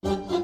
Всем 0.00 0.37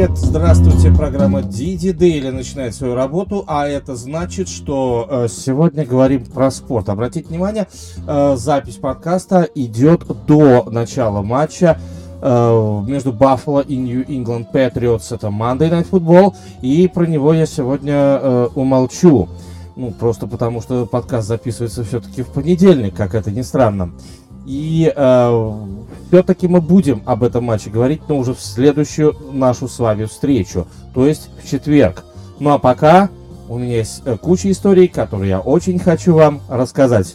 привет, 0.00 0.16
здравствуйте, 0.16 0.90
программа 0.90 1.42
Диди 1.42 1.92
Дейли 1.92 2.30
начинает 2.30 2.74
свою 2.74 2.94
работу, 2.94 3.44
а 3.46 3.68
это 3.68 3.96
значит, 3.96 4.48
что 4.48 5.06
э, 5.10 5.28
сегодня 5.28 5.84
говорим 5.84 6.24
про 6.24 6.50
спорт. 6.50 6.88
Обратите 6.88 7.28
внимание, 7.28 7.68
э, 8.08 8.34
запись 8.38 8.76
подкаста 8.76 9.46
идет 9.54 10.04
до 10.26 10.70
начала 10.70 11.20
матча 11.20 11.78
э, 12.22 12.82
между 12.86 13.12
Баффало 13.12 13.60
и 13.60 13.76
Нью 13.76 14.02
England 14.06 14.46
Patriots, 14.50 15.14
это 15.14 15.26
Monday 15.26 15.70
Night 15.70 15.90
Football, 15.90 16.34
и 16.62 16.88
про 16.88 17.04
него 17.04 17.34
я 17.34 17.44
сегодня 17.44 18.46
умолчу. 18.54 19.28
Ну, 19.76 19.90
просто 19.90 20.26
потому 20.26 20.62
что 20.62 20.86
подкаст 20.86 21.28
записывается 21.28 21.84
все-таки 21.84 22.22
в 22.22 22.28
понедельник, 22.28 22.94
как 22.94 23.14
это 23.14 23.30
ни 23.30 23.42
странно. 23.42 23.90
И 24.52 24.92
э, 24.92 25.52
все-таки 26.08 26.48
мы 26.48 26.60
будем 26.60 27.04
об 27.06 27.22
этом 27.22 27.44
матче 27.44 27.70
говорить, 27.70 28.00
но 28.08 28.18
уже 28.18 28.34
в 28.34 28.40
следующую 28.40 29.14
нашу 29.30 29.68
с 29.68 29.78
вами 29.78 30.06
встречу, 30.06 30.66
то 30.92 31.06
есть 31.06 31.30
в 31.40 31.48
четверг. 31.48 32.02
Ну 32.40 32.50
а 32.50 32.58
пока 32.58 33.10
у 33.48 33.58
меня 33.58 33.76
есть 33.76 34.02
э, 34.04 34.16
куча 34.16 34.50
историй, 34.50 34.88
которые 34.88 35.28
я 35.28 35.38
очень 35.38 35.78
хочу 35.78 36.14
вам 36.14 36.40
рассказать. 36.48 37.14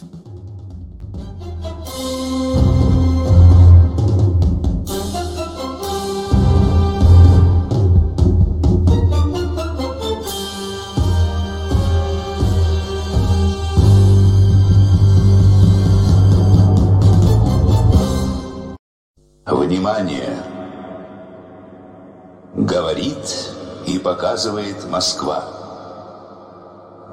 Говорит 22.96 23.50
и 23.86 23.98
показывает 23.98 24.88
Москва. 24.88 25.44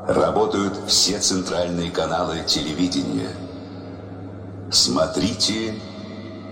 Работают 0.08 0.80
все 0.88 1.20
центральные 1.20 1.92
каналы 1.92 2.42
телевидения. 2.48 3.36
Смотрите 4.72 5.76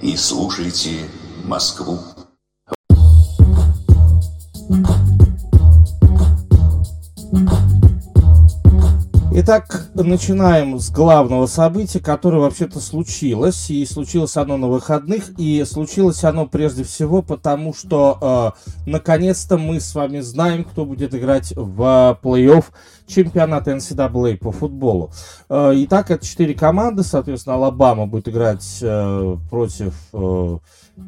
и 0.02 0.18
слушайте 0.18 1.10
Москву. 1.46 2.00
Итак, 9.44 9.88
начинаем 9.96 10.78
с 10.78 10.92
главного 10.92 11.48
события, 11.48 12.00
которое 12.00 12.38
вообще-то 12.38 12.80
случилось. 12.80 13.72
И 13.72 13.84
случилось 13.88 14.38
оно 14.38 14.56
на 14.56 14.68
выходных. 14.68 15.32
И 15.40 15.66
случилось 15.66 16.24
оно 16.24 16.46
прежде 16.46 16.84
всего 16.84 17.24
потому, 17.24 17.74
что 17.74 18.54
э, 18.56 18.88
наконец-то 18.88 19.58
мы 19.58 19.80
с 19.80 19.96
вами 19.96 20.20
знаем, 20.20 20.64
кто 20.64 20.86
будет 20.86 21.16
играть 21.16 21.54
в 21.56 22.20
плей-офф 22.22 22.66
чемпионата 23.08 23.72
NCAA 23.72 24.38
по 24.38 24.52
футболу. 24.52 25.10
Э, 25.50 25.72
итак, 25.74 26.12
это 26.12 26.24
четыре 26.24 26.54
команды. 26.54 27.02
Соответственно, 27.02 27.56
Алабама 27.56 28.06
будет 28.06 28.28
играть 28.30 28.78
э, 28.84 29.38
против... 29.50 29.96
Э, 30.14 30.60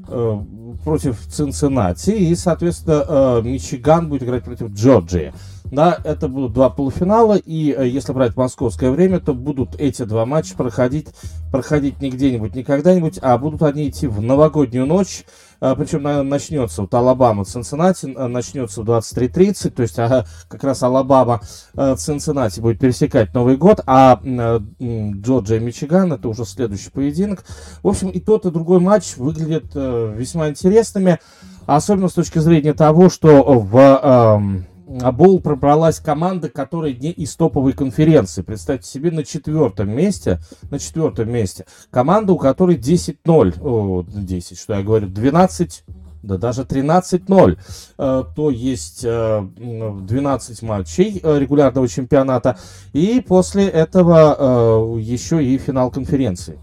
э 0.08 0.40
против 0.84 1.20
Цинциннати 1.28 2.10
и, 2.10 2.36
соответственно, 2.36 3.06
э, 3.08 3.42
Мичиган 3.44 4.10
будет 4.10 4.24
играть 4.24 4.44
против 4.44 4.72
Джорджии. 4.72 5.34
Да, 5.74 5.98
это 6.04 6.28
будут 6.28 6.54
два 6.54 6.70
полуфинала, 6.70 7.34
и 7.34 7.74
э, 7.76 7.88
если 7.88 8.14
брать 8.14 8.36
московское 8.36 8.92
время, 8.92 9.20
то 9.20 9.34
будут 9.34 9.74
эти 9.80 10.04
два 10.04 10.24
матча 10.24 10.54
проходить, 10.56 11.08
проходить 11.52 12.00
не 12.00 12.12
где-нибудь, 12.12 12.54
не 12.54 12.64
когда-нибудь, 12.64 13.18
а 13.24 13.36
будут 13.40 13.64
они 13.64 13.90
идти 13.90 14.06
в 14.06 14.22
новогоднюю 14.22 14.86
ночь, 14.86 15.26
э, 15.62 15.74
причем 15.76 16.04
начнется 16.30 16.84
вот 16.84 16.94
Алабама, 16.94 17.44
Цинциннати, 17.44 18.06
э, 18.06 18.28
начнется 18.28 18.84
в 18.84 18.86
23.30, 18.86 19.72
то 19.72 19.82
есть 19.82 19.98
ага, 19.98 20.28
как 20.48 20.64
раз 20.64 20.84
Алабама, 20.84 21.42
Цинциннати 21.74 22.60
будет 22.60 22.78
пересекать 22.78 23.34
Новый 23.34 23.58
год, 23.58 23.80
а 23.88 24.22
Джорджия 24.22 25.60
Мичиган 25.60 26.14
это 26.14 26.30
уже 26.30 26.46
следующий 26.46 26.92
поединок. 26.92 27.46
В 27.82 27.88
общем, 27.88 28.10
и 28.10 28.20
тот, 28.20 28.46
и 28.46 28.52
другой 28.52 28.80
матч 28.80 29.18
выглядят 29.18 29.74
весьма 29.74 30.50
интересными, 30.50 31.18
особенно 31.66 32.10
с 32.10 32.14
точки 32.14 32.38
зрения 32.38 32.76
того, 32.76 33.10
что 33.10 33.42
в 33.42 33.76
эм, 33.76 34.68
а 34.68 34.73
Боул 34.86 35.40
пробралась 35.40 36.00
команда, 36.00 36.50
которая 36.50 36.94
не 36.94 37.12
из 37.12 37.36
топовой 37.36 37.74
конференции. 37.74 38.42
Представьте 38.42 38.90
себе, 38.90 39.12
на 39.12 39.24
четвертом 39.24 39.90
месте, 39.90 40.40
на 40.70 40.80
четвертом 40.80 41.32
месте, 41.32 41.66
команда, 41.90 42.34
у 42.34 42.38
которой 42.38 42.78
10-0, 42.78 43.62
о, 43.62 44.04
10, 44.04 44.60
что 44.60 44.74
я 44.74 44.84
говорю, 44.84 45.08
12, 45.08 45.84
да 46.24 46.38
даже 46.38 46.64
13-0, 46.64 47.58
э, 47.98 48.24
то 48.36 48.50
есть 48.50 49.04
12 49.04 50.64
э, 50.64 50.66
матчей 50.66 51.20
э, 51.22 51.40
регулярного 51.40 51.88
чемпионата, 51.88 52.58
и 52.94 53.24
после 53.26 53.68
этого 53.68 54.98
еще 54.98 55.44
и 55.44 55.58
финал 55.58 55.92
конференции. 55.92 56.60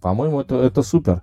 По-моему, 0.00 0.40
это, 0.40 0.56
это 0.56 0.82
супер. 0.82 1.22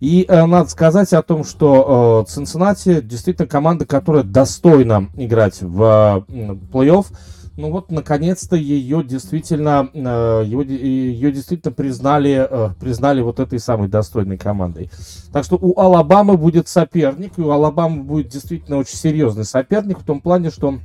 И 0.00 0.26
э, 0.28 0.44
надо 0.44 0.68
сказать 0.68 1.12
о 1.14 1.22
том, 1.22 1.42
что 1.42 2.24
э, 2.26 2.30
Цинциннати 2.30 3.00
действительно 3.00 3.48
команда, 3.48 3.86
которая 3.86 4.24
достойна 4.24 5.08
играть 5.16 5.62
в 5.62 6.24
э, 6.28 6.50
плей-офф. 6.72 7.06
Ну 7.56 7.70
вот, 7.70 7.90
наконец-то 7.90 8.54
ее 8.54 9.02
действительно, 9.02 9.88
э, 9.94 10.44
ее 10.46 11.32
действительно 11.32 11.72
признали, 11.72 12.46
э, 12.48 12.70
признали 12.78 13.22
вот 13.22 13.40
этой 13.40 13.58
самой 13.58 13.88
достойной 13.88 14.36
командой. 14.36 14.90
Так 15.32 15.44
что 15.44 15.56
у 15.56 15.78
Алабамы 15.80 16.36
будет 16.36 16.68
соперник, 16.68 17.38
и 17.38 17.40
у 17.40 17.50
Алабамы 17.50 18.02
будет 18.02 18.28
действительно 18.28 18.76
очень 18.76 18.98
серьезный 18.98 19.46
соперник 19.46 20.00
в 20.00 20.04
том 20.04 20.20
плане, 20.20 20.50
что 20.50 20.78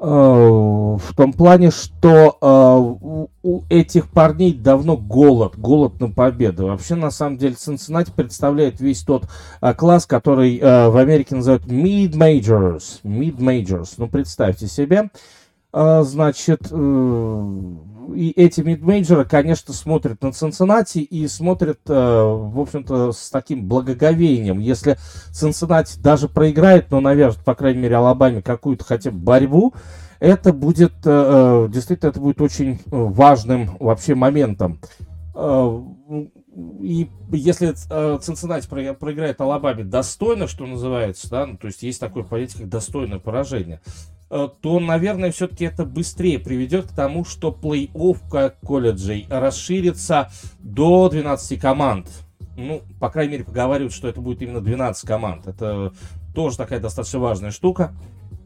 в 0.00 1.14
том 1.14 1.32
плане, 1.34 1.70
что 1.70 2.38
э, 2.40 3.26
у 3.42 3.62
этих 3.68 4.08
парней 4.10 4.54
давно 4.54 4.96
голод, 4.96 5.58
голод 5.58 6.00
на 6.00 6.10
победу. 6.10 6.68
Вообще, 6.68 6.94
на 6.94 7.10
самом 7.10 7.36
деле, 7.36 7.54
Cincinnati 7.54 8.10
представляет 8.14 8.80
весь 8.80 9.02
тот 9.02 9.24
э, 9.60 9.74
класс, 9.74 10.06
который 10.06 10.58
в 10.60 10.96
Америке 10.96 11.34
называют 11.34 11.64
mid-majors. 11.66 13.00
Mid-majors. 13.04 13.94
Ну, 13.98 14.08
представьте 14.08 14.66
себе. 14.66 15.10
Значит, 15.72 16.72
и 18.14 18.30
эти 18.30 18.60
мидмейджеры, 18.60 19.24
конечно, 19.24 19.72
смотрят 19.72 20.22
на 20.22 20.32
Цинциннати 20.32 20.98
и 20.98 21.26
смотрят, 21.28 21.80
э, 21.88 21.92
в 21.92 22.58
общем-то, 22.58 23.12
с 23.12 23.30
таким 23.30 23.66
благоговением. 23.66 24.58
Если 24.58 24.98
Цинциннати 25.30 25.98
даже 25.98 26.28
проиграет, 26.28 26.90
но 26.90 27.00
навяжет, 27.00 27.40
по 27.44 27.54
крайней 27.54 27.80
мере, 27.80 27.96
Алабаме 27.96 28.42
какую-то 28.42 28.84
хотя 28.84 29.10
бы 29.10 29.18
борьбу, 29.18 29.74
это 30.18 30.52
будет, 30.52 30.92
э, 31.04 31.66
э 31.66 31.68
действительно, 31.70 32.10
это 32.10 32.20
будет 32.20 32.40
очень 32.40 32.74
э, 32.74 32.78
важным 32.90 33.76
вообще 33.78 34.14
моментом. 34.14 34.80
Э, 35.34 35.80
и 36.80 37.08
если 37.30 37.74
э, 37.90 38.18
Цинциннати 38.20 38.68
проиграет 38.68 39.40
Алабаме 39.40 39.84
достойно, 39.84 40.46
что 40.46 40.66
называется, 40.66 41.30
да, 41.30 41.46
ну, 41.46 41.56
то 41.56 41.68
есть 41.68 41.82
есть 41.82 42.00
такое 42.00 42.24
понятие, 42.24 42.62
как 42.62 42.68
достойное 42.68 43.18
поражение, 43.18 43.80
Э, 43.80 44.19
то, 44.30 44.80
наверное, 44.80 45.32
все-таки 45.32 45.64
это 45.64 45.84
быстрее 45.84 46.38
приведет 46.38 46.86
к 46.86 46.94
тому, 46.94 47.24
что 47.24 47.50
плей-офф 47.50 48.54
колледжей 48.64 49.26
расширится 49.28 50.30
до 50.60 51.08
12 51.08 51.60
команд. 51.60 52.08
Ну, 52.56 52.82
по 53.00 53.10
крайней 53.10 53.32
мере, 53.32 53.44
поговаривают, 53.44 53.92
что 53.92 54.06
это 54.08 54.20
будет 54.20 54.40
именно 54.42 54.60
12 54.60 55.06
команд. 55.06 55.46
Это 55.48 55.92
тоже 56.34 56.56
такая 56.56 56.78
достаточно 56.78 57.18
важная 57.18 57.50
штука. 57.50 57.92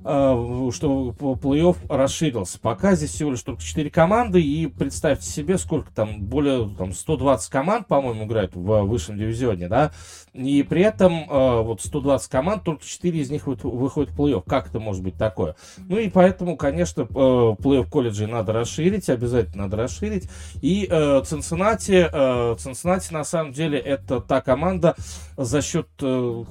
Э, 0.07 0.71
что 0.71 1.15
плей-офф 1.19 1.77
расширился. 1.89 2.61
Пока 2.61 2.95
здесь 2.95 3.11
всего 3.11 3.31
лишь 3.31 3.41
только 3.41 3.63
4 3.63 3.89
команды, 3.89 4.43
и 4.43 4.67
представьте 4.67 5.27
себе, 5.27 5.57
сколько 5.57 5.91
там, 5.95 6.21
более 6.21 6.69
там, 6.77 6.93
120 6.93 7.51
команд, 7.51 7.87
по-моему, 7.87 8.25
играют 8.27 8.55
в 8.55 8.83
высшем 8.83 9.17
дивизионе, 9.17 9.67
да, 9.67 9.93
и 10.35 10.63
при 10.63 10.83
этом 10.83 11.31
э, 11.31 11.63
вот 11.63 11.81
120 11.81 12.31
команд, 12.31 12.65
только 12.65 12.85
4 12.85 13.19
из 13.19 13.31
них 13.31 13.47
выходят 13.47 14.11
в 14.13 14.21
плей-офф. 14.21 14.43
Как 14.47 14.69
это 14.69 14.79
может 14.79 15.03
быть 15.03 15.17
такое? 15.17 15.57
Ну 15.79 15.97
и 15.97 16.11
поэтому, 16.11 16.59
конечно, 16.59 17.03
э, 17.03 17.05
плей-офф 17.07 17.89
колледжей 17.89 18.27
надо 18.27 18.53
расширить, 18.53 19.09
обязательно 19.09 19.65
надо 19.65 19.79
расширить. 19.79 20.29
И 20.61 20.87
Цинциннати, 21.25 22.11
Цинциннати 22.59 23.13
на 23.13 23.25
самом 23.25 23.53
деле 23.53 23.79
это 23.79 24.21
та 24.21 24.43
команда, 24.43 24.97
за 25.37 25.63
счет 25.63 25.89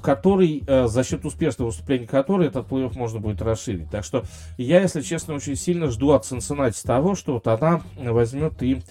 которой, 0.01 0.63
за 0.67 1.03
счет 1.03 1.23
успешного 1.25 1.69
выступления 1.69 2.07
которой 2.07 2.47
этот 2.47 2.67
плей-офф 2.67 2.97
можно 2.97 3.19
будет 3.19 3.42
расширить. 3.43 3.89
Так 3.89 4.03
что 4.03 4.23
я, 4.57 4.81
если 4.81 5.01
честно, 5.01 5.35
очень 5.35 5.55
сильно 5.55 5.87
жду 5.87 6.11
от 6.11 6.23
Cincinnati 6.23 6.85
того, 6.85 7.15
что 7.15 7.33
вот 7.33 7.47
она 7.47 7.81
возьмет 7.97 8.61
и 8.63 8.81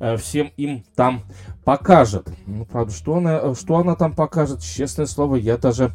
э, 0.00 0.16
всем 0.16 0.52
им 0.56 0.84
там 0.94 1.22
покажет. 1.64 2.28
Ну, 2.46 2.64
правда, 2.64 2.92
что 2.92 3.16
она, 3.16 3.54
что 3.54 3.76
она 3.76 3.94
там 3.96 4.14
покажет, 4.14 4.62
честное 4.62 5.06
слово, 5.06 5.36
я 5.36 5.56
даже 5.56 5.92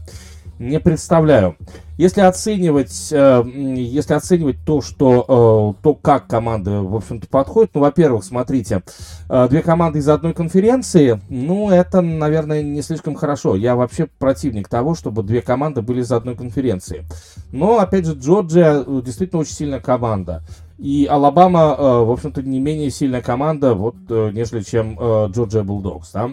не 0.60 0.80
представляю. 0.80 1.56
Если 1.98 2.22
оценивать, 2.22 3.10
э, 3.12 3.44
если 3.76 4.14
оценивать 4.14 4.58
то, 4.64 4.82
что, 4.82 5.74
э, 5.78 5.84
то, 5.84 5.96
как 5.96 6.28
команды, 6.28 6.72
в 6.80 6.96
общем-то, 6.96 7.28
подходят, 7.28 7.72
ну, 7.74 7.82
во-первых, 7.82 8.24
смотрите, 8.24 8.84
э, 9.30 9.48
две 9.50 9.64
команды 9.64 9.98
из 10.00 10.08
одной 10.08 10.34
конференции, 10.34 11.20
ну, 11.30 11.72
это, 11.72 12.02
наверное, 12.02 12.62
не 12.62 12.84
слишком 12.84 13.16
хорошо. 13.16 13.56
Я 13.56 13.76
вообще 13.76 14.08
противник 14.20 14.68
того, 14.68 14.94
чтобы 14.94 15.24
две 15.24 15.42
команды 15.42 15.82
были 15.82 16.02
из 16.02 16.12
одной 16.12 16.36
конференции. 16.36 17.04
Но, 17.52 17.80
опять 17.80 18.06
же, 18.06 18.14
Джорджия 18.14 18.84
действительно 19.02 19.42
очень 19.42 19.54
сильная 19.54 19.80
команда. 19.80 20.44
И 20.78 21.08
Алабама, 21.10 21.76
в 21.76 22.12
общем-то, 22.12 22.44
не 22.44 22.60
менее 22.60 22.92
сильная 22.92 23.24
команда, 23.24 23.74
вот, 23.74 23.96
нежели 24.10 24.62
чем 24.62 24.96
Джорджия 25.32 25.64
Булдогс, 25.64 26.12
да. 26.12 26.30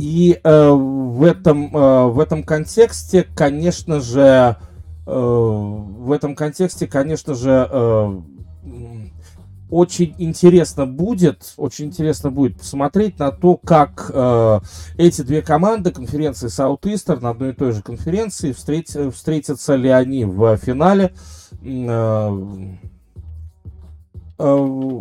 И 0.00 0.40
э, 0.42 0.70
в, 0.70 1.22
этом, 1.24 1.76
э, 1.76 2.06
в 2.06 2.20
этом 2.20 2.42
контексте, 2.42 3.26
конечно 3.34 4.00
же, 4.00 4.56
э, 5.06 5.10
в 5.12 6.10
этом 6.10 6.34
контексте, 6.34 6.86
конечно 6.86 7.34
же, 7.34 7.68
э, 7.70 8.20
очень 9.68 10.14
интересно 10.16 10.86
будет, 10.86 11.52
очень 11.58 11.88
интересно 11.88 12.30
будет 12.30 12.56
посмотреть 12.60 13.18
на 13.18 13.30
то, 13.30 13.58
как 13.58 14.10
э, 14.14 14.60
эти 14.96 15.20
две 15.20 15.42
команды 15.42 15.90
конференции 15.90 16.48
Southeastern 16.48 17.20
на 17.20 17.30
одной 17.30 17.50
и 17.50 17.52
той 17.52 17.72
же 17.72 17.82
конференции 17.82 18.52
встреч, 18.52 18.86
встретятся 19.14 19.74
ли 19.74 19.90
они 19.90 20.24
в 20.24 20.56
финале. 20.56 21.12
Э, 21.62 22.34
э, 24.38 24.98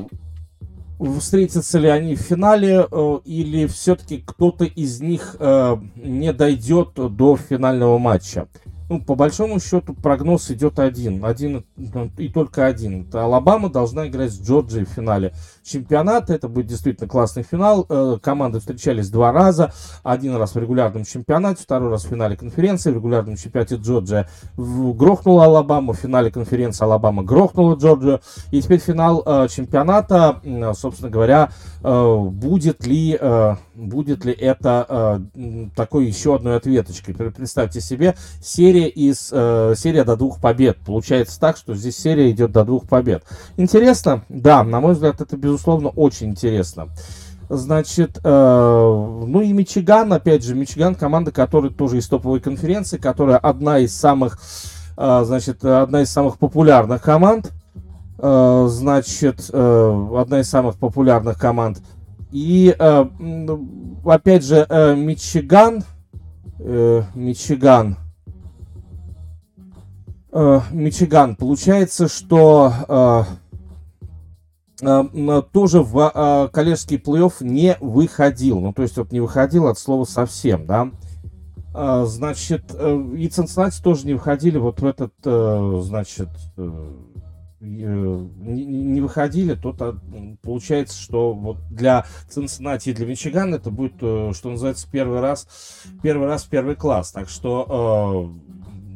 встретятся 0.99 1.79
ли 1.79 1.87
они 1.87 2.15
в 2.15 2.19
финале, 2.19 2.85
э, 2.89 3.19
или 3.25 3.67
все-таки 3.67 4.23
кто-то 4.25 4.65
из 4.65 5.01
них 5.01 5.35
э, 5.39 5.77
не 5.95 6.33
дойдет 6.33 6.93
до 6.95 7.37
финального 7.37 7.97
матча. 7.97 8.47
Ну, 8.89 8.99
по 8.99 9.13
большому 9.13 9.59
счету 9.59 9.93
прогноз 9.93 10.49
идет 10.49 10.79
один, 10.79 11.23
один 11.23 11.63
и 12.17 12.27
только 12.27 12.65
один. 12.65 13.03
Это 13.03 13.23
Алабама 13.23 13.69
должна 13.69 14.07
играть 14.07 14.31
с 14.31 14.41
Джорджией 14.41 14.85
в 14.85 14.89
финале 14.89 15.33
чемпионата. 15.63 16.33
Это 16.33 16.47
будет 16.47 16.67
действительно 16.67 17.07
классный 17.07 17.43
финал. 17.43 17.85
Э, 17.89 18.17
команды 18.21 18.59
встречались 18.59 19.09
два 19.09 19.31
раза. 19.31 19.71
Один 20.03 20.35
раз 20.35 20.55
в 20.55 20.59
регулярном 20.59 21.05
чемпионате, 21.05 21.63
второй 21.63 21.89
раз 21.89 22.05
в 22.05 22.09
финале 22.09 22.35
конференции. 22.35 22.91
В 22.91 22.95
регулярном 22.95 23.35
чемпионате 23.35 23.75
Джорджия 23.75 24.27
грохнула 24.57 25.45
Алабаму, 25.45 25.93
в 25.93 25.97
финале 25.97 26.31
конференции 26.31 26.83
Алабама 26.83 27.23
грохнула 27.23 27.75
Джорджию. 27.75 28.21
И 28.51 28.61
теперь 28.61 28.79
финал 28.79 29.23
э, 29.25 29.47
чемпионата, 29.49 30.41
собственно 30.75 31.09
говоря, 31.09 31.51
э, 31.83 32.15
будет 32.17 32.85
ли, 32.85 33.19
будет 33.75 34.25
ли 34.25 34.33
это 34.33 35.21
такой 35.75 36.05
еще 36.05 36.35
одной 36.35 36.57
ответочкой. 36.57 37.13
Представьте 37.13 37.81
себе, 37.81 38.15
серия 38.41 38.87
из 38.87 39.27
серия 39.29 40.03
до 40.03 40.15
двух 40.15 40.39
побед. 40.39 40.77
Получается 40.85 41.39
так, 41.39 41.57
что 41.57 41.75
здесь 41.75 41.97
серия 41.97 42.31
идет 42.31 42.51
до 42.51 42.63
двух 42.63 42.87
побед. 42.87 43.23
Интересно? 43.57 44.23
Да, 44.29 44.63
на 44.63 44.79
мой 44.79 44.93
взгляд, 44.93 45.21
это 45.21 45.37
безусловно 45.37 45.48
безусловно, 45.49 45.89
очень 45.89 46.29
интересно. 46.29 46.89
Значит, 47.49 48.19
э, 48.23 48.29
ну 48.29 49.41
и 49.41 49.51
Мичиган, 49.51 50.13
опять 50.13 50.43
же, 50.43 50.53
Мичиган, 50.53 50.93
команда, 50.93 51.31
которая 51.31 51.71
тоже 51.71 51.97
из 51.97 52.07
топовой 52.07 52.39
конференции, 52.39 52.97
которая 52.97 53.37
одна 53.37 53.79
из 53.79 53.95
самых, 53.95 54.39
э, 54.95 55.23
значит, 55.25 55.65
одна 55.65 56.03
из 56.03 56.11
самых 56.11 56.37
популярных 56.37 57.01
команд. 57.01 57.51
Э, 58.19 58.67
значит, 58.69 59.49
э, 59.51 60.07
одна 60.15 60.41
из 60.41 60.49
самых 60.49 60.77
популярных 60.77 61.39
команд. 61.39 61.81
И, 62.31 62.75
э, 62.77 63.05
опять 64.05 64.45
же, 64.45 64.67
э, 64.69 64.95
Мичиган, 64.95 65.83
э, 66.59 67.01
Мичиган, 67.15 67.97
э, 70.31 70.59
Мичиган, 70.71 71.35
получается, 71.35 72.07
что... 72.07 72.71
Э, 72.87 73.23
тоже 74.79 75.81
в 75.81 76.11
э, 76.13 76.49
коллежский 76.53 76.97
плей-офф 76.97 77.33
не 77.41 77.77
выходил. 77.79 78.59
Ну, 78.59 78.73
то 78.73 78.81
есть 78.81 78.97
вот 78.97 79.11
не 79.11 79.19
выходил 79.19 79.67
от 79.67 79.77
слова 79.77 80.05
совсем, 80.05 80.65
да. 80.65 80.91
Э, 81.73 82.05
значит, 82.07 82.73
и 82.73 83.27
Цинциннати 83.27 83.81
тоже 83.81 84.07
не 84.07 84.13
выходили 84.13 84.57
вот 84.57 84.79
в 84.81 84.85
этот, 84.85 85.13
значит, 85.85 86.29
не 87.61 89.01
выходили, 89.01 89.53
то 89.53 89.75
получается, 90.41 90.97
что 90.97 91.33
вот 91.33 91.57
для 91.69 92.05
Цинциннати 92.29 92.89
и 92.89 92.93
для 92.93 93.05
Мичигана 93.05 93.55
это 93.55 93.69
будет, 93.69 93.97
что 93.97 94.49
называется, 94.49 94.87
первый 94.89 95.19
раз, 95.19 95.47
первый 96.01 96.27
раз 96.27 96.43
первый 96.43 96.75
класс. 96.75 97.11
Так 97.11 97.27
что 97.27 98.31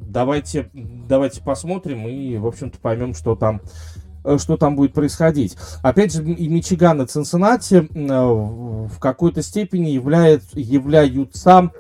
давайте, 0.08 0.70
давайте 0.74 1.42
посмотрим 1.42 2.08
и, 2.08 2.38
в 2.38 2.48
общем-то, 2.48 2.80
поймем, 2.80 3.14
что 3.14 3.36
там 3.36 3.60
Э, 3.60 3.93
что 4.38 4.58
там 4.58 4.76
будет 4.76 4.94
происходить. 4.94 5.58
Опять 5.82 6.14
же, 6.14 6.24
и 6.24 6.48
Мичиган, 6.48 7.02
и 7.02 7.06
Цинциннати 7.06 7.88
э, 7.94 8.88
в 8.88 9.00
какой-то 9.00 9.42
степени 9.42 9.90
являют, 9.90 10.44
являются 10.54 11.72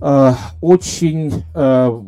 э, 0.00 0.32
очень 0.60 1.44
э, 1.54 2.02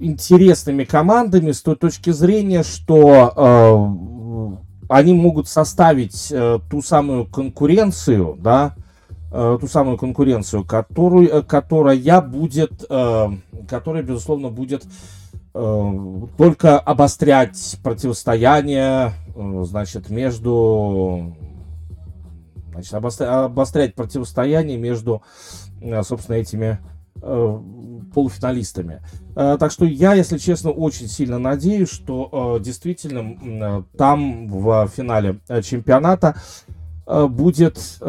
интересными 0.00 0.84
командами 0.84 1.52
с 1.52 1.62
той 1.62 1.76
точки 1.76 2.10
зрения, 2.10 2.62
что 2.64 3.32
э, 3.36 4.82
они 4.88 5.14
могут 5.14 5.48
составить 5.48 6.28
э, 6.32 6.58
ту 6.70 6.82
самую 6.82 7.26
конкуренцию, 7.26 8.36
да, 8.40 8.74
э, 9.30 9.58
ту 9.60 9.68
самую 9.68 9.96
конкуренцию, 9.96 10.64
которую, 10.64 11.28
э, 11.28 11.42
которая 11.42 12.20
будет, 12.20 12.84
э, 12.88 13.28
которая, 13.68 14.02
безусловно, 14.02 14.48
будет 14.48 14.84
Э, 14.84 15.21
только 15.52 16.78
обострять 16.78 17.78
противостояние, 17.82 19.12
э, 19.34 19.62
значит, 19.64 20.08
между, 20.08 21.36
значит, 22.70 22.94
обострять 22.94 23.94
противостояние 23.94 24.78
между, 24.78 25.22
э, 25.80 26.02
собственно, 26.02 26.36
этими 26.36 26.78
полуфиналистами. 28.14 29.00
Так 29.34 29.70
что 29.70 29.84
я, 29.84 30.14
если 30.14 30.38
честно, 30.38 30.70
очень 30.70 31.06
сильно 31.06 31.38
надеюсь, 31.38 31.88
что 31.88 32.58
действительно 32.60 33.84
там 33.96 34.48
в 34.48 34.88
финале 34.88 35.38
чемпионата 35.62 36.34
будет 37.06 38.00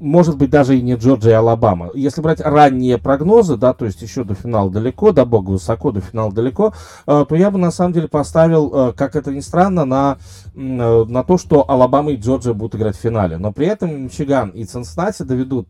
может 0.00 0.36
быть, 0.36 0.50
даже 0.50 0.76
и 0.78 0.82
не 0.82 0.94
Джорджия 0.94 1.32
и 1.32 1.34
Алабама. 1.34 1.90
Если 1.94 2.20
брать 2.20 2.40
ранние 2.40 2.98
прогнозы, 2.98 3.56
да, 3.56 3.72
то 3.74 3.84
есть 3.84 4.00
еще 4.02 4.24
до 4.24 4.34
финала 4.34 4.70
далеко, 4.70 5.12
до 5.12 5.24
бога 5.24 5.50
высоко, 5.50 5.90
до 5.90 6.00
финала 6.00 6.32
далеко, 6.32 6.72
э, 7.06 7.24
то 7.28 7.36
я 7.36 7.50
бы 7.50 7.58
на 7.58 7.70
самом 7.70 7.92
деле 7.92 8.08
поставил, 8.08 8.72
э, 8.72 8.92
как 8.92 9.16
это 9.16 9.32
ни 9.32 9.40
странно, 9.40 9.84
на, 9.84 10.18
э, 10.54 11.04
на 11.08 11.24
то, 11.24 11.38
что 11.38 11.68
Алабама 11.68 12.12
и 12.12 12.16
Джорджия 12.16 12.54
будут 12.54 12.76
играть 12.76 12.96
в 12.96 13.00
финале. 13.00 13.38
Но 13.38 13.52
при 13.52 13.66
этом 13.66 14.04
Мичиган 14.04 14.50
и 14.50 14.64
Цинциннати 14.64 15.22
доведут, 15.22 15.68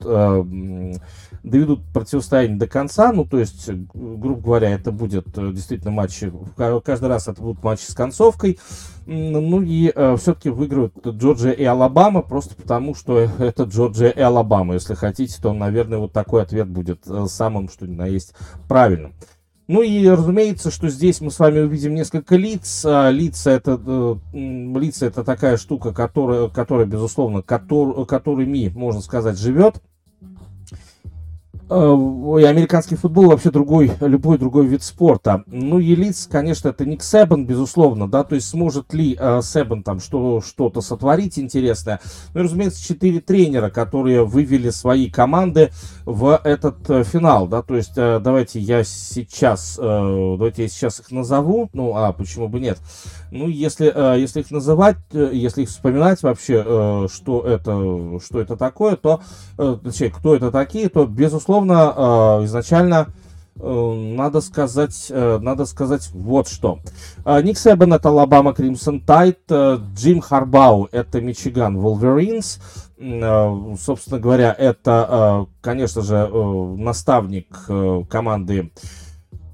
доведут 1.43 1.81
противостояние 1.93 2.59
до 2.59 2.67
конца, 2.67 3.13
ну, 3.13 3.25
то 3.25 3.39
есть, 3.39 3.71
грубо 3.95 4.41
говоря, 4.41 4.71
это 4.71 4.93
будет 4.93 5.27
действительно 5.35 5.91
матч, 5.91 6.23
каждый 6.85 7.09
раз 7.09 7.29
это 7.29 7.41
будут 7.41 7.63
матчи 7.63 7.85
с 7.85 7.95
концовкой, 7.95 8.59
ну 9.11 9.63
и 9.63 9.91
э, 9.95 10.17
все-таки 10.19 10.51
выиграют 10.51 10.93
Джорджия 11.03 11.53
и 11.53 11.65
Алабама, 11.65 12.21
просто 12.21 12.55
потому 12.55 12.95
что 12.95 13.19
это 13.19 13.63
Джорджия 13.63 14.11
и 14.11 14.21
Алабама. 14.21 14.75
Если 14.75 14.95
хотите, 14.95 15.41
то, 15.41 15.55
наверное, 15.55 15.99
вот 15.99 16.13
такой 16.13 16.43
ответ 16.43 16.69
будет 16.69 17.07
э, 17.07 17.25
самым, 17.27 17.71
что 17.71 17.87
ни 17.87 17.95
на 17.95 18.07
есть, 18.07 18.35
правильным. 18.69 19.15
Ну 19.67 19.81
и 19.81 20.07
разумеется, 20.07 20.71
что 20.71 20.89
здесь 20.89 21.23
мы 21.23 21.31
с 21.31 21.39
вами 21.39 21.61
увидим 21.61 21.95
несколько 21.95 22.37
лиц. 22.37 22.85
А, 22.85 23.11
лица 23.11 23.51
это, 23.51 23.81
э, 23.83 24.17
лица 24.33 25.07
это 25.07 25.25
такая 25.25 25.57
штука, 25.57 25.95
которая, 25.95 26.49
которая 26.49 26.87
безусловно, 26.87 27.41
котор, 27.41 28.05
которыми, 28.05 28.71
можно 28.75 29.01
сказать, 29.01 29.39
живет. 29.39 29.83
Э, 31.71 31.97
и 32.41 32.45
американский 32.45 32.97
футбол 32.97 33.27
вообще 33.27 33.51
другой, 33.51 33.91
любой 34.01 34.39
другой 34.39 34.67
вид 34.67 34.83
спорта. 34.83 35.45
Ну, 35.47 35.79
Елиц, 35.79 36.27
конечно, 36.31 36.69
это 36.69 36.87
Ник 36.87 37.03
Себан, 37.03 37.45
безусловно, 37.45 38.09
да, 38.09 38.25
то 38.25 38.35
есть 38.35 38.49
сможет 38.49 38.95
ли 38.95 39.17
э, 39.19 39.41
Себан 39.43 39.83
там 39.83 40.01
что, 40.01 40.41
что-то 40.41 40.81
сотворить 40.81 41.39
интересное. 41.39 42.01
Ну 42.33 42.41
и, 42.41 42.45
разумеется, 42.45 42.83
четыре 42.83 43.21
тренера, 43.21 43.69
которые 43.69 44.25
вывели 44.25 44.71
свои 44.71 45.11
команды 45.11 45.71
в 46.07 46.41
этот 46.43 46.89
э, 46.89 47.05
финал, 47.05 47.47
да, 47.47 47.61
то 47.63 47.77
есть 47.77 47.93
э, 47.97 48.19
давайте 48.19 48.61
я 48.61 48.83
сейчас, 48.83 49.79
э, 49.79 50.37
давайте 50.39 50.63
я 50.63 50.69
сейчас 50.69 51.01
их 51.01 51.11
назову, 51.11 51.69
ну, 51.75 51.95
а 51.95 52.13
почему 52.13 52.49
бы 52.49 52.61
нет. 52.61 52.79
Ну, 53.31 53.49
если, 53.49 53.93
э, 53.95 54.21
если 54.21 54.41
их 54.41 54.51
называть, 54.51 54.97
э, 55.13 55.31
если 55.33 55.63
их 55.63 55.69
вспоминать 55.69 56.23
вообще, 56.23 56.63
э, 56.65 57.07
что 57.13 57.43
это, 57.43 58.19
что 58.25 58.41
это 58.41 58.57
такое, 58.57 58.97
то, 58.97 59.21
э, 59.59 59.77
точнее, 59.83 60.11
кто 60.11 60.35
это 60.35 60.51
такие, 60.51 60.89
то, 60.89 61.07
безусловно, 61.07 62.41
изначально 62.45 63.09
надо 63.61 64.41
сказать, 64.41 65.11
надо 65.11 65.65
сказать 65.65 66.09
вот 66.13 66.47
что. 66.47 66.79
Ник 67.43 67.59
Сейбен 67.59 67.93
это 67.93 68.09
Алабама 68.09 68.55
Crimson 68.55 69.01
Tide, 69.01 69.41
Джим 69.51 70.21
Харбау 70.21 70.89
это 70.93 71.21
Мичиган 71.21 71.77
Wolverines, 71.77 72.61
собственно 73.77 74.21
говоря, 74.21 74.55
это, 74.57 75.49
конечно 75.61 76.03
же, 76.03 76.29
наставник 76.29 77.49
команды 78.09 78.71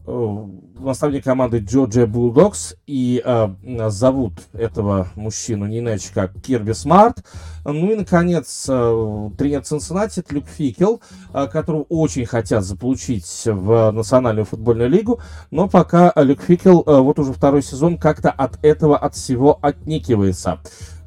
наставник 0.06 1.24
команды 1.24 1.58
Georgia 1.60 2.06
Bulldogs, 2.06 2.76
и 2.86 3.22
э, 3.24 3.48
зовут 3.88 4.34
этого 4.52 5.08
мужчину 5.14 5.66
не 5.66 5.78
иначе 5.78 6.10
как 6.12 6.32
Кирби 6.42 6.72
Смарт. 6.72 7.24
Ну 7.64 7.90
и, 7.90 7.94
наконец, 7.94 8.66
э, 8.68 9.30
тренер 9.38 9.62
Цинциннати 9.62 10.22
Люк 10.28 10.44
Фикел, 10.46 11.00
э, 11.32 11.46
которого 11.46 11.86
очень 11.88 12.26
хотят 12.26 12.64
заполучить 12.64 13.42
в 13.46 13.90
Национальную 13.92 14.44
футбольную 14.44 14.90
лигу, 14.90 15.20
но 15.50 15.68
пока 15.68 16.12
Люк 16.16 16.42
Фикел 16.42 16.82
э, 16.86 16.98
вот 16.98 17.18
уже 17.18 17.32
второй 17.32 17.62
сезон 17.62 17.96
как-то 17.98 18.30
от 18.30 18.62
этого, 18.62 18.98
от 18.98 19.14
всего 19.14 19.58
отникивается. 19.62 20.60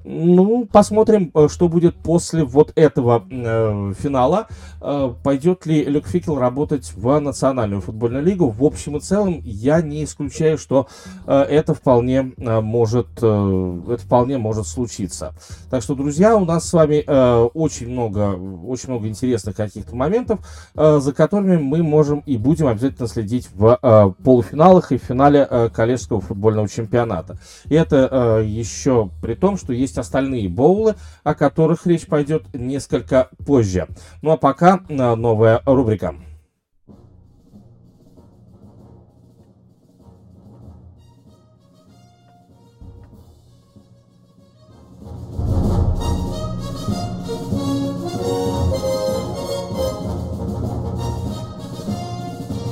Ну, 0.10 0.66
посмотрим, 0.72 1.32
э, 1.34 1.50
что 1.50 1.68
будет 1.68 1.98
после 1.98 2.46
вот 2.46 2.72
этого 2.76 3.26
э, 3.30 3.94
финала. 4.00 4.48
Э, 4.80 5.14
пойдет 5.22 5.66
ли 5.66 5.84
Люк 5.84 6.08
Фикел 6.08 6.38
работать 6.40 6.94
в 6.96 7.20
Национальную 7.20 7.82
футбольную 7.82 8.24
лигу? 8.24 8.48
В 8.50 8.64
общем 8.64 8.96
и 8.96 9.02
целом, 9.02 9.42
я 9.44 9.82
не 9.82 10.06
исключаю, 10.06 10.58
что 10.58 10.88
э, 11.26 11.42
это 11.42 11.74
вполне 11.74 12.32
э, 12.38 12.62
может, 12.62 13.08
э, 13.22 13.82
это 13.90 14.02
вполне 14.02 14.38
может 14.38 14.68
случиться. 14.68 15.34
Так 15.70 15.84
что, 15.84 15.94
друзья, 15.94 16.38
у 16.38 16.46
нас 16.46 16.70
с 16.70 16.72
вами 16.72 17.04
э, 17.06 17.50
очень 17.54 17.90
много, 17.90 18.40
очень 18.66 18.92
много 18.92 19.10
интересных 19.10 19.58
каких-то 19.58 19.94
моментов, 19.94 20.40
э, 20.76 21.00
за 21.02 21.12
которыми 21.12 21.58
мы 21.58 21.84
можем 21.84 22.20
и 22.20 22.38
будем 22.38 22.68
обязательно 22.68 23.10
следить 23.10 23.50
в 23.54 23.78
э, 23.82 24.12
полуфиналах 24.24 24.94
и 24.94 24.98
в 24.98 25.04
финале 25.04 25.46
э, 25.50 25.70
коллежского 25.70 26.22
футбольного 26.22 26.70
чемпионата. 26.70 27.38
И 27.66 27.76
это 27.76 28.08
э, 28.40 28.46
еще 28.46 29.10
при 29.22 29.34
том, 29.34 29.58
что 29.58 29.74
есть 29.74 29.97
остальные 29.98 30.50
боулы, 30.50 30.96
о 31.24 31.34
которых 31.36 31.86
речь 31.86 32.06
пойдет 32.06 32.46
несколько 32.54 33.30
позже. 33.46 33.88
Ну 34.22 34.32
а 34.32 34.38
пока 34.38 34.82
э, 34.88 35.16
новая 35.16 35.62
рубрика. 35.66 36.16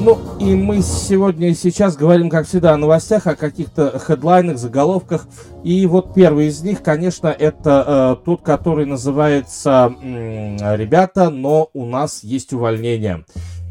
Ну, 0.06 0.20
и 0.40 0.54
мы 0.54 0.84
сегодня 0.84 1.50
и 1.50 1.56
сейчас 1.56 1.98
говорим, 1.98 2.30
как 2.30 2.46
всегда, 2.46 2.76
о 2.76 2.78
новостях, 2.78 3.26
о 3.26 3.36
каких-то 3.36 3.98
хедлайнах, 3.98 4.60
заголовках. 4.60 5.26
И 5.64 5.88
вот 5.88 6.14
первый 6.14 6.46
из 6.46 6.62
них, 6.62 6.84
конечно, 6.84 7.30
это 7.30 8.16
э, 8.20 8.24
тот, 8.24 8.44
который 8.44 8.86
называется 8.86 9.92
«Ребята, 10.04 11.32
но 11.32 11.72
у 11.74 11.88
нас 11.88 12.24
есть 12.24 12.54
увольнение». 12.54 13.26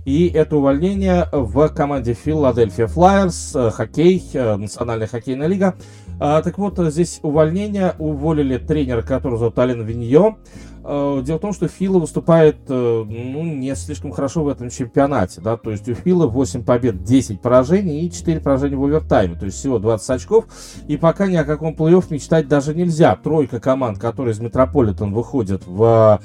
И 0.04 0.26
это 0.26 0.56
увольнение 0.56 1.28
в 1.30 1.68
команде 1.68 2.12
Philadelphia 2.12 2.92
Flyers, 2.92 3.68
э, 3.68 3.70
хоккей, 3.70 4.22
э, 4.32 4.56
Национальная 4.56 5.06
хоккейная 5.06 5.46
лига. 5.46 5.76
А, 6.20 6.42
так 6.42 6.58
вот, 6.58 6.78
здесь 6.78 7.20
увольнение, 7.22 7.94
уволили 7.98 8.58
тренера, 8.58 9.02
который 9.02 9.38
зовут 9.38 9.58
Ален 9.58 9.84
Виньо. 9.84 10.38
А, 10.84 11.22
дело 11.22 11.38
в 11.38 11.40
том, 11.40 11.52
что 11.52 11.66
Фила 11.66 11.98
выступает 11.98 12.56
э, 12.68 13.04
ну, 13.06 13.42
не 13.44 13.74
слишком 13.74 14.12
хорошо 14.12 14.44
в 14.44 14.48
этом 14.48 14.70
чемпионате. 14.70 15.40
Да? 15.40 15.56
То 15.56 15.70
есть 15.70 15.88
у 15.88 15.94
Фила 15.94 16.26
8 16.26 16.62
побед, 16.62 17.02
10 17.02 17.40
поражений 17.40 18.06
и 18.06 18.10
4 18.10 18.40
поражения 18.40 18.76
в 18.76 18.84
овертайме. 18.84 19.34
То 19.34 19.46
есть 19.46 19.58
всего 19.58 19.78
20 19.78 20.10
очков. 20.10 20.44
И 20.86 20.96
пока 20.96 21.26
ни 21.26 21.36
о 21.36 21.44
каком 21.44 21.74
плей-офф 21.74 22.06
мечтать 22.10 22.48
даже 22.48 22.74
нельзя. 22.74 23.16
Тройка 23.16 23.60
команд, 23.60 23.98
которые 23.98 24.34
из 24.34 24.40
Метрополитен 24.40 25.12
выходят 25.12 25.62
в 25.66 26.20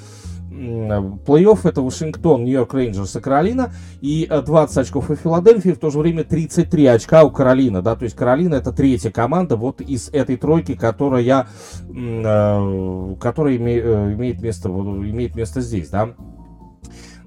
Плей-офф 0.59 1.59
это 1.63 1.81
Вашингтон, 1.81 2.43
Нью-Йорк 2.43 2.73
Рейнджерс 2.73 3.15
и 3.15 3.21
Каролина. 3.21 3.71
И 4.01 4.27
20 4.29 4.77
э, 4.77 4.81
очков 4.81 5.09
у 5.09 5.15
Филадельфии, 5.15 5.69
в 5.69 5.79
то 5.79 5.89
же 5.89 5.99
время 5.99 6.23
33 6.23 6.85
очка 6.87 7.23
у 7.23 7.31
Каролина. 7.31 7.81
Да? 7.81 7.95
То 7.95 8.03
есть 8.03 8.15
Каролина 8.15 8.55
это 8.55 8.71
третья 8.71 9.11
команда 9.11 9.55
вот 9.55 9.81
из 9.81 10.09
этой 10.09 10.35
тройки, 10.35 10.75
которая, 10.75 11.47
э, 11.89 13.15
которая 13.19 13.55
э, 13.55 14.13
имеет, 14.13 14.41
место, 14.41 14.69
имеет 14.69 15.35
место 15.35 15.61
здесь. 15.61 15.89
Да? 15.89 16.09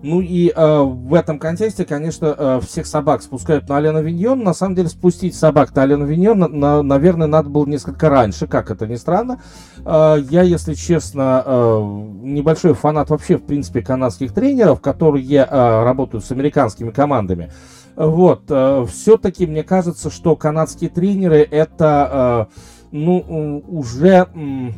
Ну 0.02 0.20
и 0.20 0.52
э, 0.54 0.80
в 0.82 1.14
этом 1.14 1.38
контексте, 1.38 1.84
конечно, 1.84 2.34
э, 2.36 2.60
всех 2.66 2.86
собак 2.86 3.22
спускают 3.22 3.68
на 3.68 3.76
Алена 3.76 4.00
Виньон. 4.00 4.40
На 4.42 4.52
самом 4.52 4.74
деле, 4.74 4.88
спустить 4.88 5.36
собак 5.36 5.74
на 5.76 5.84
Алена 5.84 6.04
Виньон, 6.04 6.40
на, 6.40 6.48
на, 6.48 6.82
наверное, 6.82 7.28
надо 7.28 7.48
было 7.48 7.66
несколько 7.66 8.08
раньше, 8.08 8.48
как 8.48 8.72
это 8.72 8.88
ни 8.88 8.96
странно. 8.96 9.40
Э, 9.84 10.16
я, 10.28 10.42
если 10.42 10.74
честно, 10.74 11.44
э, 11.46 11.80
небольшой 12.22 12.74
фанат 12.74 13.10
вообще, 13.10 13.36
в 13.36 13.44
принципе, 13.44 13.80
канадских 13.80 14.34
тренеров, 14.34 14.80
которые 14.80 15.24
э, 15.24 15.84
работают 15.84 16.24
с 16.24 16.32
американскими 16.32 16.90
командами. 16.90 17.52
Вот, 17.94 18.44
э, 18.48 18.84
все-таки 18.90 19.46
мне 19.46 19.62
кажется, 19.62 20.10
что 20.10 20.34
канадские 20.34 20.90
тренеры 20.90 21.46
это, 21.48 22.48
э, 22.50 22.90
ну, 22.90 23.62
уже... 23.68 24.26
Э, 24.34 24.70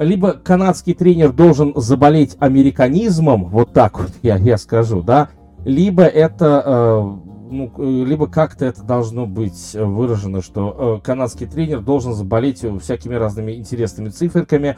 либо 0.00 0.32
канадский 0.32 0.94
тренер 0.94 1.32
должен 1.32 1.74
заболеть 1.76 2.36
американизмом, 2.40 3.44
вот 3.44 3.72
так 3.74 4.00
вот 4.00 4.12
я, 4.22 4.36
я 4.36 4.56
скажу, 4.56 5.02
да, 5.02 5.28
либо 5.64 6.04
это, 6.04 6.62
э, 6.64 7.29
ну, 7.50 8.04
либо 8.04 8.26
как-то 8.26 8.64
это 8.64 8.82
должно 8.82 9.26
быть 9.26 9.74
выражено, 9.74 10.42
что 10.42 10.98
э, 11.00 11.04
канадский 11.04 11.46
тренер 11.46 11.80
должен 11.80 12.14
заболеть 12.14 12.64
всякими 12.80 13.14
разными 13.14 13.52
интересными 13.52 14.08
циферками, 14.08 14.76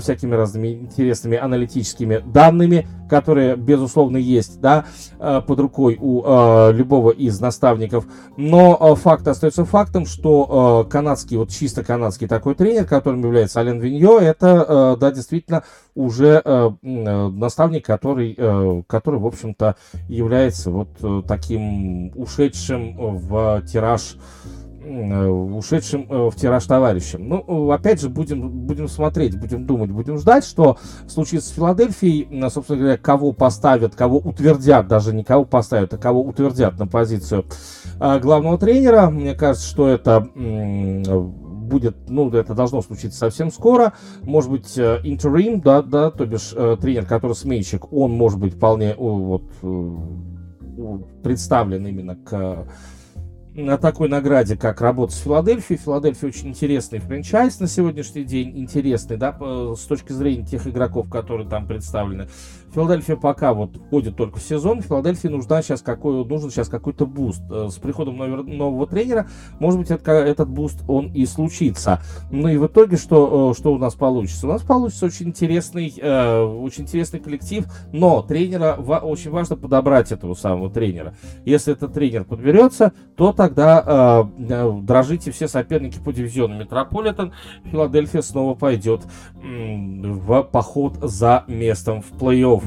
всякими 0.00 0.34
разными 0.34 0.68
интересными 0.68 1.36
аналитическими 1.36 2.18
данными, 2.18 2.86
которые, 3.08 3.56
безусловно, 3.56 4.16
есть 4.16 4.60
да, 4.60 4.86
э, 5.18 5.40
под 5.46 5.60
рукой 5.60 5.96
у 6.00 6.22
э, 6.24 6.72
любого 6.72 7.10
из 7.10 7.40
наставников. 7.40 8.06
Но 8.36 8.76
э, 8.80 8.94
факт 8.96 9.26
остается 9.28 9.64
фактом, 9.64 10.06
что 10.06 10.86
канадский, 10.90 11.36
вот 11.36 11.50
чисто 11.50 11.84
канадский 11.84 12.26
такой 12.26 12.54
тренер, 12.54 12.86
которым 12.86 13.22
является 13.22 13.60
Ален 13.60 13.80
Виньо, 13.80 14.18
это, 14.18 14.96
да, 15.00 15.10
действительно, 15.10 15.64
уже 15.94 16.42
наставник, 16.82 17.84
который, 17.84 18.34
который 18.86 19.20
в 19.20 19.26
общем-то, 19.26 19.76
является 20.08 20.70
вот 20.70 20.88
таким 21.26 22.12
ушедшим 22.16 22.96
в 23.16 23.62
тираж 23.66 24.16
Э, 24.86 25.26
ушедшим 25.26 26.06
э, 26.10 26.30
в 26.30 26.36
тираж 26.36 26.66
товарищем. 26.66 27.26
Ну, 27.26 27.70
опять 27.70 28.00
же, 28.00 28.10
будем, 28.10 28.50
будем 28.50 28.88
смотреть, 28.88 29.38
будем 29.38 29.66
думать, 29.66 29.90
будем 29.90 30.18
ждать, 30.18 30.44
что 30.44 30.76
случится 31.08 31.48
с 31.48 31.52
Филадельфией. 31.52 32.50
Собственно 32.50 32.78
говоря, 32.78 32.98
кого 32.98 33.32
поставят, 33.32 33.94
кого 33.94 34.18
утвердят, 34.18 34.86
даже 34.86 35.14
не 35.14 35.24
кого 35.24 35.46
поставят, 35.46 35.94
а 35.94 35.98
кого 35.98 36.22
утвердят 36.22 36.78
на 36.78 36.86
позицию 36.86 37.46
э, 37.98 38.18
главного 38.18 38.58
тренера. 38.58 39.08
Мне 39.08 39.34
кажется, 39.34 39.66
что 39.66 39.88
это 39.88 40.28
будет, 41.64 41.96
ну, 42.08 42.30
это 42.30 42.54
должно 42.54 42.82
случиться 42.82 43.18
совсем 43.18 43.50
скоро. 43.50 43.92
Может 44.22 44.50
быть, 44.50 44.78
интерим, 44.78 45.60
да, 45.60 45.82
да, 45.82 46.10
то 46.10 46.26
бишь 46.26 46.50
тренер, 46.80 47.06
который 47.06 47.34
сменщик, 47.34 47.92
он 47.92 48.12
может 48.12 48.38
быть 48.38 48.54
вполне 48.54 48.94
вот, 48.96 49.44
представлен 51.22 51.86
именно 51.86 52.16
к 52.16 52.66
на 53.56 53.78
такой 53.78 54.08
награде, 54.08 54.56
как 54.56 54.80
работа 54.80 55.12
с 55.12 55.18
Филадельфией. 55.18 55.78
Филадельфия 55.78 56.28
очень 56.28 56.48
интересный 56.48 56.98
франчайз 56.98 57.60
на 57.60 57.68
сегодняшний 57.68 58.24
день, 58.24 58.58
интересный, 58.58 59.16
да, 59.16 59.32
с 59.76 59.82
точки 59.82 60.10
зрения 60.10 60.44
тех 60.44 60.66
игроков, 60.66 61.08
которые 61.08 61.48
там 61.48 61.68
представлены. 61.68 62.26
Филадельфия 62.74 63.14
пока 63.14 63.54
вот 63.54 63.76
входит 63.76 64.16
только 64.16 64.38
в 64.38 64.42
сезон. 64.42 64.82
Филадельфии 64.82 65.28
нужна 65.28 65.62
сейчас 65.62 65.80
какой, 65.80 66.24
нужен 66.24 66.50
сейчас 66.50 66.68
какой-то 66.68 67.06
буст. 67.06 67.42
Э, 67.48 67.68
с 67.70 67.76
приходом 67.76 68.16
нового 68.16 68.86
тренера, 68.88 69.28
может 69.60 69.78
быть, 69.78 69.90
это, 69.90 70.10
этот 70.10 70.48
буст 70.48 70.82
он 70.88 71.06
и 71.12 71.24
случится. 71.24 72.00
Ну 72.32 72.48
и 72.48 72.56
в 72.56 72.66
итоге, 72.66 72.96
что, 72.96 73.52
э, 73.52 73.58
что 73.58 73.72
у 73.72 73.78
нас 73.78 73.94
получится? 73.94 74.46
У 74.48 74.50
нас 74.50 74.62
получится 74.62 75.06
очень 75.06 75.28
интересный, 75.28 75.94
э, 75.96 76.42
очень 76.42 76.82
интересный 76.82 77.20
коллектив, 77.20 77.64
но 77.92 78.22
тренера, 78.22 78.74
очень 78.74 79.30
важно 79.30 79.56
подобрать 79.56 80.10
этого 80.10 80.34
самого 80.34 80.68
тренера. 80.68 81.14
Если 81.44 81.72
этот 81.72 81.92
тренер 81.92 82.24
подберется, 82.24 82.92
то 83.16 83.32
тогда 83.32 84.24
дрожите 84.82 85.30
все 85.30 85.46
соперники 85.46 85.98
по 85.98 86.12
дивизиону 86.12 86.56
Метрополитен. 86.56 87.32
Филадельфия 87.64 88.22
снова 88.22 88.54
пойдет 88.54 89.02
в 89.34 90.42
поход 90.42 90.96
за 91.00 91.44
местом 91.46 92.02
в 92.02 92.12
плей-офф. 92.12 92.63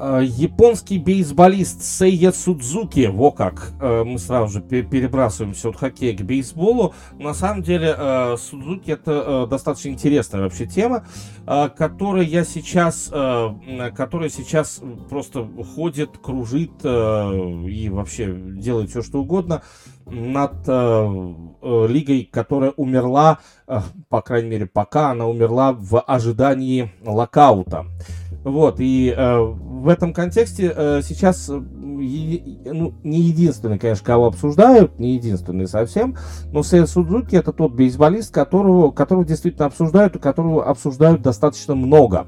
Японский 0.00 0.98
бейсболист 0.98 1.82
Сейя 1.82 2.30
Судзуки, 2.30 3.06
во 3.06 3.32
как, 3.32 3.72
э, 3.80 4.04
мы 4.04 4.18
сразу 4.18 4.52
же 4.54 4.60
перебрасываемся 4.60 5.70
от 5.70 5.76
хоккея 5.76 6.16
к 6.16 6.22
бейсболу. 6.22 6.94
На 7.18 7.34
самом 7.34 7.62
деле 7.62 7.94
э, 7.96 8.36
Судзуки 8.38 8.92
это 8.92 9.46
достаточно 9.50 9.88
интересная 9.88 10.42
вообще 10.42 10.66
тема, 10.66 11.04
которая 11.46 12.24
я 12.24 12.44
сейчас, 12.44 13.10
которая 13.94 14.28
сейчас 14.28 14.80
просто 15.08 15.48
ходит, 15.74 16.18
кружит 16.18 16.84
и 16.84 17.88
вообще 17.90 18.32
делает 18.32 18.90
все 18.90 19.02
что 19.02 19.20
угодно 19.20 19.62
над 20.06 20.66
лигой, 21.62 22.28
которая 22.30 22.72
умерла, 22.76 23.38
по 24.08 24.22
крайней 24.22 24.48
мере 24.48 24.66
пока 24.66 25.10
она 25.10 25.26
умерла 25.26 25.72
в 25.72 26.00
ожидании 26.00 26.92
локаута. 27.04 27.86
Вот, 28.44 28.76
и 28.78 29.12
э, 29.14 29.54
в 29.78 29.88
этом 29.88 30.12
контексте 30.12 30.72
э, 30.74 31.00
сейчас, 31.02 31.48
э, 31.48 31.52
ну, 31.52 32.94
не 33.02 33.20
единственный, 33.20 33.78
конечно, 33.78 34.04
кого 34.04 34.26
обсуждают, 34.26 34.98
не 34.98 35.14
единственный 35.14 35.66
совсем, 35.66 36.16
но 36.52 36.62
Сэй 36.62 36.86
Судзуки 36.86 37.36
это 37.36 37.52
тот 37.52 37.72
бейсболист, 37.72 38.32
которого, 38.32 38.90
которого 38.90 39.24
действительно 39.24 39.66
обсуждают, 39.66 40.16
и 40.16 40.18
которого 40.18 40.64
обсуждают 40.64 41.22
достаточно 41.22 41.74
много. 41.74 42.26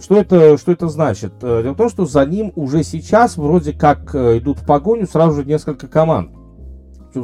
Что 0.00 0.18
это, 0.18 0.58
что 0.58 0.72
это 0.72 0.88
значит? 0.88 1.34
Э, 1.42 1.62
дело 1.62 1.74
в 1.74 1.76
том, 1.76 1.88
что 1.88 2.06
за 2.06 2.24
ним 2.24 2.52
уже 2.56 2.82
сейчас 2.82 3.36
вроде 3.36 3.72
как 3.72 4.14
э, 4.14 4.38
идут 4.38 4.58
в 4.58 4.66
погоню 4.66 5.06
сразу 5.06 5.36
же 5.36 5.44
несколько 5.44 5.86
команд. 5.86 6.30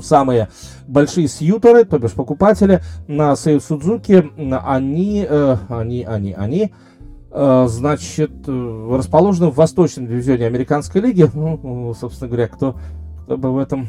Самые 0.00 0.48
большие 0.86 1.28
сьютеры, 1.28 1.84
то 1.84 1.98
бишь 1.98 2.12
покупатели 2.12 2.80
на 3.08 3.36
Сэй 3.36 3.60
Судзуки, 3.60 4.30
они, 4.38 5.26
э, 5.28 5.56
они, 5.68 6.04
они, 6.04 6.32
они, 6.32 6.62
Э, 6.64 6.91
значит, 7.34 8.30
э, 8.46 8.88
расположена 8.96 9.50
в 9.50 9.54
восточном 9.54 10.06
дивизионе 10.06 10.46
американской 10.46 11.00
лиги. 11.00 11.28
Ну, 11.32 11.94
собственно 11.98 12.28
говоря, 12.28 12.48
кто, 12.48 12.76
кто 13.24 13.36
бы 13.38 13.52
в 13.52 13.58
этом 13.58 13.88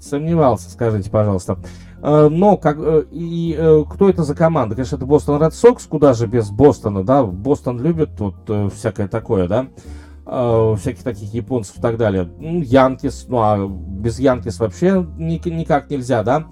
сомневался, 0.00 0.70
скажите, 0.70 1.10
пожалуйста. 1.10 1.58
Э, 2.02 2.28
но 2.30 2.56
как 2.56 2.78
и 3.10 3.84
кто 3.90 4.08
это 4.08 4.22
за 4.22 4.34
команда? 4.34 4.76
Конечно, 4.76 4.96
это 4.96 5.06
Бостон 5.06 5.42
Ред 5.42 5.54
Сокс, 5.54 5.86
куда 5.86 6.12
же 6.12 6.26
без 6.26 6.50
Бостона, 6.50 7.02
да? 7.02 7.24
Бостон 7.24 7.80
любит 7.80 8.10
вот 8.18 8.72
всякое 8.72 9.08
такое, 9.08 9.48
да? 9.48 9.68
всяких 10.24 11.02
таких 11.02 11.34
японцев 11.34 11.76
и 11.76 11.82
так 11.82 11.98
далее. 11.98 12.30
Янкис, 12.40 13.26
ну 13.28 13.40
а 13.42 13.68
без 13.68 14.18
Янкис 14.18 14.58
вообще 14.58 15.06
никак 15.18 15.90
нельзя, 15.90 16.22
да? 16.22 16.46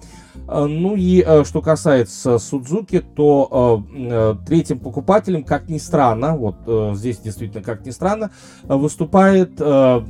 Э, 0.49 0.65
ну 0.67 0.97
и 0.97 1.23
э, 1.27 1.45
что 1.45 1.63
касается 1.63 2.39
Судзуки, 2.39 3.01
то 3.01 3.85
э, 3.95 4.35
третьим 4.47 4.79
покупателем, 4.79 5.45
как 5.45 5.69
ни 5.69 5.79
странно, 5.79 6.37
вот 6.37 6.57
здесь 6.97 7.19
действительно 7.19 7.63
как 7.63 7.85
ни 7.87 7.91
странно, 7.91 8.31
выступает 8.65 9.57
Торонто 9.57 10.05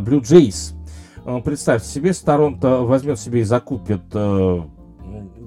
Блю 0.00 0.20
Джейс. 0.20 0.74
Представьте 1.44 1.88
себе, 1.88 2.12
Торонто 2.12 2.82
возьмет 2.82 3.18
себе 3.18 3.40
и 3.40 3.44
закупит 3.44 4.02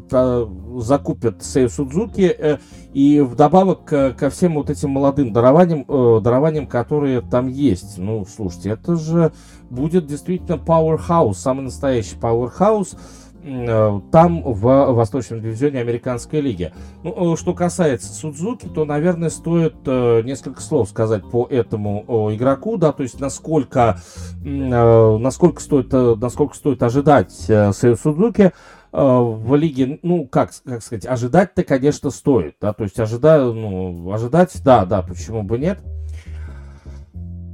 закупят 0.10 1.44
Сею 1.44 1.70
Судзуки 1.70 2.60
и 2.94 3.22
вдобавок 3.22 3.86
ко 3.86 4.30
всем 4.30 4.56
вот 4.56 4.70
этим 4.70 4.92
молодым 4.92 5.34
дарованиям, 5.34 5.86
дарованиям, 6.22 6.68
которые 6.68 7.22
там 7.22 7.48
есть. 7.48 7.98
Ну, 7.98 8.26
слушайте, 8.26 8.72
это 8.72 8.96
же 8.96 9.32
будет 9.70 10.08
действительно 10.08 10.56
Powerhouse, 10.56 11.36
самый 11.36 11.64
настоящий 11.64 12.16
Powerhouse 12.16 12.98
э, 13.44 14.02
там 14.12 14.42
в 14.44 14.92
Восточном 14.94 15.42
дивизионе 15.42 15.82
Американской 15.82 16.42
лиги. 16.42 16.74
Ну, 17.04 17.34
э, 17.34 17.38
что 17.38 17.54
касается 17.54 18.14
Судзуки, 18.14 18.68
то, 18.68 18.86
наверное, 18.86 19.30
стоит 19.30 19.76
э, 19.86 20.22
несколько 20.24 20.62
слов 20.62 20.90
сказать 20.90 21.24
по 21.30 21.46
этому 21.50 22.30
игроку, 22.34 22.78
да, 22.78 22.92
то 22.92 23.04
есть 23.04 23.20
насколько, 23.20 24.00
насколько, 24.42 25.62
стоит, 25.62 25.92
насколько 25.92 26.56
стоит 26.56 26.82
ожидать 26.84 27.32
Сэю 27.32 27.98
Судзуки 27.98 28.54
в 28.91 29.56
лиге, 29.56 30.00
ну, 30.01 30.25
как, 30.27 30.51
как 30.63 30.82
сказать, 30.82 31.06
ожидать-то, 31.06 31.63
конечно, 31.63 32.10
стоит, 32.10 32.56
да, 32.62 32.74
то 32.74 32.84
есть 32.84 33.00
ожидаю, 33.00 33.53
ну, 33.53 34.12
ожидать, 34.12 34.56
да, 34.63 34.86
да, 34.86 35.01
почему 35.01 35.44
бы 35.44 35.58
нет, 35.58 35.79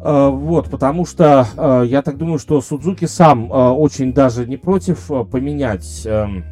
Э, 0.04 0.30
вот, 0.30 0.70
потому 0.70 1.06
что 1.06 1.48
э, 1.56 1.84
я 1.88 2.02
так 2.02 2.18
думаю, 2.18 2.38
что 2.38 2.60
Судзуки 2.60 3.06
сам 3.06 3.52
э, 3.52 3.70
очень 3.70 4.14
даже 4.14 4.46
не 4.46 4.58
против 4.58 5.10
поменять 5.32 6.06
эм, 6.06 6.44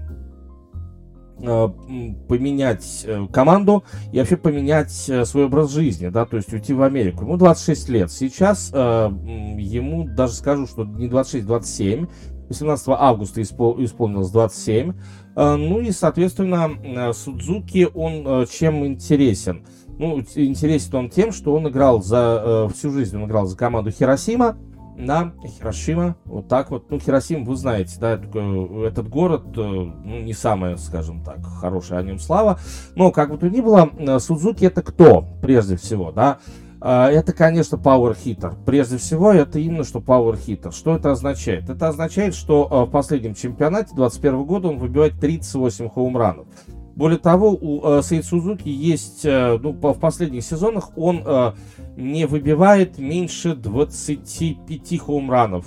поменять 2.30 3.06
команду 3.34 3.84
и 4.14 4.20
вообще 4.20 4.38
поменять 4.38 4.92
свой 4.92 5.46
образ 5.46 5.72
жизни, 5.72 6.10
да, 6.10 6.26
то 6.26 6.38
есть 6.38 6.54
уйти 6.54 6.72
в 6.72 6.84
Америку. 6.84 7.24
Ему 7.24 7.36
26 7.36 7.90
лет. 7.90 8.12
Сейчас 8.12 8.72
ему 8.72 10.08
даже 10.08 10.34
скажу, 10.34 10.68
что 10.68 10.86
не 10.86 11.08
26, 11.08 11.48
27. 11.48 12.06
18 12.52 12.88
августа 12.90 13.42
исполнилось 13.42 14.30
27. 14.30 14.94
Ну 15.36 15.80
и, 15.80 15.92
соответственно, 15.92 17.14
Судзуки, 17.14 17.88
он 17.94 18.46
чем 18.48 18.86
интересен? 18.86 19.66
Ну, 20.02 20.20
интересен 20.20 20.96
он 20.96 21.10
тем, 21.10 21.32
что 21.32 21.54
он 21.54 21.68
играл 21.68 22.02
за 22.02 22.42
э, 22.44 22.74
всю 22.74 22.90
жизнь, 22.90 23.16
он 23.16 23.26
играл 23.26 23.46
за 23.46 23.56
команду 23.56 23.92
Хиросима, 23.92 24.58
на 24.96 25.34
Хирошима, 25.46 26.16
вот 26.26 26.48
так 26.48 26.72
вот. 26.72 26.90
Ну, 26.90 27.00
Хиросима, 27.00 27.46
вы 27.46 27.56
знаете, 27.56 27.98
да, 28.00 28.14
этот 28.14 29.08
город, 29.10 29.44
э, 29.56 29.62
ну, 29.62 30.22
не 30.22 30.34
самая, 30.34 30.78
скажем 30.78 31.24
так, 31.24 31.46
хорошая 31.46 32.00
о 32.00 32.04
нем 32.04 32.18
слава. 32.18 32.60
Но, 32.96 33.12
как 33.12 33.30
бы 33.30 33.38
то 33.38 33.48
ни 33.48 33.62
было, 33.62 33.92
э, 33.96 34.20
Судзуки 34.20 34.66
это 34.66 34.82
кто, 34.82 35.26
прежде 35.42 35.76
всего, 35.76 36.12
да? 36.12 36.40
Э, 36.82 37.08
это, 37.08 37.34
конечно, 37.34 37.76
Power 37.76 38.18
Hitter. 38.18 38.56
Прежде 38.66 38.98
всего, 38.98 39.32
это 39.32 39.60
именно 39.60 39.84
что 39.84 40.00
Power 40.00 40.38
Hitter. 40.38 40.72
Что 40.72 40.96
это 40.96 41.12
означает? 41.12 41.70
Это 41.70 41.88
означает, 41.88 42.36
что 42.36 42.86
в 42.86 42.92
последнем 42.92 43.36
чемпионате 43.36 43.96
2021 43.96 44.44
года 44.44 44.68
он 44.70 44.78
выбивает 44.78 45.20
38 45.20 45.90
хоумранов. 45.90 46.48
Более 46.96 47.20
того, 47.20 47.58
у 47.60 47.82
э, 47.84 48.02
Сейд 48.04 48.26
Сузуки 48.26 48.68
есть, 48.68 49.22
э, 49.24 49.58
ну, 49.62 49.72
в 49.72 50.00
последних 50.00 50.44
сезонах 50.44 50.96
он 50.98 51.24
э, 51.26 51.54
не 51.96 52.26
выбивает 52.26 52.98
меньше 52.98 53.56
25 53.56 55.00
хоумранов. 55.00 55.66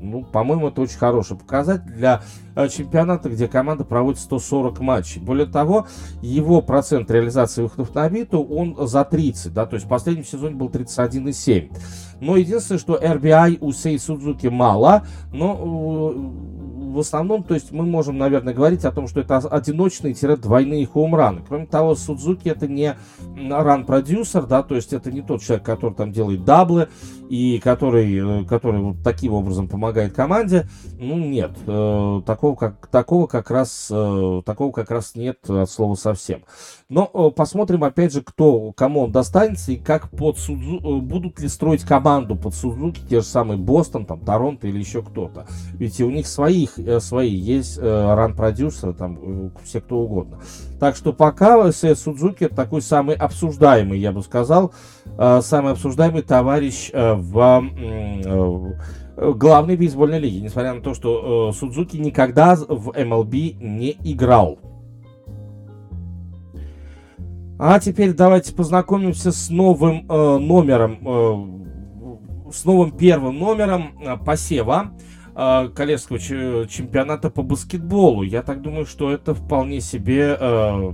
Ну, 0.00 0.24
по-моему, 0.24 0.68
это 0.68 0.80
очень 0.80 0.96
хороший 0.96 1.36
показатель 1.36 1.92
для 1.92 2.22
э, 2.56 2.68
чемпионата, 2.68 3.28
где 3.28 3.48
команда 3.48 3.84
проводит 3.84 4.18
140 4.18 4.80
матчей. 4.80 5.20
Более 5.20 5.46
того, 5.46 5.86
его 6.22 6.62
процент 6.62 7.10
реализации 7.10 7.62
выходов 7.62 7.94
на 7.94 8.08
биту, 8.08 8.42
он 8.42 8.76
за 8.88 9.04
30, 9.04 9.52
да, 9.52 9.66
то 9.66 9.74
есть 9.74 9.84
в 9.84 9.88
последнем 9.90 10.24
сезоне 10.24 10.54
был 10.54 10.68
31,7. 10.68 11.76
Но 12.20 12.36
единственное, 12.36 12.78
что 12.78 12.96
RBI 12.96 13.58
у 13.60 13.72
Сей 13.72 13.98
Судзуки 13.98 14.46
мало, 14.46 15.06
но 15.32 16.14
э, 16.14 16.79
в 16.90 16.98
основном, 16.98 17.42
то 17.42 17.54
есть 17.54 17.72
мы 17.72 17.84
можем, 17.84 18.18
наверное, 18.18 18.54
говорить 18.54 18.84
о 18.84 18.92
том, 18.92 19.08
что 19.08 19.20
это 19.20 19.38
одиночные-двойные 19.38 20.86
хоумраны. 20.86 21.42
Кроме 21.46 21.66
того, 21.66 21.94
Судзуки 21.94 22.48
это 22.48 22.66
не 22.66 22.96
ран-продюсер, 23.36 24.46
да, 24.46 24.62
то 24.62 24.74
есть 24.74 24.92
это 24.92 25.10
не 25.10 25.22
тот 25.22 25.42
человек, 25.42 25.64
который 25.64 25.94
там 25.94 26.12
делает 26.12 26.44
даблы 26.44 26.88
и 27.28 27.60
который, 27.60 28.42
э, 28.42 28.44
который 28.44 28.80
вот 28.80 28.96
таким 29.04 29.34
образом 29.34 29.68
помогает 29.68 30.12
команде. 30.12 30.68
Ну, 30.98 31.16
нет, 31.16 31.52
э, 31.66 32.22
такого 32.26 32.56
как, 32.56 32.88
такого 32.88 33.26
как 33.26 33.50
раз, 33.50 33.88
э, 33.90 34.42
такого 34.44 34.72
как 34.72 34.90
раз 34.90 35.14
нет 35.14 35.38
от 35.48 35.70
слова 35.70 35.94
совсем. 35.94 36.42
Но 36.88 37.06
посмотрим, 37.30 37.84
опять 37.84 38.12
же, 38.12 38.20
кто, 38.20 38.72
кому 38.72 39.02
он 39.02 39.12
достанется 39.12 39.70
и 39.70 39.76
как 39.76 40.10
под 40.10 40.38
Судзу, 40.38 41.00
будут 41.00 41.38
ли 41.40 41.48
строить 41.48 41.82
команду 41.82 42.34
под 42.34 42.52
Судзуки, 42.52 43.00
те 43.08 43.20
же 43.20 43.26
самые 43.26 43.58
Бостон, 43.58 44.06
там, 44.06 44.18
Торонто 44.20 44.66
или 44.66 44.78
еще 44.78 45.02
кто-то. 45.02 45.46
Ведь 45.74 46.00
у 46.00 46.10
них 46.10 46.26
своих 46.26 46.79
свои, 47.00 47.34
есть 47.34 47.78
э, 47.78 48.14
ран-продюсеры, 48.14 48.92
там 48.94 49.18
э, 49.22 49.50
все 49.64 49.80
кто 49.80 50.00
угодно. 50.00 50.38
Так 50.78 50.96
что 50.96 51.12
пока 51.12 51.70
Сэ 51.72 51.94
Судзуки 51.94 52.48
такой 52.48 52.82
самый 52.82 53.14
обсуждаемый, 53.14 53.98
я 53.98 54.12
бы 54.12 54.22
сказал, 54.22 54.72
самый 55.42 55.72
обсуждаемый 55.72 56.22
товарищ 56.22 56.90
в 56.92 57.64
главной 59.16 59.76
бейсбольной 59.76 60.18
лиге, 60.18 60.40
несмотря 60.40 60.72
на 60.74 60.80
то, 60.80 60.94
что 60.94 61.52
Судзуки 61.52 61.96
никогда 61.96 62.56
в 62.56 62.90
MLB 62.90 63.56
не 63.60 63.96
играл. 64.04 64.58
А 67.62 67.78
теперь 67.78 68.14
давайте 68.14 68.54
познакомимся 68.54 69.32
с 69.32 69.50
новым 69.50 70.06
э, 70.08 70.38
номером, 70.38 70.98
э, 72.46 72.52
с 72.52 72.64
новым 72.64 72.90
первым 72.92 73.38
номером 73.38 73.98
э, 74.00 74.16
посева. 74.16 74.92
Э, 74.94 75.09
коллежского 75.34 76.18
чемпионата 76.18 77.30
по 77.30 77.42
баскетболу. 77.42 78.22
Я 78.22 78.42
так 78.42 78.62
думаю, 78.62 78.86
что 78.86 79.10
это 79.10 79.34
вполне 79.34 79.80
себе 79.80 80.36
э, 80.38 80.92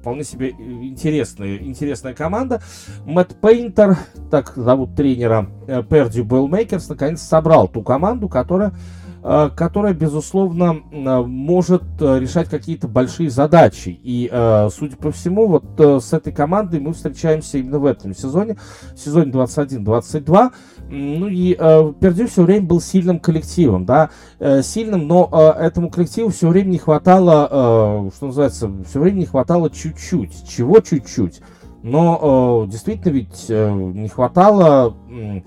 вполне 0.00 0.24
себе 0.24 0.50
интересная, 0.50 1.56
интересная 1.56 2.14
команда. 2.14 2.62
Мэтт 3.04 3.40
Пейнтер, 3.40 3.96
так 4.30 4.52
зовут 4.54 4.94
тренера, 4.94 5.48
Пердью 5.90 6.24
Бойлермейкерс, 6.24 6.88
наконец 6.88 7.22
собрал 7.22 7.68
ту 7.68 7.82
команду, 7.82 8.28
которая 8.28 8.72
э, 9.22 9.50
которая, 9.56 9.94
безусловно, 9.94 10.76
э, 10.90 11.20
может 11.22 11.82
э, 12.00 12.20
решать 12.20 12.48
какие-то 12.48 12.86
большие 12.86 13.30
задачи. 13.30 13.98
И, 14.02 14.28
э, 14.30 14.68
судя 14.72 14.96
по 14.96 15.10
всему, 15.10 15.48
вот 15.48 15.64
э, 15.78 15.98
с 16.00 16.12
этой 16.12 16.32
командой 16.32 16.78
мы 16.78 16.92
встречаемся 16.92 17.58
именно 17.58 17.78
в 17.80 17.86
этом 17.86 18.14
сезоне, 18.14 18.56
в 18.94 18.98
сезоне 18.98 19.32
21-22. 19.32 20.52
Ну 20.88 21.28
и 21.28 21.56
э, 21.58 21.92
Пердю 22.00 22.28
все 22.28 22.42
время 22.44 22.66
был 22.66 22.80
сильным 22.80 23.18
коллективом, 23.18 23.84
да, 23.84 24.10
э, 24.38 24.62
сильным, 24.62 25.08
но 25.08 25.28
э, 25.32 25.64
этому 25.64 25.90
коллективу 25.90 26.30
все 26.30 26.48
время 26.48 26.68
не 26.68 26.78
хватало, 26.78 27.48
э, 28.06 28.10
что 28.14 28.26
называется, 28.26 28.70
все 28.88 29.00
время 29.00 29.18
не 29.18 29.26
хватало 29.26 29.68
чуть-чуть. 29.68 30.48
Чего 30.48 30.80
чуть-чуть? 30.80 31.40
Но 31.82 32.64
э, 32.66 32.70
действительно 32.70 33.12
ведь 33.12 33.46
э, 33.48 33.72
не 33.72 34.08
хватало, 34.08 34.96
э, 35.10 35.40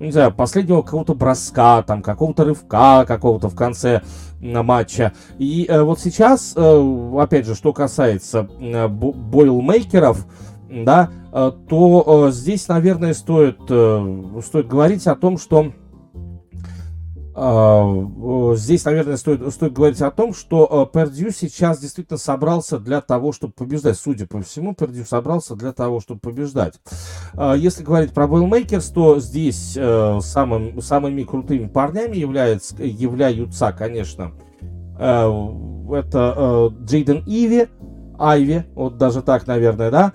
не 0.00 0.12
знаю, 0.12 0.32
последнего 0.32 0.82
какого-то 0.82 1.14
броска, 1.14 1.82
там, 1.82 2.02
какого-то 2.02 2.44
рывка 2.44 3.04
какого-то 3.06 3.48
в 3.48 3.54
конце 3.54 4.02
э, 4.40 4.62
матча. 4.62 5.12
И 5.38 5.66
э, 5.68 5.82
вот 5.82 6.00
сейчас, 6.00 6.54
э, 6.56 7.12
опять 7.18 7.46
же, 7.46 7.54
что 7.54 7.72
касается 7.74 8.48
э, 8.60 8.88
бойлмейкеров, 8.88 10.26
да, 10.68 11.10
э, 11.32 11.52
то 11.68 12.26
э, 12.28 12.32
здесь, 12.32 12.68
наверное, 12.68 13.14
стоит, 13.14 13.58
э, 13.68 14.40
стоит 14.44 14.68
говорить 14.68 15.06
о 15.06 15.14
том, 15.14 15.38
что 15.38 15.72
здесь, 18.56 18.86
наверное, 18.86 19.18
стоит, 19.18 19.52
стоит 19.52 19.74
говорить 19.74 20.00
о 20.00 20.10
том, 20.10 20.32
что 20.32 20.90
Пердью 20.90 21.30
сейчас 21.30 21.78
действительно 21.78 22.16
собрался 22.16 22.78
для 22.78 23.02
того, 23.02 23.32
чтобы 23.32 23.52
побеждать. 23.52 23.98
Судя 23.98 24.26
по 24.26 24.40
всему, 24.40 24.74
Пердью 24.74 25.04
собрался 25.04 25.54
для 25.54 25.74
того, 25.74 26.00
чтобы 26.00 26.20
побеждать. 26.20 26.80
Если 27.34 27.84
говорить 27.84 28.14
про 28.14 28.26
Бойлмейкерс, 28.26 28.88
то 28.88 29.20
здесь 29.20 29.72
самым, 29.74 30.80
самыми 30.80 31.24
крутыми 31.24 31.66
парнями 31.66 32.16
является, 32.16 32.82
являются, 32.82 33.70
конечно, 33.70 34.32
это 34.98 36.72
Джейден 36.84 37.22
Иви, 37.26 37.68
Айви, 38.18 38.64
вот 38.74 38.96
даже 38.96 39.20
так, 39.20 39.46
наверное, 39.46 39.90
да, 39.90 40.14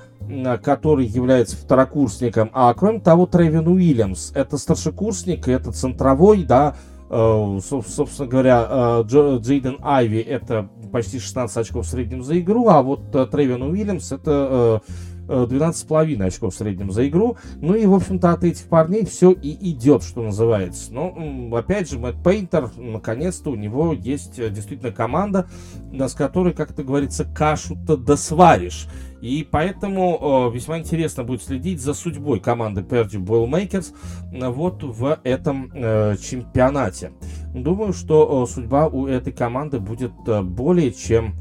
который 0.63 1.05
является 1.05 1.57
второкурсником, 1.57 2.49
а 2.53 2.73
кроме 2.73 2.99
того 2.99 3.25
Тревин 3.25 3.67
Уильямс, 3.67 4.31
это 4.33 4.57
старшекурсник, 4.57 5.47
это 5.47 5.71
центровой, 5.71 6.43
да, 6.43 6.75
э, 7.09 7.59
собственно 7.63 8.27
говоря, 8.27 8.67
э, 8.69 9.03
Джейден 9.07 9.77
Айви 9.81 10.19
это 10.19 10.69
почти 10.91 11.19
16 11.19 11.57
очков 11.57 11.85
в 11.85 11.89
среднем 11.89 12.23
за 12.23 12.39
игру, 12.39 12.67
а 12.69 12.81
вот 12.81 13.13
э, 13.13 13.25
Тревин 13.25 13.61
Уильямс 13.63 14.11
это 14.11 14.81
12,5 15.27 16.21
очков 16.21 16.53
в 16.53 16.57
среднем 16.57 16.91
за 16.91 17.07
игру. 17.07 17.37
Ну 17.61 17.73
и, 17.73 17.85
в 17.85 17.93
общем-то, 17.93 18.31
от 18.31 18.43
этих 18.43 18.65
парней 18.65 19.05
все 19.05 19.31
и 19.31 19.71
идет, 19.71 20.03
что 20.03 20.21
называется. 20.21 20.91
Но, 20.91 21.55
опять 21.55 21.89
же, 21.89 21.99
Мэтт 21.99 22.21
Пейнтер, 22.21 22.69
наконец-то 22.75 23.51
у 23.51 23.55
него 23.55 23.93
есть 23.93 24.35
действительно 24.35 24.91
команда, 24.91 25.47
с 25.93 26.13
которой, 26.15 26.51
как 26.51 26.71
это 26.71 26.83
говорится, 26.83 27.23
кашу-то 27.23 27.95
досваришь. 27.95 28.87
И 29.21 29.47
поэтому 29.49 30.49
э, 30.49 30.55
весьма 30.55 30.79
интересно 30.79 31.23
будет 31.23 31.43
следить 31.43 31.79
за 31.79 31.93
судьбой 31.93 32.39
команды 32.39 32.81
Purdue 32.81 33.23
Boilermakers 33.23 33.93
э, 34.31 34.49
вот 34.49 34.83
в 34.83 35.19
этом 35.23 35.71
э, 35.73 36.15
чемпионате. 36.17 37.11
Думаю, 37.53 37.93
что 37.93 38.43
э, 38.43 38.51
судьба 38.51 38.87
у 38.87 39.05
этой 39.05 39.31
команды 39.31 39.79
будет 39.79 40.13
э, 40.27 40.41
более 40.41 40.91
чем 40.91 41.35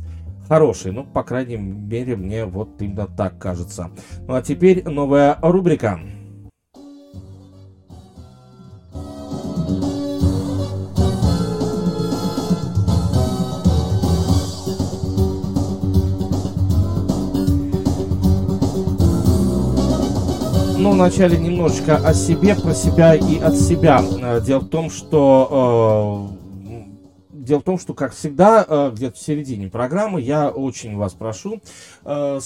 хорошей. 0.46 0.92
Ну, 0.92 1.04
по 1.04 1.22
крайней 1.22 1.56
мере, 1.56 2.16
мне 2.16 2.44
вот 2.44 2.82
именно 2.82 3.06
так 3.06 3.38
кажется. 3.38 3.90
Ну 4.26 4.34
а 4.34 4.42
теперь 4.42 4.86
новая 4.86 5.38
рубрика. 5.40 6.00
Вначале 21.00 21.38
немножечко 21.38 21.96
о 21.96 22.12
себе, 22.12 22.54
про 22.54 22.74
себя 22.74 23.14
и 23.14 23.38
от 23.38 23.56
себя. 23.56 24.02
Э, 24.20 24.40
дело 24.44 24.60
в 24.60 24.68
том, 24.68 24.90
что 24.90 26.30
э, 26.34 26.39
Дело 27.50 27.58
в 27.58 27.64
том, 27.64 27.80
что, 27.80 27.94
как 27.94 28.14
всегда, 28.14 28.64
э, 28.64 28.92
где-то 28.94 29.16
в 29.16 29.18
середине 29.20 29.66
программы 29.66 30.20
я 30.20 30.50
очень 30.50 30.96
вас 30.96 31.14
прошу, 31.14 31.60
э, 32.04 32.38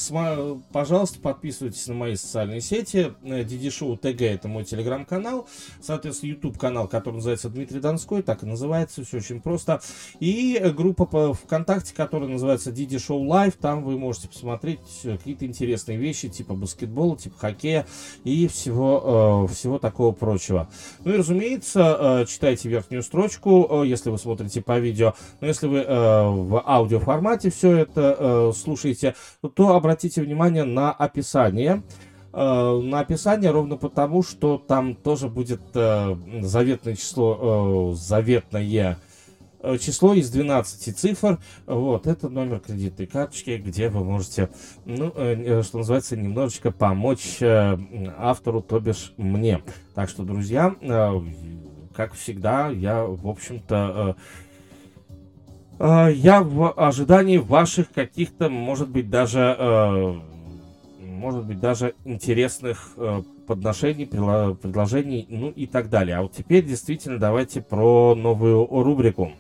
пожалуйста, 0.72 1.20
подписывайтесь 1.20 1.86
на 1.88 1.94
мои 1.94 2.16
социальные 2.16 2.62
сети. 2.62 3.12
Диди 3.22 3.68
Шоу 3.68 3.98
ТГ 3.98 4.22
это 4.22 4.48
мой 4.48 4.64
телеграм-канал. 4.64 5.46
Соответственно, 5.82 6.30
YouTube 6.30 6.56
канал, 6.56 6.88
который 6.88 7.16
называется 7.16 7.50
Дмитрий 7.50 7.80
Донской, 7.80 8.22
так 8.22 8.44
и 8.44 8.46
называется, 8.46 9.04
все 9.04 9.18
очень 9.18 9.42
просто. 9.42 9.82
И 10.20 10.58
группа 10.74 11.04
по 11.04 11.34
ВКонтакте, 11.34 11.92
которая 11.94 12.30
называется 12.30 12.72
Диди 12.72 12.98
Шоу 12.98 13.24
Лайв. 13.24 13.56
Там 13.60 13.84
вы 13.84 13.98
можете 13.98 14.28
посмотреть 14.28 14.80
какие-то 15.02 15.44
интересные 15.44 15.98
вещи, 15.98 16.30
типа 16.30 16.54
баскетбола, 16.54 17.18
типа 17.18 17.38
хоккея 17.38 17.86
и 18.24 18.48
всего, 18.48 19.48
э, 19.50 19.52
всего 19.52 19.78
такого 19.78 20.12
прочего. 20.12 20.70
Ну 21.04 21.12
и, 21.12 21.18
разумеется, 21.18 22.24
читайте 22.26 22.70
верхнюю 22.70 23.02
строчку, 23.02 23.82
если 23.84 24.08
вы 24.08 24.16
смотрите 24.16 24.62
по 24.62 24.78
видео 24.78 24.93
видео. 24.94 25.14
Но 25.40 25.48
если 25.48 25.66
вы 25.66 25.78
э, 25.78 26.28
в 26.28 26.62
аудио 26.64 27.00
формате 27.00 27.50
все 27.50 27.78
это 27.78 28.16
э, 28.18 28.52
слушаете, 28.56 29.14
то 29.54 29.74
обратите 29.74 30.22
внимание 30.22 30.64
на 30.64 30.92
описание 30.92 31.82
э, 32.32 32.80
на 32.82 33.00
описание 33.00 33.50
ровно 33.50 33.76
потому, 33.76 34.22
что 34.22 34.58
там 34.58 34.94
тоже 34.94 35.28
будет 35.28 35.60
э, 35.74 36.16
заветное 36.42 36.94
число, 36.94 37.90
э, 37.92 37.96
заветное 37.96 38.98
э, 39.60 39.78
число 39.78 40.14
из 40.14 40.30
12 40.30 40.96
цифр. 40.96 41.38
Вот, 41.66 42.06
это 42.06 42.28
номер 42.28 42.60
кредитной 42.60 43.06
карточки, 43.06 43.60
где 43.64 43.88
вы 43.88 44.04
можете, 44.04 44.50
ну, 44.84 45.12
э, 45.16 45.62
что 45.62 45.78
называется, 45.78 46.16
немножечко 46.16 46.70
помочь 46.70 47.38
автору, 47.42 48.62
то 48.62 48.78
бишь 48.78 49.12
мне. 49.16 49.62
Так 49.94 50.08
что, 50.08 50.22
друзья, 50.22 50.74
как 51.94 52.14
всегда, 52.14 52.70
я, 52.70 53.04
в 53.04 53.28
общем-то, 53.28 54.16
я 55.86 56.42
в 56.42 56.72
ожидании 56.72 57.38
ваших 57.38 57.92
каких-то, 57.92 58.48
может 58.48 58.88
быть, 58.88 59.10
даже, 59.10 59.56
э, 59.58 60.14
может 61.00 61.44
быть, 61.44 61.60
даже 61.60 61.94
интересных 62.04 62.92
э, 62.96 63.22
подношений, 63.46 64.06
предложений, 64.06 65.26
ну 65.28 65.50
и 65.50 65.66
так 65.66 65.90
далее. 65.90 66.16
А 66.16 66.22
вот 66.22 66.32
теперь 66.32 66.64
действительно 66.64 67.18
давайте 67.18 67.60
про 67.60 68.14
новую 68.14 68.66
рубрику. 68.66 69.32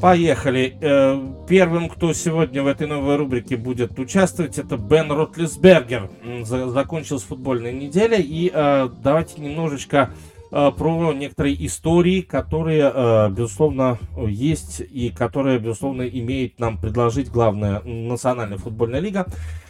Поехали. 0.00 0.78
Э, 0.80 1.20
первым, 1.46 1.90
кто 1.90 2.14
сегодня 2.14 2.62
в 2.62 2.66
этой 2.66 2.86
новой 2.86 3.16
рубрике 3.16 3.56
будет 3.58 3.98
участвовать, 3.98 4.56
это 4.56 4.78
Бен 4.78 5.12
Ротлисбергер. 5.12 6.10
Закончилась 6.42 7.22
футбольная 7.22 7.72
неделя, 7.72 8.16
и 8.16 8.50
э, 8.52 8.88
давайте 9.02 9.42
немножечко 9.42 10.10
про 10.50 11.12
некоторые 11.12 11.66
истории, 11.66 12.20
которые, 12.20 12.90
э, 12.92 13.30
безусловно, 13.30 13.98
есть 14.26 14.80
и 14.80 15.10
которые, 15.10 15.58
безусловно, 15.58 16.02
имеет 16.02 16.58
нам 16.58 16.78
предложить 16.78 17.30
главная 17.30 17.80
национальная 17.82 18.58
футбольная 18.58 19.00
лига. 19.00 19.26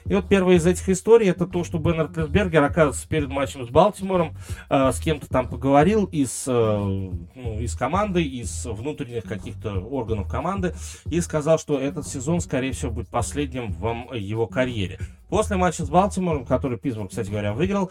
И 0.07 0.14
вот 0.14 0.29
первая 0.29 0.57
из 0.57 0.66
этих 0.66 0.88
историй 0.88 1.29
это 1.29 1.47
то, 1.47 1.64
что 1.64 1.79
Бен 1.79 2.01
Ротлесбергер, 2.01 2.62
оказывается, 2.64 3.07
перед 3.09 3.29
матчем 3.29 3.66
с 3.66 3.69
Балтимором 3.69 4.35
э, 4.69 4.93
с 4.93 4.99
кем-то 5.01 5.29
там 5.29 5.49
поговорил 5.49 6.05
из, 6.07 6.47
ну, 6.47 7.61
из 7.61 7.75
команды, 7.75 8.23
из 8.23 8.64
внутренних 8.66 9.25
каких-то 9.25 9.75
органов 9.81 10.29
команды 10.29 10.75
и 11.11 11.21
сказал, 11.21 11.59
что 11.59 11.79
этот 11.79 12.07
сезон, 12.07 12.40
скорее 12.40 12.73
всего, 12.73 12.90
будет 12.90 13.09
последним 13.09 13.73
в 13.73 14.14
его 14.14 14.47
карьере. 14.47 14.99
После 15.31 15.57
матча 15.57 15.85
с 15.85 15.88
Балтимором, 15.88 16.45
который 16.45 16.77
Питтсбург, 16.77 17.11
кстати 17.11 17.31
говоря, 17.31 17.53
выиграл, 17.53 17.90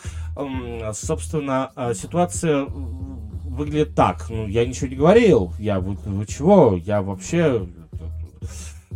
собственно, 0.94 1.72
э, 1.76 1.94
ситуация 1.96 2.66
выглядит 2.66 3.96
так. 3.96 4.26
Ну, 4.30 4.48
я 4.48 4.66
ничего 4.66 4.88
не 4.88 4.96
говорил. 4.96 5.54
Я, 5.58 5.80
вы, 5.80 5.96
вы 6.06 6.26
чего? 6.26 6.76
Я 6.76 7.02
вообще 7.02 7.68
Э, 7.92 8.46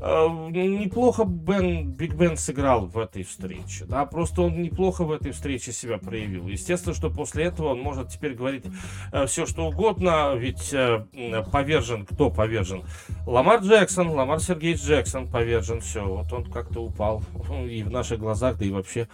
неплохо 0.04 1.24
Бен, 1.24 1.92
Биг 1.92 2.16
Бен 2.16 2.36
сыграл 2.36 2.88
в 2.88 2.98
этой 2.98 3.24
встрече, 3.24 3.86
да, 3.86 4.06
просто 4.06 4.42
он 4.42 4.62
неплохо 4.62 5.06
в 5.06 5.12
этой 5.12 5.32
встрече 5.32 5.72
себя 5.72 5.98
проявил. 5.98 6.48
Естественно, 6.48 6.94
что 6.94 7.10
после 7.10 7.46
этого 7.46 7.70
он 7.70 7.80
может 7.80 8.10
теперь 8.10 8.34
говорить 8.34 8.66
э, 9.12 9.26
все, 9.28 9.46
что 9.46 9.68
угодно, 9.68 10.36
ведь 10.36 10.74
э, 10.74 11.06
повержен, 11.52 12.06
кто 12.06 12.30
повержен? 12.30 12.84
Ламар 13.26 13.62
Джексон, 13.62 14.10
Ламар 14.10 14.42
Сергеевич 14.42 14.82
Джексон 14.82 15.28
повержен, 15.28 15.80
все, 15.80 16.06
вот 16.06 16.32
он 16.34 16.52
как-то 16.52 16.82
упал 16.82 17.24
и 17.70 17.84
в 17.84 17.92
наших 17.92 18.20
глазах, 18.20 18.58
да 18.58 18.66
и 18.66 18.72
вообще 18.72 19.08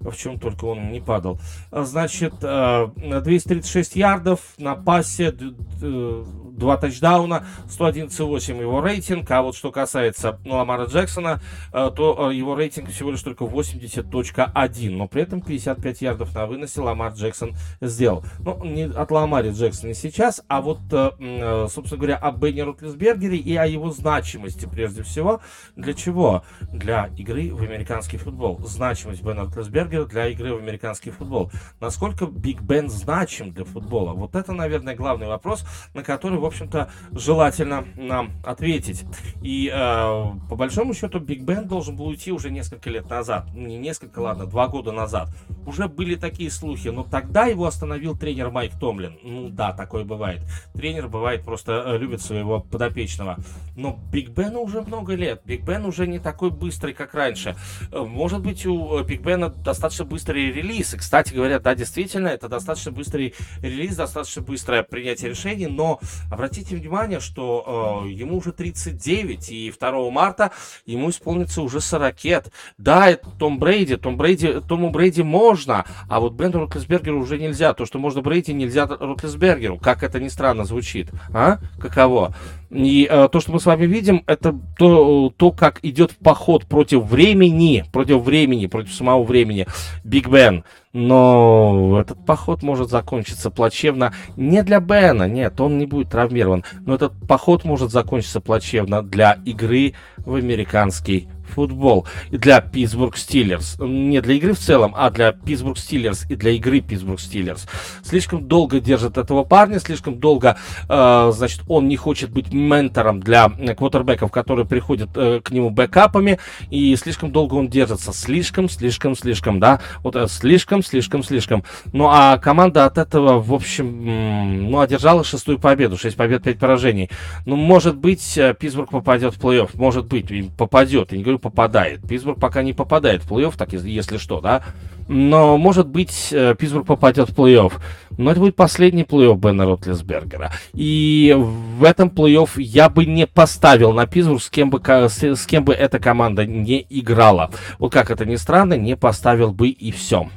в 0.00 0.16
чем 0.16 0.38
только 0.38 0.64
он 0.64 0.90
не 0.92 1.00
падал. 1.00 1.38
Значит, 1.70 2.34
236 2.40 3.96
ярдов 3.96 4.40
на 4.58 4.74
пасе, 4.74 5.32
два 5.32 6.76
тачдауна, 6.76 7.46
111,8 7.68 8.60
его 8.60 8.80
рейтинг, 8.80 9.30
а 9.30 9.42
вот 9.42 9.56
что 9.56 9.70
касается 9.70 10.38
Ламара 10.44 10.86
Джексона, 10.86 11.40
то 11.72 12.30
его 12.30 12.56
рейтинг 12.56 12.90
всего 12.90 13.10
лишь 13.10 13.22
только 13.22 13.44
80.1, 13.44 14.90
но 14.90 15.08
при 15.08 15.22
этом 15.22 15.40
55 15.40 16.02
ярдов 16.02 16.34
на 16.34 16.46
выносе 16.46 16.80
Ламар 16.80 17.12
Джексон 17.12 17.54
сделал. 17.80 18.24
Ну, 18.40 18.64
не 18.64 18.84
о 18.84 19.10
Ламаре 19.10 19.50
Джексоне 19.50 19.94
сейчас, 19.94 20.42
а 20.48 20.60
вот, 20.60 20.80
собственно 20.90 21.96
говоря, 21.96 22.16
о 22.16 22.32
Бене 22.32 22.60
Ротлисбергере 22.60 23.36
и 23.36 23.54
о 23.56 23.66
его 23.66 23.90
значимости 23.90 24.66
прежде 24.66 25.02
всего. 25.02 25.40
Для 25.76 25.94
чего? 25.94 26.42
Для 26.72 27.10
игры 27.16 27.54
в 27.54 27.62
американский 27.62 28.16
футбол. 28.16 28.60
Значимость 28.64 29.22
Бена 29.22 29.50
Ротлисбергера 29.88 30.04
для 30.04 30.28
игры 30.28 30.54
в 30.54 30.58
американский 30.58 31.10
футбол. 31.10 31.50
Насколько 31.80 32.26
Биг 32.26 32.60
Бен 32.60 32.88
значим 32.88 33.52
для 33.52 33.64
футбола? 33.64 34.12
Вот 34.12 34.34
это, 34.34 34.52
наверное, 34.52 34.94
главный 34.94 35.26
вопрос, 35.26 35.64
на 35.94 36.02
который, 36.02 36.38
в 36.38 36.44
общем-то, 36.44 36.90
желательно 37.12 37.84
нам 37.96 38.30
ответить. 38.44 39.04
И 39.42 39.70
э, 39.72 40.24
по 40.48 40.56
большому 40.56 40.94
счету 40.94 41.20
Биг 41.20 41.42
Бен 41.42 41.66
должен 41.66 41.96
был 41.96 42.06
уйти 42.06 42.32
уже 42.32 42.50
несколько 42.50 42.90
лет 42.90 43.08
назад. 43.08 43.52
Не 43.54 43.78
несколько, 43.78 44.20
ладно, 44.20 44.46
два 44.46 44.68
года 44.68 44.92
назад. 44.92 45.30
Уже 45.66 45.88
были 45.88 46.14
такие 46.14 46.50
слухи, 46.50 46.88
но 46.88 47.02
тогда 47.02 47.46
его 47.46 47.66
остановил 47.66 48.16
тренер 48.16 48.50
Майк 48.50 48.72
Томлин. 48.78 49.18
Ну 49.22 49.48
да, 49.48 49.72
такое 49.72 50.04
бывает. 50.04 50.42
Тренер 50.74 51.08
бывает 51.08 51.44
просто 51.44 51.82
э, 51.86 51.98
любит 51.98 52.22
своего 52.22 52.60
подопечного. 52.60 53.36
Но 53.76 53.98
Биг 54.12 54.30
Бену 54.30 54.60
уже 54.60 54.82
много 54.82 55.14
лет. 55.14 55.42
Биг 55.44 55.64
Бен 55.64 55.84
уже 55.84 56.06
не 56.06 56.18
такой 56.18 56.50
быстрый, 56.50 56.92
как 56.92 57.14
раньше. 57.14 57.56
Э, 57.92 58.00
может 58.00 58.42
быть, 58.42 58.66
у 58.66 59.02
Биг 59.02 59.22
Бена 59.22 59.48
достаточно 59.48 59.77
быстрый 60.04 60.52
релиз. 60.52 60.94
И, 60.94 60.98
кстати 60.98 61.34
говоря, 61.34 61.58
да, 61.58 61.74
действительно, 61.74 62.28
это 62.28 62.48
достаточно 62.48 62.92
быстрый 62.92 63.34
релиз, 63.62 63.96
достаточно 63.96 64.42
быстрое 64.42 64.82
принятие 64.82 65.30
решений. 65.30 65.66
Но 65.66 66.00
обратите 66.30 66.76
внимание, 66.76 67.20
что 67.20 68.04
э, 68.04 68.10
ему 68.10 68.38
уже 68.38 68.52
39, 68.52 69.50
и 69.50 69.72
2 69.78 70.10
марта 70.10 70.50
ему 70.86 71.10
исполнится 71.10 71.62
уже 71.62 71.80
40 71.80 72.24
лет. 72.24 72.52
Да, 72.76 73.10
это 73.10 73.28
Том 73.38 73.58
Брейди. 73.58 73.96
Том 73.96 74.16
Брейди, 74.16 74.60
Тому 74.68 74.90
Брейди 74.90 75.22
можно, 75.22 75.84
а 76.08 76.20
вот 76.20 76.34
Бену 76.34 76.60
Ротлисбергеру 76.60 77.20
уже 77.20 77.38
нельзя. 77.38 77.74
То, 77.74 77.86
что 77.86 77.98
можно 77.98 78.20
Брейди, 78.20 78.52
нельзя 78.52 78.86
Ротлисбергеру. 78.86 79.78
Как 79.78 80.02
это 80.02 80.20
ни 80.20 80.28
странно 80.28 80.64
звучит. 80.64 81.10
А? 81.32 81.58
Каково? 81.80 82.34
И 82.70 83.08
э, 83.10 83.28
то, 83.32 83.40
что 83.40 83.52
мы 83.52 83.60
с 83.60 83.66
вами 83.66 83.86
видим, 83.86 84.22
это 84.26 84.54
то, 84.76 85.32
то, 85.34 85.52
как 85.52 85.78
идет 85.82 86.14
поход 86.18 86.66
против 86.66 87.04
времени, 87.04 87.84
против 87.92 88.22
времени, 88.22 88.66
против 88.66 88.92
самого 88.92 89.22
времени 89.22 89.66
Биг 90.04 90.28
Бен. 90.28 90.64
Но 90.92 91.98
этот 92.00 92.24
поход 92.24 92.62
может 92.62 92.88
закончиться 92.88 93.50
плачевно 93.50 94.14
не 94.36 94.62
для 94.62 94.80
Бена, 94.80 95.28
нет, 95.28 95.60
он 95.60 95.78
не 95.78 95.86
будет 95.86 96.10
травмирован. 96.10 96.64
Но 96.80 96.94
этот 96.94 97.12
поход 97.28 97.64
может 97.64 97.90
закончиться 97.90 98.40
плачевно 98.40 99.02
для 99.02 99.38
игры 99.44 99.94
в 100.16 100.34
американский 100.34 101.28
футбол 101.48 102.06
для 102.30 102.60
Питтсбург 102.60 103.16
Стиллерс. 103.16 103.76
Не 103.78 104.20
для 104.20 104.34
игры 104.34 104.52
в 104.52 104.58
целом, 104.58 104.94
а 104.96 105.10
для 105.10 105.32
Питтсбург 105.32 105.78
Стиллерс 105.78 106.26
и 106.28 106.36
для 106.36 106.52
игры 106.52 106.80
Питтсбург 106.80 107.20
Стиллерс. 107.20 107.66
Слишком 108.02 108.46
долго 108.46 108.80
держит 108.80 109.18
этого 109.18 109.44
парня, 109.44 109.78
слишком 109.78 110.18
долго, 110.18 110.56
э, 110.88 111.30
значит, 111.34 111.62
он 111.68 111.88
не 111.88 111.96
хочет 111.96 112.30
быть 112.30 112.52
ментором 112.52 113.20
для 113.20 113.48
квотербеков, 113.48 114.30
которые 114.30 114.66
приходят 114.66 115.10
э, 115.14 115.40
к 115.42 115.50
нему 115.50 115.70
бэкапами, 115.70 116.38
и 116.70 116.94
слишком 116.96 117.32
долго 117.32 117.54
он 117.54 117.68
держится. 117.68 118.12
Слишком, 118.12 118.68
слишком, 118.68 119.16
слишком, 119.16 119.60
да? 119.60 119.80
Вот 120.02 120.16
э, 120.16 120.26
слишком, 120.28 120.82
слишком, 120.82 121.22
слишком. 121.22 121.64
Ну, 121.92 122.08
а 122.08 122.38
команда 122.38 122.84
от 122.84 122.98
этого, 122.98 123.40
в 123.40 123.52
общем, 123.52 124.70
ну, 124.70 124.80
одержала 124.80 125.24
шестую 125.24 125.58
победу. 125.58 125.96
Шесть 125.96 126.16
побед, 126.16 126.42
пять 126.42 126.58
поражений. 126.58 127.10
Ну, 127.46 127.56
может 127.56 127.96
быть, 127.96 128.36
э, 128.36 128.54
Питтсбург 128.58 128.90
попадет 128.90 129.34
в 129.34 129.40
плей-офф. 129.40 129.70
Может 129.74 130.06
быть, 130.06 130.26
попадет. 130.56 131.12
Я 131.12 131.18
не 131.18 131.24
говорю 131.24 131.37
попадает. 131.38 132.06
Питтсбург 132.06 132.38
пока 132.38 132.62
не 132.62 132.72
попадает 132.72 133.22
в 133.22 133.32
плей-офф, 133.32 133.54
так 133.56 133.72
если 133.72 134.18
что, 134.18 134.40
да. 134.40 134.62
Но, 135.08 135.56
может 135.56 135.88
быть, 135.88 136.28
э, 136.32 136.54
Питтсбург 136.54 136.86
попадет 136.86 137.30
в 137.30 137.34
плей-офф. 137.34 137.72
Но 138.18 138.30
это 138.30 138.40
будет 138.40 138.56
последний 138.56 139.04
плей-офф 139.04 139.38
Бена 139.38 139.64
Ротлесбергера. 139.64 140.52
И 140.74 141.34
в 141.38 141.84
этом 141.84 142.08
плей-офф 142.08 142.60
я 142.60 142.90
бы 142.90 143.06
не 143.06 143.26
поставил 143.26 143.92
на 143.92 144.06
Питтсбург, 144.06 144.42
с 144.42 144.50
кем 144.50 144.70
бы, 144.70 144.80
с, 144.84 145.22
с 145.22 145.46
кем 145.46 145.64
бы 145.64 145.72
эта 145.72 145.98
команда 145.98 146.44
не 146.44 146.86
играла. 146.90 147.50
Вот 147.78 147.92
как 147.92 148.10
это 148.10 148.26
ни 148.26 148.36
странно, 148.36 148.74
не 148.74 148.96
поставил 148.96 149.52
бы 149.52 149.68
и 149.68 149.90
все. 149.90 150.28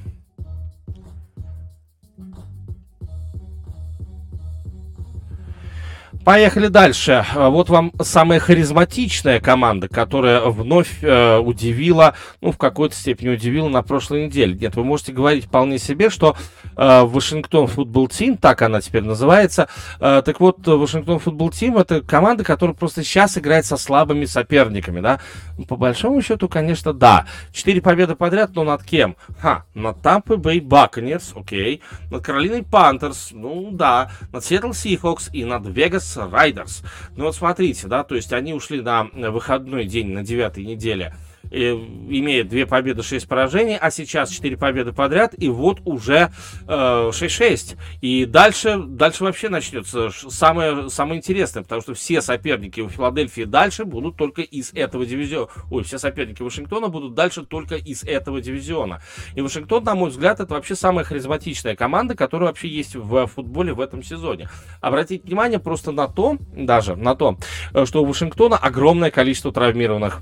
Поехали 6.23 6.67
дальше. 6.67 7.25
А, 7.35 7.49
вот 7.49 7.69
вам 7.69 7.91
самая 7.99 8.39
харизматичная 8.39 9.39
команда, 9.39 9.87
которая 9.87 10.41
вновь 10.41 11.03
э, 11.03 11.37
удивила, 11.37 12.13
ну, 12.41 12.51
в 12.51 12.57
какой-то 12.57 12.93
степени 12.93 13.29
удивила 13.29 13.69
на 13.69 13.81
прошлой 13.81 14.25
неделе. 14.25 14.53
Нет, 14.53 14.75
вы 14.75 14.83
можете 14.83 15.13
говорить 15.13 15.45
вполне 15.45 15.79
себе, 15.79 16.11
что 16.11 16.35
Вашингтон 16.75 17.67
Футбол 17.67 18.07
Тим, 18.07 18.37
так 18.37 18.61
она 18.61 18.81
теперь 18.81 19.03
называется, 19.03 19.67
э, 19.99 20.21
так 20.23 20.39
вот, 20.39 20.65
Вашингтон 20.65 21.19
Футбол 21.19 21.49
Тим 21.49 21.77
это 21.77 22.01
команда, 22.01 22.43
которая 22.43 22.75
просто 22.75 23.03
сейчас 23.03 23.37
играет 23.37 23.65
со 23.65 23.77
слабыми 23.77 24.25
соперниками, 24.25 25.01
да. 25.01 25.19
По 25.67 25.75
большому 25.75 26.21
счету, 26.21 26.47
конечно, 26.47 26.93
да. 26.93 27.25
Четыре 27.51 27.81
победы 27.81 28.15
подряд, 28.15 28.51
но 28.53 28.63
над 28.63 28.83
кем? 28.83 29.15
Ха, 29.39 29.65
над 29.73 30.01
Тампой 30.01 30.37
Бэй 30.37 30.59
Баконерс, 30.59 31.33
окей. 31.35 31.81
Над 32.11 32.23
Каролиной 32.23 32.63
Пантерс, 32.63 33.29
ну, 33.31 33.69
да. 33.71 34.11
Над 34.31 34.45
Сиэтл 34.45 34.71
Сихокс 34.71 35.29
и 35.33 35.45
над 35.45 35.65
Вегас 35.65 36.10
Райдерс. 36.17 36.83
Ну 37.15 37.25
вот 37.25 37.35
смотрите, 37.35 37.87
да, 37.87 38.03
то 38.03 38.15
есть 38.15 38.33
они 38.33 38.53
ушли 38.53 38.81
на 38.81 39.03
выходной 39.03 39.85
день 39.85 40.11
на 40.11 40.23
девятой 40.23 40.65
неделе 40.65 41.13
Э, 41.13 41.30
имеет 41.51 42.47
две 42.47 42.65
победы, 42.65 43.03
шесть 43.03 43.27
поражений, 43.27 43.77
а 43.77 43.91
сейчас 43.91 44.29
четыре 44.29 44.57
победы 44.57 44.93
подряд, 44.93 45.33
и 45.37 45.49
вот 45.49 45.81
уже 45.85 46.31
э, 46.67 47.09
6-6. 47.13 47.77
И 48.01 48.25
дальше, 48.25 48.77
дальше 48.77 49.23
вообще 49.23 49.49
начнется 49.49 50.09
самое, 50.09 50.89
самое 50.89 51.17
интересное, 51.17 51.63
потому 51.63 51.81
что 51.81 51.93
все 51.93 52.21
соперники 52.21 52.79
у 52.79 52.89
Филадельфии 52.89 53.43
дальше 53.43 53.85
будут 53.85 54.17
только 54.17 54.41
из 54.41 54.73
этого 54.73 55.05
дивизиона. 55.05 55.47
Ой, 55.69 55.83
все 55.83 55.97
соперники 55.97 56.41
Вашингтона 56.41 56.87
будут 56.87 57.13
дальше 57.13 57.43
только 57.43 57.75
из 57.75 58.03
этого 58.03 58.41
дивизиона. 58.41 59.01
И 59.35 59.41
Вашингтон, 59.41 59.83
на 59.83 59.95
мой 59.95 60.09
взгляд, 60.09 60.39
это 60.39 60.53
вообще 60.53 60.75
самая 60.75 61.03
харизматичная 61.05 61.75
команда, 61.75 62.15
которая 62.15 62.49
вообще 62.49 62.67
есть 62.67 62.95
в 62.95 63.27
футболе 63.27 63.73
в 63.73 63.81
этом 63.81 64.03
сезоне. 64.03 64.49
Обратите 64.79 65.23
внимание 65.25 65.59
просто 65.59 65.91
на 65.91 66.07
то, 66.07 66.37
даже 66.55 66.95
на 66.95 67.15
то, 67.15 67.37
э, 67.73 67.85
что 67.85 68.01
у 68.01 68.05
Вашингтона 68.05 68.57
огромное 68.57 69.11
количество 69.11 69.51
травмированных 69.51 70.21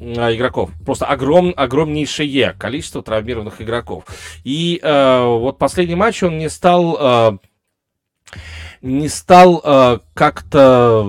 игроков. 0.00 0.70
Просто 0.84 1.06
огром, 1.06 1.52
огромнейшее 1.56 2.54
количество 2.58 3.02
травмированных 3.02 3.60
игроков. 3.62 4.04
И 4.44 4.80
э, 4.82 5.24
вот 5.24 5.58
последний 5.58 5.94
матч 5.94 6.22
он 6.22 6.38
не 6.38 6.48
стал, 6.48 6.96
э, 7.00 7.38
не 8.82 9.08
стал 9.08 9.60
э, 9.64 9.98
как-то 10.14 11.02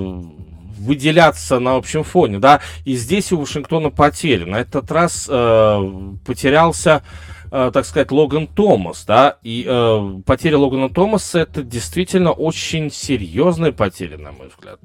выделяться 0.79 1.59
на 1.59 1.75
общем 1.75 2.03
фоне, 2.03 2.39
да. 2.39 2.61
И 2.85 2.95
здесь 2.95 3.31
у 3.31 3.39
Вашингтона 3.39 3.89
потери. 3.89 4.45
На 4.45 4.57
этот 4.57 4.91
раз 4.91 5.27
э, 5.29 5.91
потерялся 6.25 7.03
э, 7.03 7.36
так 7.49 7.85
сказать, 7.85 8.11
Логан 8.11 8.47
Томас, 8.47 9.05
да, 9.05 9.37
и 9.43 9.65
э, 9.67 10.21
потеря 10.25 10.57
Логана 10.57 10.89
Томаса 10.89 11.39
это 11.39 11.63
действительно 11.63 12.31
очень 12.31 12.91
серьезная 12.91 13.71
потеря, 13.71 14.17
на 14.17 14.31
мой 14.31 14.49
взгляд, 14.49 14.79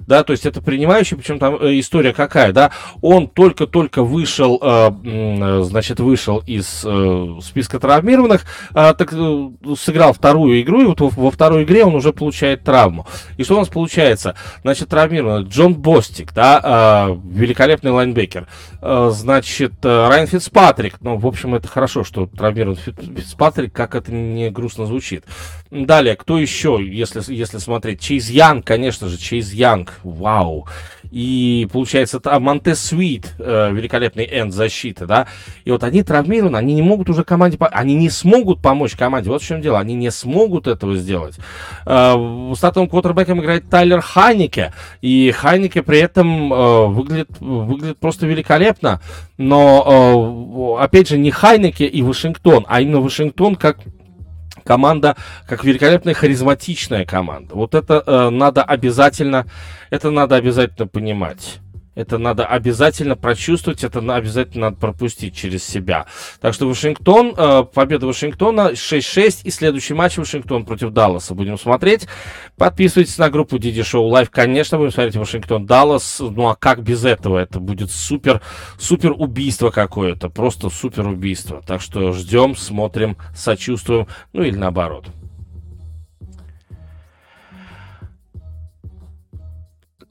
да, 0.00 0.22
то 0.24 0.32
есть 0.32 0.46
это 0.46 0.62
принимающий, 0.62 1.16
причем 1.16 1.38
там 1.38 1.56
э, 1.56 1.78
история 1.78 2.12
какая, 2.12 2.52
да, 2.52 2.70
он 3.02 3.28
только-только 3.28 4.02
вышел, 4.02 4.58
э, 4.60 4.90
э, 5.04 5.62
значит, 5.62 6.00
вышел 6.00 6.42
из 6.46 6.84
э, 6.84 7.38
списка 7.42 7.80
травмированных, 7.80 8.44
э, 8.74 8.94
так 8.96 9.12
э, 9.12 9.48
сыграл 9.76 10.12
вторую 10.12 10.60
игру, 10.60 10.82
и 10.82 10.84
вот 10.84 11.00
во, 11.00 11.08
во 11.08 11.30
второй 11.30 11.64
игре 11.64 11.84
он 11.84 11.94
уже 11.94 12.12
получает 12.12 12.64
травму. 12.64 13.06
И 13.36 13.44
что 13.44 13.56
у 13.56 13.58
нас 13.58 13.68
получается? 13.68 14.34
Значит, 14.62 14.88
травмирован 14.88 15.44
Джон 15.44 15.74
Бостик, 15.74 16.32
да, 16.32 17.08
э, 17.10 17.16
великолепный 17.32 17.90
лайнбекер, 17.90 18.46
э, 18.80 19.10
значит, 19.12 19.72
э, 19.82 20.08
Райан 20.08 20.26
Фицпатрик, 20.26 20.96
ну, 21.00 21.16
в 21.16 21.26
общем, 21.26 21.54
это 21.54 21.68
хорошо, 21.68 22.03
что 22.04 22.26
травмирован 22.26 22.76
Фицпатрик, 22.76 23.72
как 23.72 23.94
это 23.94 24.12
не 24.12 24.50
грустно 24.50 24.86
звучит. 24.86 25.24
Далее, 25.70 26.16
кто 26.16 26.38
еще, 26.38 26.78
если, 26.80 27.22
если 27.32 27.58
смотреть? 27.58 28.00
Чейз 28.00 28.30
Янг, 28.30 28.64
конечно 28.64 29.08
же, 29.08 29.18
Чейз 29.18 29.52
Янг, 29.52 29.94
вау. 30.02 30.66
И 31.10 31.68
получается, 31.72 32.18
там 32.18 32.42
Монтес 32.42 32.80
Свит, 32.80 33.34
э, 33.38 33.72
великолепный 33.72 34.24
энд 34.24 34.52
защиты, 34.52 35.06
да. 35.06 35.28
И 35.64 35.70
вот 35.70 35.84
они 35.84 36.02
травмированы, 36.02 36.56
они 36.56 36.74
не 36.74 36.82
могут 36.82 37.08
уже 37.08 37.22
команде, 37.22 37.56
они 37.60 37.94
не 37.94 38.10
смогут 38.10 38.60
помочь 38.60 38.96
команде. 38.96 39.30
Вот 39.30 39.42
в 39.42 39.46
чем 39.46 39.60
дело, 39.60 39.78
они 39.78 39.94
не 39.94 40.10
смогут 40.10 40.66
этого 40.66 40.96
сделать. 40.96 41.36
Э, 41.86 42.52
стартовым 42.56 42.88
квотербеком 42.88 43.40
играет 43.40 43.68
Тайлер 43.70 44.00
Хайнике, 44.00 44.72
и 45.02 45.30
Хайнике 45.30 45.82
при 45.82 45.98
этом 45.98 46.52
э, 46.52 46.86
выглядит, 46.86 47.30
выглядит 47.38 47.98
просто 47.98 48.26
великолепно. 48.26 49.00
Но, 49.36 50.78
опять 50.80 51.08
же, 51.08 51.18
не 51.18 51.30
Хайнеке 51.30 51.86
и 51.86 52.02
Вашингтон, 52.02 52.64
а 52.68 52.80
именно 52.80 53.00
Вашингтон 53.00 53.56
как 53.56 53.78
команда, 54.64 55.16
как 55.46 55.64
великолепная 55.64 56.14
харизматичная 56.14 57.04
команда. 57.04 57.54
Вот 57.54 57.74
это 57.74 58.02
э, 58.06 58.30
надо 58.30 58.62
обязательно, 58.62 59.46
это 59.90 60.10
надо 60.10 60.36
обязательно 60.36 60.86
понимать. 60.86 61.58
Это 61.94 62.18
надо 62.18 62.44
обязательно 62.44 63.16
прочувствовать, 63.16 63.84
это 63.84 64.00
обязательно 64.14 64.66
надо 64.66 64.76
пропустить 64.76 65.36
через 65.36 65.64
себя. 65.64 66.06
Так 66.40 66.54
что 66.54 66.68
Вашингтон, 66.68 67.34
э, 67.36 67.64
победа 67.72 68.06
Вашингтона 68.06 68.74
6-6 68.74 69.42
и 69.44 69.50
следующий 69.50 69.94
матч 69.94 70.16
Вашингтон 70.16 70.64
против 70.64 70.90
Далласа 70.90 71.34
будем 71.34 71.58
смотреть. 71.58 72.06
Подписывайтесь 72.56 73.18
на 73.18 73.30
группу 73.30 73.58
Диди 73.58 73.82
Шоу 73.82 74.06
Лайв, 74.08 74.30
конечно, 74.30 74.78
будем 74.78 74.92
смотреть 74.92 75.16
Вашингтон 75.16 75.66
Даллас. 75.66 76.18
Ну 76.20 76.48
а 76.48 76.56
как 76.56 76.82
без 76.82 77.04
этого? 77.04 77.38
Это 77.38 77.60
будет 77.60 77.90
супер, 77.90 78.40
супер 78.78 79.12
убийство 79.16 79.70
какое-то, 79.70 80.28
просто 80.28 80.70
супер 80.70 81.06
убийство. 81.06 81.62
Так 81.66 81.80
что 81.80 82.12
ждем, 82.12 82.56
смотрим, 82.56 83.16
сочувствуем, 83.34 84.08
ну 84.32 84.42
или 84.42 84.56
наоборот. 84.56 85.06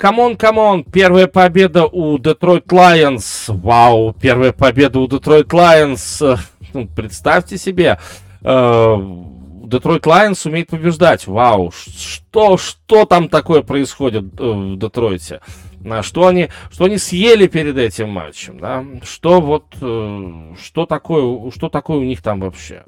Come 0.04 0.22
on, 0.22 0.36
come 0.36 0.63
on, 0.63 0.84
первая 0.84 1.28
победа 1.28 1.86
у 1.86 2.20
Детройт 2.20 2.70
Лайонс. 2.70 3.46
Вау, 3.48 4.12
первая 4.12 4.52
победа 4.52 5.00
у 5.00 5.08
Детройт 5.08 5.54
Лайонс. 5.54 6.22
Ну, 6.74 6.88
представьте 6.88 7.58
себе, 7.58 8.00
Детройт 8.42 10.06
Лайонс 10.06 10.46
умеет 10.46 10.68
побеждать. 10.68 11.26
Вау, 11.26 11.72
что, 11.72 12.58
что 12.58 13.06
там 13.06 13.30
такое 13.30 13.62
происходит 13.62 14.26
э, 14.38 14.44
в 14.44 14.78
Детройте? 14.78 15.40
На 15.80 16.04
что 16.04 16.28
они, 16.28 16.50
что 16.70 16.84
они 16.84 16.98
съели 16.98 17.48
перед 17.48 17.78
этим 17.78 18.10
матчем, 18.10 18.60
да? 18.60 18.84
Что 19.04 19.40
вот, 19.40 19.68
э, 19.80 20.54
что 20.62 20.86
такое, 20.86 21.50
что 21.52 21.70
такое 21.70 22.00
у 22.00 22.04
них 22.04 22.22
там 22.22 22.42
вообще? 22.42 22.84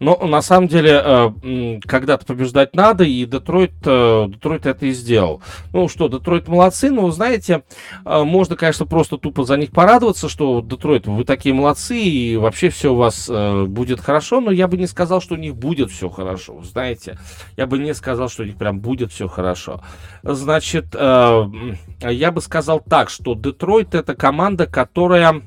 Но 0.00 0.16
на 0.26 0.42
самом 0.42 0.68
деле 0.68 1.00
э, 1.04 1.80
когда-то 1.84 2.24
побеждать 2.24 2.74
надо, 2.74 3.04
и 3.04 3.24
Детройт, 3.24 3.72
э, 3.84 4.26
Детройт 4.28 4.66
это 4.66 4.86
и 4.86 4.92
сделал. 4.92 5.42
Ну 5.72 5.88
что, 5.88 6.08
Детройт 6.08 6.46
молодцы, 6.46 6.90
но, 6.90 7.10
знаете, 7.10 7.64
э, 8.04 8.22
можно, 8.22 8.54
конечно, 8.54 8.86
просто 8.86 9.18
тупо 9.18 9.44
за 9.44 9.56
них 9.56 9.72
порадоваться, 9.72 10.28
что 10.28 10.60
Детройт, 10.60 11.06
вы 11.08 11.24
такие 11.24 11.52
молодцы, 11.54 11.98
и 11.98 12.36
вообще 12.36 12.68
все 12.68 12.92
у 12.92 12.96
вас 12.96 13.28
будет 13.28 14.00
хорошо, 14.00 14.40
но 14.40 14.50
я 14.52 14.68
бы 14.68 14.76
не 14.76 14.86
сказал, 14.86 15.20
что 15.20 15.34
у 15.34 15.38
них 15.38 15.56
будет 15.56 15.90
все 15.90 16.08
хорошо, 16.08 16.62
знаете. 16.62 17.18
Я 17.56 17.66
бы 17.66 17.78
не 17.78 17.94
сказал, 17.94 18.28
что 18.28 18.44
у 18.44 18.46
них 18.46 18.56
прям 18.56 18.80
будет 18.80 19.12
все 19.12 19.26
хорошо. 19.26 19.82
Значит, 20.22 20.94
я 20.94 22.32
бы 22.32 22.40
сказал 22.40 22.80
так, 22.80 23.10
что 23.10 23.34
Детройт 23.34 23.94
это 23.94 24.14
команда, 24.14 24.66
которая 24.66 25.42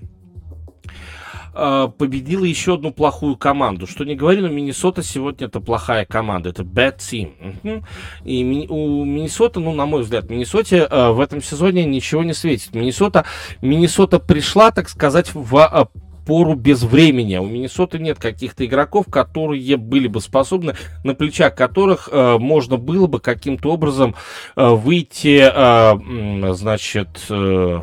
э, 1.53 1.89
победила 1.97 2.45
еще 2.45 2.75
одну 2.75 2.91
плохую 2.91 3.35
команду. 3.35 3.87
Что 3.87 4.03
не 4.03 4.15
говори, 4.15 4.41
но 4.41 4.47
Миннесота 4.47 5.03
сегодня 5.03 5.47
это 5.47 5.59
плохая 5.59 6.05
команда, 6.05 6.49
это 6.49 6.63
bad 6.63 6.97
team. 6.97 7.83
И 8.23 8.67
у 8.69 9.05
Миннесота, 9.05 9.59
ну, 9.59 9.73
на 9.73 9.85
мой 9.85 10.03
взгляд, 10.03 10.29
Миннесоте 10.29 10.87
э, 10.89 11.11
в 11.11 11.19
этом 11.19 11.41
сезоне 11.41 11.85
ничего 11.85 12.23
не 12.23 12.33
светит. 12.33 12.73
Миннесота, 12.73 13.25
Миннесота 13.61 14.19
пришла, 14.19 14.71
так 14.71 14.89
сказать, 14.89 15.33
в 15.33 15.55
э, 15.57 15.85
пору 16.25 16.55
без 16.55 16.83
времени. 16.83 17.37
У 17.37 17.45
Миннесоты 17.45 17.99
нет 17.99 18.19
каких-то 18.19 18.65
игроков, 18.65 19.07
которые 19.09 19.77
были 19.77 20.07
бы 20.07 20.21
способны, 20.21 20.75
на 21.03 21.15
плечах 21.15 21.55
которых 21.55 22.09
э, 22.11 22.37
можно 22.37 22.77
было 22.77 23.07
бы 23.07 23.19
каким-то 23.19 23.71
образом 23.71 24.15
э, 24.55 24.69
выйти, 24.69 25.41
э, 25.41 26.53
значит, 26.53 27.09
Э, 27.29 27.81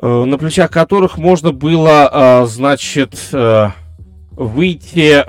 на 0.00 0.38
плечах 0.38 0.70
которых 0.70 1.18
можно 1.18 1.52
было, 1.52 2.08
э, 2.12 2.46
значит, 2.46 3.28
э, 3.32 3.70
выйти 4.32 5.22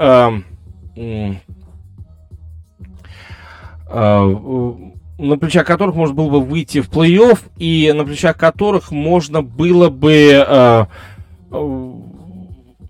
на 5.20 5.38
плечах 5.38 5.68
которых 5.68 5.96
можно 5.96 6.16
было 6.16 6.30
бы 6.30 6.42
выйти 6.42 6.82
в 6.82 6.90
плей-офф, 6.90 7.40
и 7.58 7.92
на 7.94 8.06
плечах 8.06 8.38
которых 8.38 8.92
можно 8.92 9.42
было 9.42 9.90
бы 9.90 10.88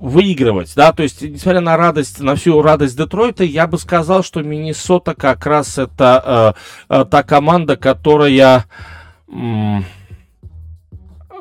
выигрывать, 0.04 0.74
да, 0.76 0.92
то 0.92 1.02
есть, 1.02 1.22
несмотря 1.22 1.62
на 1.62 1.78
радость, 1.78 2.20
на 2.20 2.36
всю 2.36 2.62
радость 2.62 2.98
Детройта, 2.98 3.46
я 3.46 3.68
бы 3.68 3.78
сказал, 3.78 4.22
что 4.22 4.44
Миннесота 4.44 5.16
как 5.16 5.46
раз 5.46 5.78
это 5.78 6.56
э, 6.90 6.94
э, 6.94 7.06
та 7.06 7.24
команда, 7.24 7.78
которая... 7.78 8.66
Э, 9.30 9.80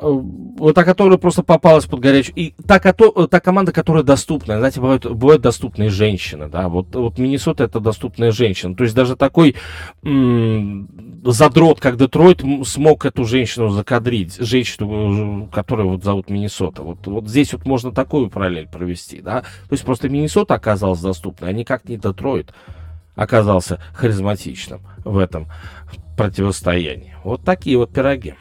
вот 0.03 0.75
та, 0.75 0.83
которая 0.83 1.17
просто 1.17 1.43
попалась 1.43 1.85
под 1.85 1.99
горячую. 1.99 2.35
И 2.35 2.53
та, 2.67 2.79
та 2.79 3.39
команда, 3.39 3.71
которая 3.71 4.03
доступная. 4.03 4.59
Знаете, 4.59 4.81
бывают, 4.81 5.05
бывают 5.05 5.41
доступные 5.41 5.89
женщины, 5.89 6.47
да. 6.47 6.67
Вот, 6.69 6.95
вот 6.95 7.17
Миннесота 7.17 7.63
это 7.63 7.79
доступная 7.79 8.31
женщина. 8.31 8.75
То 8.75 8.83
есть 8.83 8.95
даже 8.95 9.15
такой 9.15 9.55
м- 10.03 10.89
задрот, 11.23 11.79
как 11.79 11.97
Детройт, 11.97 12.43
смог 12.65 13.05
эту 13.05 13.25
женщину 13.25 13.69
закадрить. 13.69 14.35
Женщину, 14.39 15.47
которую 15.51 15.89
вот 15.89 16.03
зовут 16.03 16.29
Миннесота. 16.29 16.83
Вот, 16.83 17.07
вот 17.07 17.27
здесь 17.27 17.53
вот 17.53 17.65
можно 17.65 17.91
такую 17.91 18.29
параллель 18.29 18.67
провести, 18.67 19.21
да. 19.21 19.41
То 19.41 19.71
есть 19.71 19.83
просто 19.83 20.09
Миннесота 20.09 20.55
оказалась 20.55 20.99
доступной, 21.01 21.49
а 21.49 21.53
никак 21.53 21.87
не 21.87 21.97
Детройт 21.97 22.53
оказался 23.15 23.79
харизматичным 23.93 24.81
в 25.05 25.17
этом 25.17 25.47
противостоянии. 26.17 27.15
Вот 27.23 27.43
такие 27.43 27.77
вот 27.77 27.93
пироги. 27.93 28.35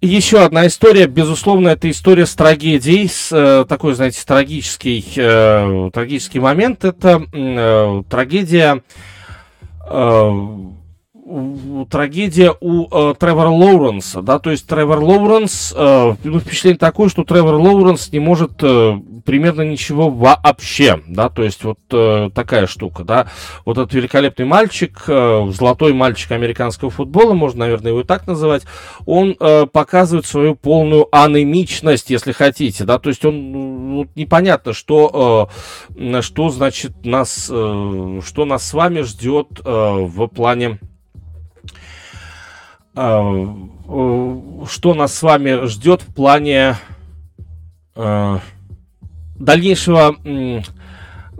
Еще 0.00 0.44
одна 0.44 0.68
история, 0.68 1.08
безусловно, 1.08 1.70
это 1.70 1.90
история 1.90 2.24
с 2.24 2.34
трагедией, 2.36 3.08
с 3.08 3.32
э, 3.32 3.64
такой, 3.68 3.94
знаете, 3.94 4.22
трагический, 4.24 5.04
э, 5.16 5.90
трагический 5.92 6.38
момент. 6.38 6.84
Это 6.84 7.26
э, 7.32 8.02
трагедия 8.08 8.84
э, 9.90 10.30
трагедия 11.90 12.54
у 12.60 12.86
э, 12.90 13.14
Тревора 13.18 13.48
Лоуренса, 13.48 14.22
да, 14.22 14.38
то 14.38 14.50
есть 14.50 14.66
Тревор 14.66 15.00
Лоуренс, 15.00 15.74
э, 15.76 16.14
ну, 16.24 16.40
впечатление 16.40 16.78
такое, 16.78 17.08
что 17.08 17.24
Тревор 17.24 17.54
Лоуренс 17.56 18.10
не 18.12 18.18
может 18.18 18.52
э, 18.62 18.98
примерно 19.24 19.62
ничего 19.62 20.08
вообще, 20.10 21.02
да, 21.06 21.28
то 21.28 21.42
есть 21.42 21.64
вот 21.64 21.78
э, 21.92 22.30
такая 22.34 22.66
штука, 22.66 23.04
да, 23.04 23.26
вот 23.64 23.76
этот 23.76 23.92
великолепный 23.92 24.46
мальчик, 24.46 25.04
э, 25.06 25.50
золотой 25.50 25.92
мальчик 25.92 26.32
американского 26.32 26.90
футбола, 26.90 27.34
можно, 27.34 27.60
наверное, 27.60 27.90
его 27.90 28.00
и 28.00 28.04
так 28.04 28.26
называть, 28.26 28.62
он 29.04 29.36
э, 29.38 29.66
показывает 29.66 30.24
свою 30.24 30.54
полную 30.54 31.08
анемичность, 31.12 32.10
если 32.10 32.32
хотите, 32.32 32.84
да, 32.84 32.98
то 32.98 33.10
есть 33.10 33.24
он, 33.24 33.52
ну, 33.52 34.06
непонятно, 34.14 34.72
что, 34.72 35.50
э, 35.94 36.22
что 36.22 36.48
значит 36.48 37.04
нас, 37.04 37.48
э, 37.50 38.20
что 38.24 38.44
нас 38.46 38.66
с 38.66 38.72
вами 38.72 39.02
ждет 39.02 39.60
э, 39.64 39.70
в 39.70 40.26
плане 40.28 40.78
что 42.98 44.94
нас 44.94 45.14
с 45.14 45.22
вами 45.22 45.66
ждет 45.66 46.02
в 46.02 46.12
плане 46.12 46.76
э, 47.94 48.38
дальнейшего, 49.36 50.16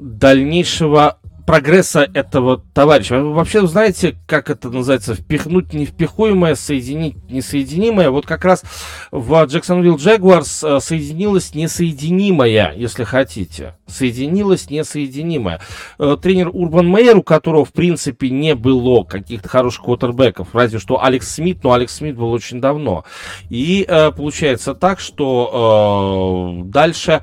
дальнейшего 0.00 1.17
прогресса 1.48 2.06
этого 2.12 2.62
товарища. 2.74 3.22
Вообще, 3.22 3.66
знаете, 3.66 4.18
как 4.26 4.50
это 4.50 4.68
называется? 4.68 5.14
Впихнуть 5.14 5.72
невпихуемое, 5.72 6.54
соединить 6.54 7.16
несоединимое. 7.30 8.10
Вот 8.10 8.26
как 8.26 8.44
раз 8.44 8.64
в 9.10 9.46
Джексонвилл 9.46 9.96
Джегуарс 9.96 10.62
э, 10.62 10.78
соединилось 10.80 11.54
несоединимое, 11.54 12.74
если 12.76 13.04
хотите. 13.04 13.78
Соединилось 13.86 14.68
несоединимое. 14.68 15.62
Э, 15.98 16.18
тренер 16.20 16.50
Урбан 16.52 16.86
Мейер, 16.86 17.16
у 17.16 17.22
которого, 17.22 17.64
в 17.64 17.72
принципе, 17.72 18.28
не 18.28 18.54
было 18.54 19.04
каких-то 19.04 19.48
хороших 19.48 19.84
квотербеков, 19.84 20.48
разве 20.52 20.78
что 20.78 21.02
Алекс 21.02 21.26
Смит, 21.26 21.64
но 21.64 21.72
Алекс 21.72 21.94
Смит 21.94 22.14
был 22.14 22.30
очень 22.30 22.60
давно. 22.60 23.06
И 23.48 23.86
э, 23.88 24.12
получается 24.12 24.74
так, 24.74 25.00
что 25.00 26.60
дальше 26.66 27.22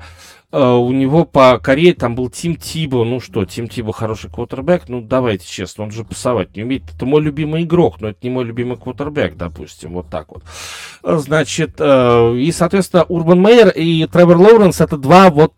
у 0.56 0.92
него 0.92 1.24
по 1.24 1.58
Корее 1.58 1.94
там 1.94 2.14
был 2.14 2.30
Тим 2.30 2.56
Тибо. 2.56 3.04
Ну 3.04 3.20
что, 3.20 3.44
Тим 3.44 3.68
Тибо 3.68 3.92
хороший 3.92 4.30
квотербек? 4.30 4.88
Ну, 4.88 5.00
давайте 5.00 5.46
честно, 5.46 5.84
он 5.84 5.90
же 5.90 6.04
пасовать 6.04 6.56
не 6.56 6.62
умеет. 6.62 6.84
Это 6.94 7.06
мой 7.06 7.20
любимый 7.22 7.64
игрок, 7.64 8.00
но 8.00 8.08
это 8.08 8.18
не 8.22 8.30
мой 8.30 8.44
любимый 8.44 8.76
квотербек, 8.76 9.36
допустим, 9.36 9.92
вот 9.92 10.08
так 10.08 10.28
вот. 10.28 10.42
Э, 11.02 11.18
значит, 11.18 11.74
э, 11.78 12.36
и, 12.36 12.52
соответственно, 12.52 13.04
Урбан 13.04 13.40
Мейер 13.40 13.68
и 13.68 14.06
Тревор 14.06 14.38
Лоуренс 14.38 14.80
это 14.80 14.96
два 14.96 15.30
вот 15.30 15.54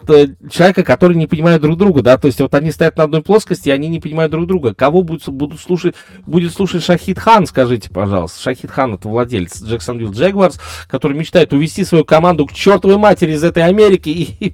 человека, 0.51 0.83
которые 0.83 1.17
не 1.17 1.27
понимают 1.27 1.63
друг 1.63 1.77
друга, 1.77 2.03
да, 2.03 2.19
то 2.19 2.27
есть 2.27 2.41
вот 2.41 2.55
они 2.55 2.71
стоят 2.71 2.97
на 2.97 3.05
одной 3.05 3.23
плоскости, 3.23 3.69
и 3.69 3.73
они 3.73 3.89
не 3.89 4.01
понимают 4.01 4.33
друг 4.33 4.47
друга. 4.47 4.75
Кого 4.75 5.03
будут, 5.03 5.29
будут 5.29 5.61
слушать, 5.61 5.95
будет 6.27 6.53
слушать 6.53 6.83
Шахид 6.83 7.19
Хан, 7.19 7.47
скажите, 7.47 7.91
пожалуйста. 7.91 8.43
Шахид 8.43 8.71
Хан 8.71 8.95
это 8.95 9.09
владелец 9.09 9.63
Джексонвилл 9.63 10.13
Джегварс, 10.13 10.61
который 10.89 11.17
мечтает 11.17 11.53
увести 11.53 11.85
свою 11.85 12.05
команду 12.05 12.47
к 12.47 12.53
чертовой 12.53 12.97
матери 12.97 13.33
из 13.33 13.45
этой 13.45 13.65
Америки 13.65 14.09
и, 14.09 14.47
и 14.47 14.51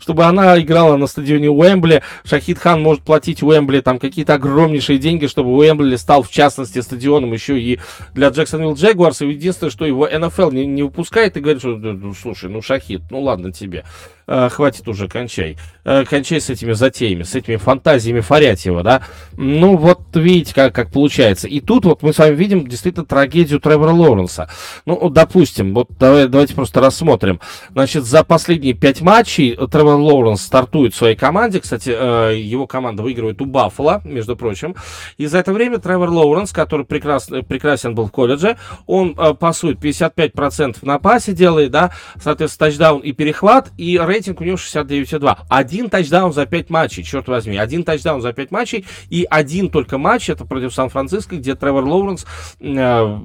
чтобы 0.00 0.24
она 0.24 0.60
играла 0.60 0.96
на 0.96 1.06
стадионе 1.06 1.50
Уэмбли. 1.50 2.02
Шахид 2.24 2.58
Хан 2.58 2.82
может 2.82 3.02
платить 3.02 3.42
Уэмбли 3.42 3.80
там 3.80 3.98
какие-то 3.98 4.34
огромнейшие 4.34 4.98
деньги, 4.98 5.26
чтобы 5.26 5.50
Уэмбли 5.56 5.96
стал, 5.96 6.22
в 6.22 6.30
частности, 6.30 6.80
стадионом 6.80 7.32
еще 7.32 7.60
и 7.60 7.80
для 8.14 8.28
Джексонвилл 8.28 8.74
Джегуарс. 8.74 9.22
И 9.22 9.28
единственное, 9.28 9.70
что 9.70 9.84
его 9.84 10.08
НФЛ 10.08 10.50
не, 10.50 10.66
не 10.66 10.82
выпускает 10.82 11.36
и 11.36 11.40
говорит, 11.40 11.60
что, 11.60 11.76
ну, 11.76 12.14
слушай, 12.14 12.50
ну, 12.50 12.62
Шахид, 12.62 13.02
ну, 13.10 13.20
ладно 13.20 13.52
тебе. 13.52 13.84
Э, 14.32 14.48
хватит 14.48 14.86
уже, 14.86 15.08
кончай. 15.08 15.56
Э, 15.84 16.04
кончай 16.04 16.40
с 16.40 16.48
этими 16.48 16.72
затеями, 16.72 17.24
с 17.24 17.34
этими 17.34 17.56
фантазиями 17.56 18.20
Фарятьева, 18.20 18.84
да. 18.84 19.02
Ну, 19.36 19.76
вот 19.76 20.02
видите, 20.14 20.54
как, 20.54 20.72
как 20.72 20.92
получается. 20.92 21.48
И 21.48 21.58
тут 21.58 21.84
вот 21.84 22.04
мы 22.04 22.12
с 22.12 22.18
вами 22.18 22.36
видим 22.36 22.64
действительно 22.68 23.04
трагедию 23.04 23.58
Тревора 23.58 23.90
Лоуренса. 23.90 24.48
Ну, 24.86 25.10
допустим, 25.10 25.74
вот 25.74 25.88
давай, 25.98 26.28
давайте 26.28 26.54
просто 26.54 26.80
рассмотрим. 26.80 27.40
Значит, 27.72 28.04
за 28.04 28.22
последние 28.22 28.74
пять 28.74 29.00
матчей 29.00 29.56
Тревор 29.66 29.96
Лоуренс 29.96 30.42
стартует 30.42 30.94
в 30.94 30.96
своей 30.96 31.16
команде. 31.16 31.58
Кстати, 31.58 31.90
э, 31.92 32.38
его 32.38 32.68
команда 32.68 33.02
выигрывает 33.02 33.42
у 33.42 33.46
Баффала, 33.46 34.00
между 34.04 34.36
прочим. 34.36 34.76
И 35.18 35.26
за 35.26 35.38
это 35.38 35.52
время 35.52 35.78
Тревор 35.78 36.08
Лоуренс, 36.08 36.52
который 36.52 36.86
прекрасно, 36.86 37.42
прекрасен 37.42 37.96
был 37.96 38.06
в 38.06 38.12
колледже, 38.12 38.58
он 38.86 39.16
пасует 39.16 39.80
55% 39.80 40.76
на 40.82 41.00
пасе 41.00 41.32
делает, 41.32 41.72
да, 41.72 41.90
соответственно, 42.22 42.70
тачдаун 42.70 43.00
и 43.00 43.10
перехват, 43.10 43.72
и 43.76 43.98
рейтинг 43.98 44.19
рейтинг 44.20 44.40
у 44.40 44.44
него 44.44 44.56
69,2. 44.56 45.38
Один 45.48 45.88
тачдаун 45.88 46.32
за 46.32 46.46
5 46.46 46.70
матчей, 46.70 47.02
черт 47.02 47.26
возьми. 47.28 47.56
Один 47.56 47.84
тачдаун 47.84 48.20
за 48.20 48.32
5 48.32 48.50
матчей 48.50 48.86
и 49.08 49.26
один 49.28 49.70
только 49.70 49.98
матч, 49.98 50.28
это 50.28 50.44
против 50.44 50.74
Сан-Франциско, 50.74 51.36
где 51.36 51.54
Тревор 51.54 51.84
Лоуренс 51.84 52.26
э, 52.60 53.18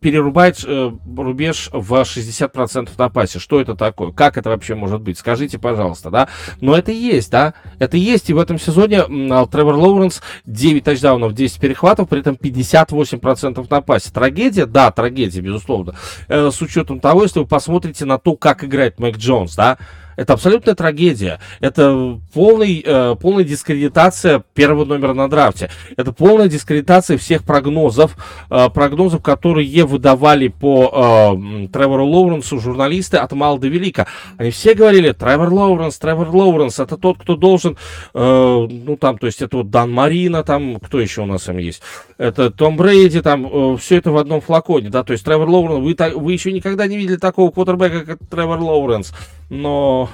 перерубает 0.00 0.64
э, 0.66 0.90
рубеж 1.16 1.68
в 1.72 1.92
60% 1.92 2.90
на 2.96 3.08
пасе. 3.08 3.38
Что 3.38 3.60
это 3.60 3.74
такое? 3.74 4.12
Как 4.12 4.36
это 4.38 4.50
вообще 4.50 4.74
может 4.74 5.02
быть? 5.02 5.18
Скажите, 5.18 5.58
пожалуйста, 5.58 6.10
да? 6.10 6.28
Но 6.60 6.76
это 6.76 6.92
есть, 6.92 7.30
да? 7.30 7.54
Это 7.78 7.96
есть, 7.96 8.30
и 8.30 8.34
в 8.34 8.38
этом 8.38 8.58
сезоне 8.58 9.04
э, 9.08 9.46
Тревор 9.50 9.76
Лоуренс 9.76 10.22
9 10.46 10.84
тачдаунов, 10.84 11.34
10 11.34 11.60
перехватов, 11.60 12.08
при 12.08 12.20
этом 12.20 12.34
58% 12.34 13.66
на 13.68 13.80
пасе. 13.80 14.10
Трагедия? 14.10 14.66
Да, 14.66 14.90
трагедия, 14.90 15.40
безусловно. 15.40 15.94
Э, 16.28 16.50
с 16.50 16.60
учетом 16.62 17.00
того, 17.00 17.22
если 17.22 17.40
вы 17.40 17.46
посмотрите 17.46 18.04
на 18.04 18.18
то, 18.18 18.36
как 18.36 18.64
играет 18.64 18.98
Мэг 18.98 19.16
Джонс, 19.18 19.54
да? 19.54 19.78
Это 20.16 20.34
абсолютная 20.34 20.74
трагедия. 20.74 21.40
Это 21.60 22.18
полный, 22.32 22.82
э, 22.84 23.16
полная 23.20 23.44
дискредитация 23.44 24.42
первого 24.54 24.84
номера 24.84 25.14
на 25.14 25.28
драфте. 25.28 25.70
Это 25.96 26.12
полная 26.12 26.48
дискредитация 26.48 27.18
всех 27.18 27.44
прогнозов, 27.44 28.16
э, 28.50 28.68
прогнозов, 28.70 29.22
которые 29.22 29.84
выдавали 29.84 30.48
по 30.48 31.36
э, 31.36 31.68
Тревору 31.68 32.06
Лоуренсу 32.06 32.58
журналисты 32.58 33.16
от 33.16 33.32
мала 33.32 33.58
до 33.58 33.68
велика. 33.68 34.06
Они 34.36 34.50
все 34.50 34.74
говорили, 34.74 35.12
Тревор 35.12 35.52
Лоуренс, 35.52 35.98
Тревор 35.98 36.28
Лоуренс, 36.28 36.78
это 36.78 36.96
тот, 36.96 37.18
кто 37.18 37.36
должен, 37.36 37.76
э, 38.14 38.66
ну 38.70 38.96
там, 38.96 39.18
то 39.18 39.26
есть 39.26 39.42
это 39.42 39.58
вот 39.58 39.70
Дан 39.70 39.92
Марина, 39.92 40.42
там, 40.42 40.78
кто 40.80 41.00
еще 41.00 41.22
у 41.22 41.26
нас 41.26 41.42
там 41.42 41.58
есть, 41.58 41.82
это 42.18 42.50
Том 42.50 42.76
Брейди, 42.76 43.20
там, 43.20 43.46
э, 43.46 43.76
все 43.78 43.96
это 43.96 44.10
в 44.10 44.16
одном 44.16 44.40
флаконе, 44.40 44.90
да, 44.90 45.04
то 45.04 45.12
есть 45.12 45.24
Тревор 45.24 45.48
Лоуренс, 45.48 45.82
вы, 45.82 46.18
вы 46.18 46.32
еще 46.32 46.52
никогда 46.52 46.86
не 46.86 46.96
видели 46.96 47.16
такого 47.16 47.50
квотербека, 47.50 48.04
как 48.04 48.18
Тревор 48.30 48.60
Лоуренс 48.60 49.12
но 49.52 50.08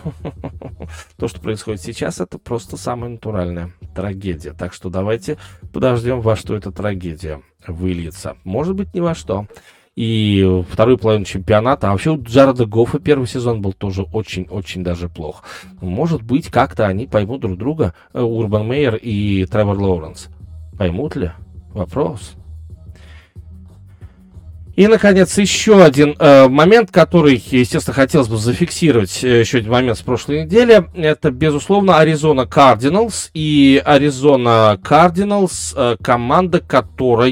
то, 1.17 1.29
что 1.29 1.41
происходит 1.41 1.81
сейчас, 1.81 2.21
это 2.21 2.39
просто 2.39 2.77
самая 2.77 3.11
натуральная 3.11 3.71
трагедия. 3.95 4.53
Так 4.53 4.75
что 4.75 4.91
давайте 4.91 5.39
подождем, 5.73 6.21
во 6.21 6.35
что 6.35 6.57
эта 6.57 6.73
трагедия 6.73 7.41
выльется. 7.65 8.37
Может 8.43 8.75
быть, 8.75 8.93
ни 8.95 9.01
во 9.01 9.15
что. 9.15 9.47
И 9.95 10.65
вторую 10.69 10.99
половину 10.99 11.25
чемпионата, 11.25 11.89
а 11.89 11.93
вообще 11.93 12.11
у 12.11 12.21
Джареда 12.21 12.67
Гоффа 12.67 12.99
первый 12.99 13.29
сезон 13.29 13.63
был 13.63 13.73
тоже 13.73 14.03
очень-очень 14.03 14.83
даже 14.83 15.09
плох. 15.09 15.45
Может 15.81 16.23
быть, 16.23 16.49
как-то 16.49 16.87
они 16.87 17.07
поймут 17.07 17.41
друг 17.41 17.57
друга, 17.57 17.95
э, 18.13 18.21
Урбан 18.21 18.67
Мейер 18.67 18.97
и 18.97 19.45
Тревор 19.47 19.79
Лоуренс. 19.79 20.31
Поймут 20.77 21.15
ли? 21.15 21.31
Вопрос. 21.73 22.35
И, 24.79 24.87
наконец, 24.87 25.37
еще 25.37 25.83
один 25.83 26.15
э, 26.21 26.47
момент, 26.47 26.93
который, 26.93 27.43
естественно, 27.51 27.95
хотелось 27.95 28.29
бы 28.29 28.37
зафиксировать, 28.37 29.25
э, 29.25 29.41
еще 29.41 29.59
один 29.59 29.73
момент 29.73 29.99
с 29.99 30.03
прошлой 30.03 30.45
недели, 30.45 30.89
это, 30.95 31.33
безусловно, 31.33 31.99
Аризона 31.99 32.47
Кардиналс. 32.47 33.33
И 33.35 33.83
Аризона 33.85 34.79
Кардиналс 34.81 35.75
э, 35.77 35.97
команда, 36.01 36.61
которая 36.61 37.29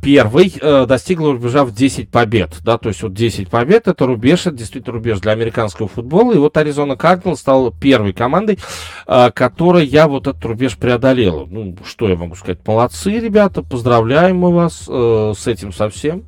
первый 0.00 0.52
э, 0.60 0.86
достигла 0.86 1.32
рубежа 1.32 1.64
в 1.64 1.74
10 1.74 2.10
побед. 2.10 2.58
Да, 2.62 2.78
то 2.78 2.88
есть 2.88 3.02
вот 3.02 3.14
10 3.14 3.48
побед 3.48 3.88
это 3.88 4.06
рубеж, 4.06 4.46
это 4.46 4.56
действительно 4.56 4.94
рубеж 4.94 5.20
для 5.20 5.32
американского 5.32 5.88
футбола. 5.88 6.32
И 6.32 6.38
вот 6.38 6.56
Аризона 6.56 6.96
Кардинал 6.96 7.36
стал 7.36 7.72
первой 7.72 8.12
командой, 8.12 8.58
э, 9.06 9.30
которая 9.32 9.84
я 9.84 10.08
вот 10.08 10.26
этот 10.26 10.44
рубеж 10.44 10.76
преодолела. 10.76 11.46
Ну, 11.46 11.76
что 11.84 12.08
я 12.08 12.16
могу 12.16 12.34
сказать? 12.34 12.58
Молодцы, 12.66 13.18
ребята, 13.18 13.62
поздравляем 13.62 14.38
мы 14.38 14.52
вас 14.52 14.84
с 14.84 15.46
этим 15.46 15.72
совсем. 15.72 16.24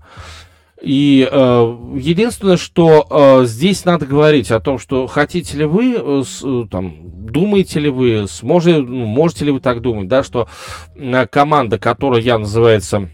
И 0.83 1.27
э, 1.31 1.77
единственное, 1.97 2.59
что 2.59 3.07
э, 3.11 3.47
здесь 3.47 3.85
надо 3.87 4.05
говорить 4.05 4.51
о 4.51 4.61
том, 4.61 4.79
что 4.79 5.07
хотите 5.07 5.57
ли 5.57 5.65
вы, 5.65 5.97
э, 5.99 6.67
там, 6.71 6.95
думаете 7.03 7.81
ли 7.81 7.89
вы, 7.89 8.27
сможете, 8.29 8.79
ну, 8.83 9.07
можете 9.07 9.47
ли 9.47 9.53
вы 9.53 9.61
так 9.61 9.81
думать, 9.81 10.07
да, 10.07 10.23
что 10.23 10.49
э, 10.95 11.27
команда, 11.29 11.79
которая 11.79 12.21
я 12.21 12.39
называется 12.39 13.09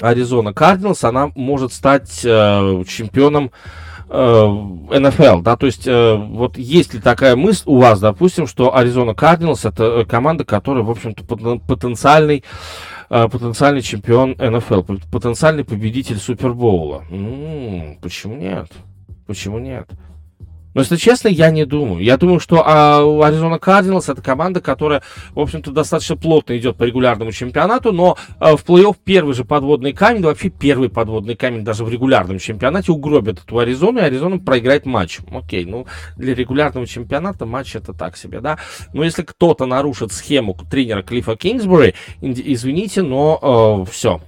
Аризона 0.00 0.52
Кардиналс, 0.52 1.04
она 1.04 1.30
может 1.34 1.72
стать 1.72 2.20
э, 2.24 2.84
чемпионом 2.86 3.50
э, 4.08 4.46
НФЛ, 4.46 5.40
да, 5.40 5.56
то 5.56 5.66
есть 5.66 5.86
э, 5.86 6.14
вот 6.14 6.56
есть 6.58 6.94
ли 6.94 7.00
такая 7.00 7.36
мысль 7.36 7.62
у 7.66 7.78
вас, 7.78 8.00
допустим, 8.00 8.46
что 8.46 8.76
Аризона 8.76 9.14
Кардиналс 9.14 9.64
это 9.64 9.84
э, 9.84 10.04
команда, 10.04 10.44
которая, 10.44 10.84
в 10.84 10.90
общем-то, 10.90 11.24
потенциальный 11.66 12.44
потенциальный 13.10 13.82
чемпион 13.82 14.34
НФЛ, 14.38 14.80
потенциальный 15.12 15.62
победитель 15.62 16.16
Супербоула. 16.16 17.04
М-м, 17.10 17.98
почему 18.00 18.34
нет? 18.34 18.68
Почему 19.26 19.58
нет? 19.58 19.86
Но, 20.74 20.80
если 20.80 20.96
честно, 20.96 21.28
я 21.28 21.50
не 21.50 21.64
думаю. 21.64 22.02
Я 22.02 22.16
думаю, 22.16 22.40
что 22.40 22.62
а, 22.66 23.00
Arizona 23.00 23.60
Cardinals 23.60 24.10
это 24.10 24.20
команда, 24.20 24.60
которая, 24.60 25.02
в 25.30 25.40
общем-то, 25.40 25.70
достаточно 25.70 26.16
плотно 26.16 26.56
идет 26.58 26.76
по 26.76 26.82
регулярному 26.82 27.32
чемпионату, 27.32 27.92
но 27.92 28.16
а, 28.38 28.56
в 28.56 28.64
плей-офф 28.64 28.96
первый 29.04 29.34
же 29.34 29.44
подводный 29.44 29.92
камень, 29.92 30.22
да 30.22 30.28
вообще 30.28 30.50
первый 30.50 30.90
подводный 30.90 31.36
камень 31.36 31.64
даже 31.64 31.84
в 31.84 31.88
регулярном 31.88 32.38
чемпионате 32.38 32.92
угробит 32.92 33.40
эту 33.40 33.58
Аризону, 33.58 34.00
и 34.00 34.02
Аризона 34.02 34.38
проиграет 34.38 34.84
матч. 34.84 35.20
Окей, 35.30 35.64
ну, 35.64 35.86
для 36.16 36.34
регулярного 36.34 36.86
чемпионата 36.86 37.46
матч 37.46 37.76
это 37.76 37.92
так 37.92 38.16
себе, 38.16 38.40
да. 38.40 38.58
Но 38.92 39.04
если 39.04 39.22
кто-то 39.22 39.66
нарушит 39.66 40.12
схему 40.12 40.56
тренера 40.70 41.02
Клиффа 41.02 41.36
Кингсбери, 41.36 41.94
извините, 42.20 43.02
но 43.02 43.84
э, 43.86 43.90
все, 43.90 44.20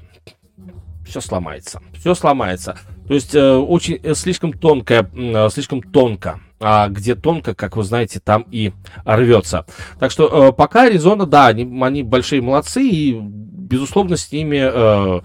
все 1.05 1.21
сломается. 1.21 1.81
Все 1.99 2.15
сломается. 2.15 2.79
То 3.07 3.15
есть 3.15 3.35
э, 3.35 3.55
очень 3.57 4.01
э, 4.03 4.15
слишком 4.15 4.53
тонкая, 4.53 5.09
э, 5.15 5.49
слишком 5.51 5.83
тонко. 5.83 6.41
А 6.59 6.89
где 6.89 7.15
тонко, 7.15 7.55
как 7.55 7.77
вы 7.77 7.85
знаете, 7.85 8.19
там 8.19 8.47
и 8.51 8.73
рвется. 9.05 9.67
Так 10.01 10.11
что 10.11 10.49
э, 10.49 10.53
пока 10.53 10.85
Аризона, 10.85 11.27
да, 11.27 11.49
они, 11.49 11.83
они 11.83 12.03
большие 12.03 12.41
молодцы, 12.41 12.83
и, 12.83 13.13
безусловно, 13.13 14.17
с 14.17 14.33
ними, 14.33 14.61
э, 14.63 15.21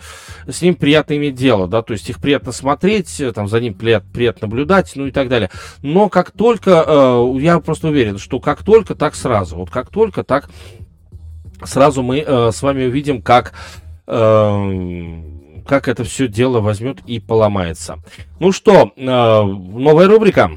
с 0.52 0.62
ними 0.62 0.74
приятно 0.74 1.16
иметь 1.16 1.36
дело, 1.36 1.70
да, 1.70 1.84
то 1.84 1.94
есть 1.94 2.10
их 2.10 2.20
приятно 2.20 2.52
смотреть, 2.52 3.22
там, 3.34 3.48
за 3.48 3.62
ним 3.62 3.76
приятно, 3.76 4.10
приятно 4.12 4.48
наблюдать, 4.48 4.92
ну 4.96 5.06
и 5.06 5.12
так 5.12 5.30
далее. 5.30 5.50
Но 5.82 6.10
как 6.10 6.32
только, 6.32 6.84
э, 6.86 7.36
я 7.40 7.60
просто 7.60 7.88
уверен, 7.88 8.18
что 8.18 8.42
как 8.42 8.64
только, 8.64 8.94
так 8.94 9.16
сразу. 9.16 9.56
Вот 9.56 9.70
как 9.70 9.90
только, 9.90 10.26
так 10.26 10.50
сразу 11.64 12.04
мы 12.04 12.20
э, 12.20 12.52
с 12.52 12.62
вами 12.62 12.86
увидим, 12.86 13.22
как... 13.22 13.54
Э, 14.06 15.41
как 15.66 15.88
это 15.88 16.04
все 16.04 16.28
дело 16.28 16.60
возьмет 16.60 17.00
и 17.06 17.20
поломается. 17.20 18.00
Ну 18.40 18.52
что, 18.52 18.92
э, 18.96 19.02
новая 19.04 20.08
рубрика. 20.08 20.52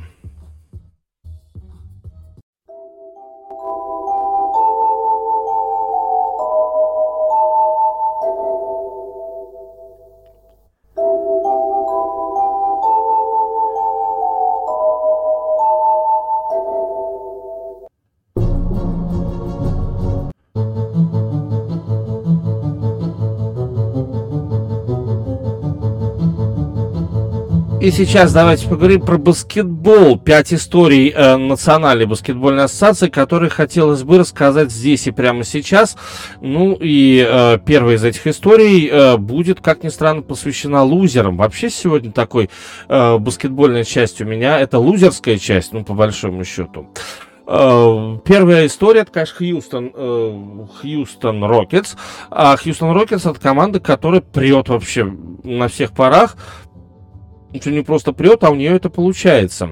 И 27.85 27.91
сейчас 27.91 28.33
давайте 28.33 28.67
поговорим 28.67 29.03
про 29.03 29.19
баскетбол. 29.19 30.19
Пять 30.19 30.55
историй 30.55 31.11
э, 31.11 31.37
Национальной 31.37 32.07
баскетбольной 32.07 32.65
ассоциации, 32.65 33.11
которые 33.11 33.51
хотелось 33.51 34.05
бы 34.05 34.17
рассказать 34.17 34.73
здесь 34.73 35.07
и 35.07 35.11
прямо 35.11 35.45
сейчас. 35.45 35.95
Ну 36.41 36.79
и 36.81 37.23
э, 37.29 37.59
первая 37.67 37.97
из 37.97 38.05
этих 38.05 38.27
историй 38.27 38.89
э, 38.89 39.19
будет, 39.19 39.61
как 39.61 39.85
ни 39.85 39.91
странно, 39.91 40.23
посвящена 40.23 40.83
лузерам. 40.83 41.37
Вообще 41.37 41.69
сегодня 41.69 42.11
такой 42.11 42.49
э, 42.89 43.19
баскетбольная 43.19 43.85
часть 43.85 44.19
у 44.23 44.25
меня, 44.25 44.59
это 44.59 44.79
лузерская 44.79 45.37
часть, 45.37 45.75
ну 45.75 45.85
по 45.85 45.93
большому 45.93 46.43
счету. 46.43 46.89
Э, 47.47 48.19
первая 48.25 48.67
история, 48.67 49.01
это, 49.01 49.13
конечно, 49.13 49.37
Хьюстон, 49.37 49.93
э, 49.95 50.67
Хьюстон 50.81 51.45
Рокетс. 51.45 51.97
А 52.31 52.57
Хьюстон 52.57 52.97
Рокетс 52.97 53.27
это 53.27 53.39
команда, 53.39 53.81
которая 53.81 54.23
прет 54.23 54.71
вообще 54.71 55.05
на 55.43 55.69
всех 55.69 55.93
парах 55.93 56.37
что 57.61 57.71
не 57.71 57.83
просто 57.83 58.13
прет, 58.13 58.45
а 58.45 58.51
у 58.51 58.55
нее 58.55 58.77
это 58.77 58.91
получается. 58.91 59.71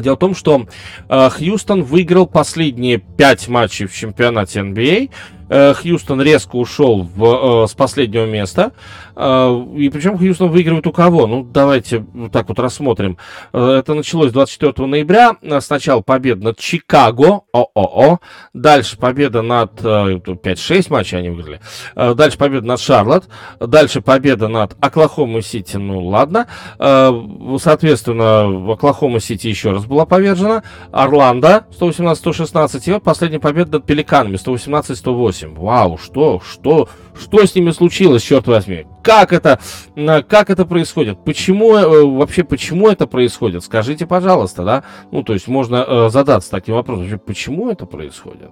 Дело 0.00 0.16
в 0.16 0.18
том, 0.18 0.34
что 0.34 0.66
э, 1.08 1.28
Хьюстон 1.30 1.82
выиграл 1.82 2.26
последние 2.26 2.98
пять 2.98 3.48
матчей 3.48 3.86
в 3.86 3.94
чемпионате 3.94 4.60
NBA. 4.60 5.10
Э, 5.52 5.74
Хьюстон 5.74 6.22
резко 6.22 6.56
ушел 6.56 7.02
в, 7.02 7.64
э, 7.64 7.66
с 7.68 7.74
последнего 7.74 8.24
места. 8.24 8.72
Э, 9.14 9.62
и 9.76 9.90
причем 9.90 10.16
Хьюстон 10.16 10.48
выигрывает 10.48 10.86
у 10.86 10.92
кого? 10.92 11.26
Ну, 11.26 11.44
давайте 11.44 12.06
вот 12.14 12.32
так 12.32 12.48
вот 12.48 12.58
рассмотрим. 12.58 13.18
Это 13.52 13.92
началось 13.92 14.32
24 14.32 14.86
ноября. 14.86 15.36
Сначала 15.60 16.00
победа 16.00 16.44
над 16.44 16.58
Чикаго, 16.58 17.42
ООО. 17.52 18.20
Дальше 18.54 18.96
победа 18.96 19.42
над... 19.42 19.72
5-6 19.82 20.86
матчей 20.88 21.18
они 21.18 21.28
выиграли. 21.28 21.60
Дальше 21.94 22.38
победа 22.38 22.66
над 22.66 22.80
Шарлотт. 22.80 23.28
Дальше 23.60 24.00
победа 24.00 24.48
над 24.48 24.74
Оклахома 24.80 25.42
Сити. 25.42 25.76
Ну, 25.76 26.06
ладно. 26.06 26.46
Соответственно, 26.78 28.72
Оклахома 28.72 29.20
Сити 29.20 29.48
еще 29.48 29.72
раз 29.72 29.84
была 29.84 30.06
повержена. 30.06 30.62
Орландо 30.92 31.66
118-116. 31.78 32.82
И 32.86 32.92
вот 32.92 33.02
последняя 33.02 33.40
победа 33.40 33.72
над 33.72 33.84
Пеликанами 33.84 34.36
118-108. 34.36 35.41
8. 35.42 35.54
Вау, 35.54 35.98
что, 35.98 36.40
что, 36.40 36.88
что 37.18 37.44
с 37.44 37.54
ними 37.54 37.70
случилось, 37.70 38.22
черт 38.22 38.46
возьми? 38.46 38.86
Как 39.02 39.32
это, 39.32 39.58
как 39.94 40.50
это 40.50 40.64
происходит? 40.64 41.24
Почему, 41.24 41.76
э, 41.76 42.04
вообще, 42.04 42.44
почему 42.44 42.88
это 42.88 43.06
происходит? 43.06 43.64
Скажите, 43.64 44.06
пожалуйста, 44.06 44.64
да? 44.64 44.84
Ну, 45.10 45.22
то 45.22 45.32
есть 45.32 45.48
можно 45.48 45.84
э, 45.86 46.08
задаться 46.10 46.50
таким 46.50 46.74
вопросом, 46.74 47.18
почему 47.18 47.70
это 47.70 47.86
происходит? 47.86 48.50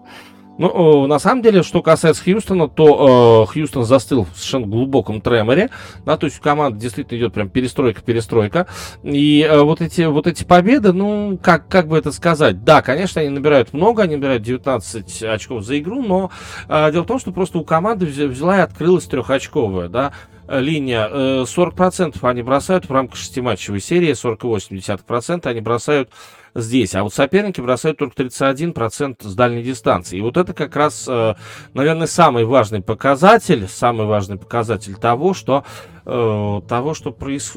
Ну, 0.60 1.06
на 1.06 1.18
самом 1.18 1.40
деле, 1.40 1.62
что 1.62 1.80
касается 1.80 2.22
Хьюстона, 2.22 2.68
то 2.68 3.46
э, 3.48 3.52
Хьюстон 3.52 3.84
застыл 3.84 4.24
в 4.24 4.36
совершенно 4.36 4.66
глубоком 4.66 5.22
треморе. 5.22 5.70
Да, 6.04 6.18
то 6.18 6.26
есть 6.26 6.38
у 6.38 6.42
команды 6.42 6.78
действительно 6.78 7.16
идет 7.16 7.32
прям 7.32 7.48
перестройка-перестройка. 7.48 8.66
И 9.02 9.40
э, 9.40 9.62
вот, 9.62 9.80
эти, 9.80 10.02
вот 10.02 10.26
эти 10.26 10.44
победы, 10.44 10.92
ну, 10.92 11.38
как, 11.42 11.66
как 11.68 11.88
бы 11.88 11.96
это 11.96 12.12
сказать? 12.12 12.62
Да, 12.62 12.82
конечно, 12.82 13.22
они 13.22 13.30
набирают 13.30 13.72
много, 13.72 14.02
они 14.02 14.16
набирают 14.16 14.42
19 14.42 15.22
очков 15.22 15.64
за 15.64 15.78
игру, 15.78 16.02
но 16.02 16.30
э, 16.68 16.92
дело 16.92 17.04
в 17.04 17.06
том, 17.06 17.18
что 17.18 17.32
просто 17.32 17.56
у 17.56 17.64
команды 17.64 18.04
взяла 18.04 18.58
и 18.58 18.60
открылась 18.60 19.06
трехочковая, 19.06 19.88
да, 19.88 20.12
линия. 20.46 21.08
40% 21.44 22.18
э, 22.22 22.28
они 22.28 22.42
бросают 22.42 22.86
в 22.86 22.92
рамках 22.92 23.16
шестиматчевой 23.16 23.80
серии, 23.80 24.10
48% 24.10 25.46
они 25.46 25.60
бросают 25.62 26.10
здесь. 26.54 26.94
А 26.94 27.02
вот 27.02 27.14
соперники 27.14 27.60
бросают 27.60 27.98
только 27.98 28.22
31% 28.22 29.16
с 29.20 29.34
дальней 29.34 29.62
дистанции. 29.62 30.18
И 30.18 30.20
вот 30.20 30.36
это 30.36 30.52
как 30.52 30.76
раз, 30.76 31.06
э, 31.08 31.34
наверное, 31.74 32.06
самый 32.06 32.44
важный 32.44 32.82
показатель, 32.82 33.68
самый 33.68 34.06
важный 34.06 34.38
показатель 34.38 34.94
того, 34.94 35.34
что, 35.34 35.64
э, 36.04 36.60
того, 36.68 36.94
что, 36.94 37.12
проис, 37.12 37.52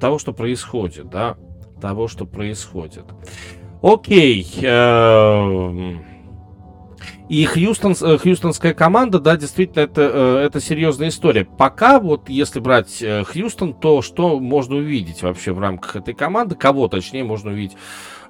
того, 0.00 0.18
что 0.18 0.32
происходит, 0.32 1.08
да, 1.08 1.36
того, 1.80 2.08
что 2.08 2.26
происходит. 2.26 3.04
Окей. 3.82 4.46
И 7.28 7.44
Хьюстон, 7.44 7.96
э, 8.00 8.18
хьюстонская 8.18 8.72
команда, 8.72 9.18
да, 9.18 9.36
действительно, 9.36 9.82
это, 9.82 10.10
э, 10.14 10.46
это 10.46 10.60
серьезная 10.60 11.08
история. 11.08 11.44
Пока 11.44 11.98
вот, 11.98 12.28
если 12.28 12.60
брать 12.60 13.02
э, 13.02 13.24
Хьюстон, 13.24 13.74
то 13.74 14.00
что 14.00 14.38
можно 14.38 14.76
увидеть 14.76 15.22
вообще 15.22 15.52
в 15.52 15.58
рамках 15.58 15.96
этой 15.96 16.14
команды? 16.14 16.54
Кого, 16.54 16.86
точнее, 16.86 17.24
можно 17.24 17.50
увидеть 17.50 17.76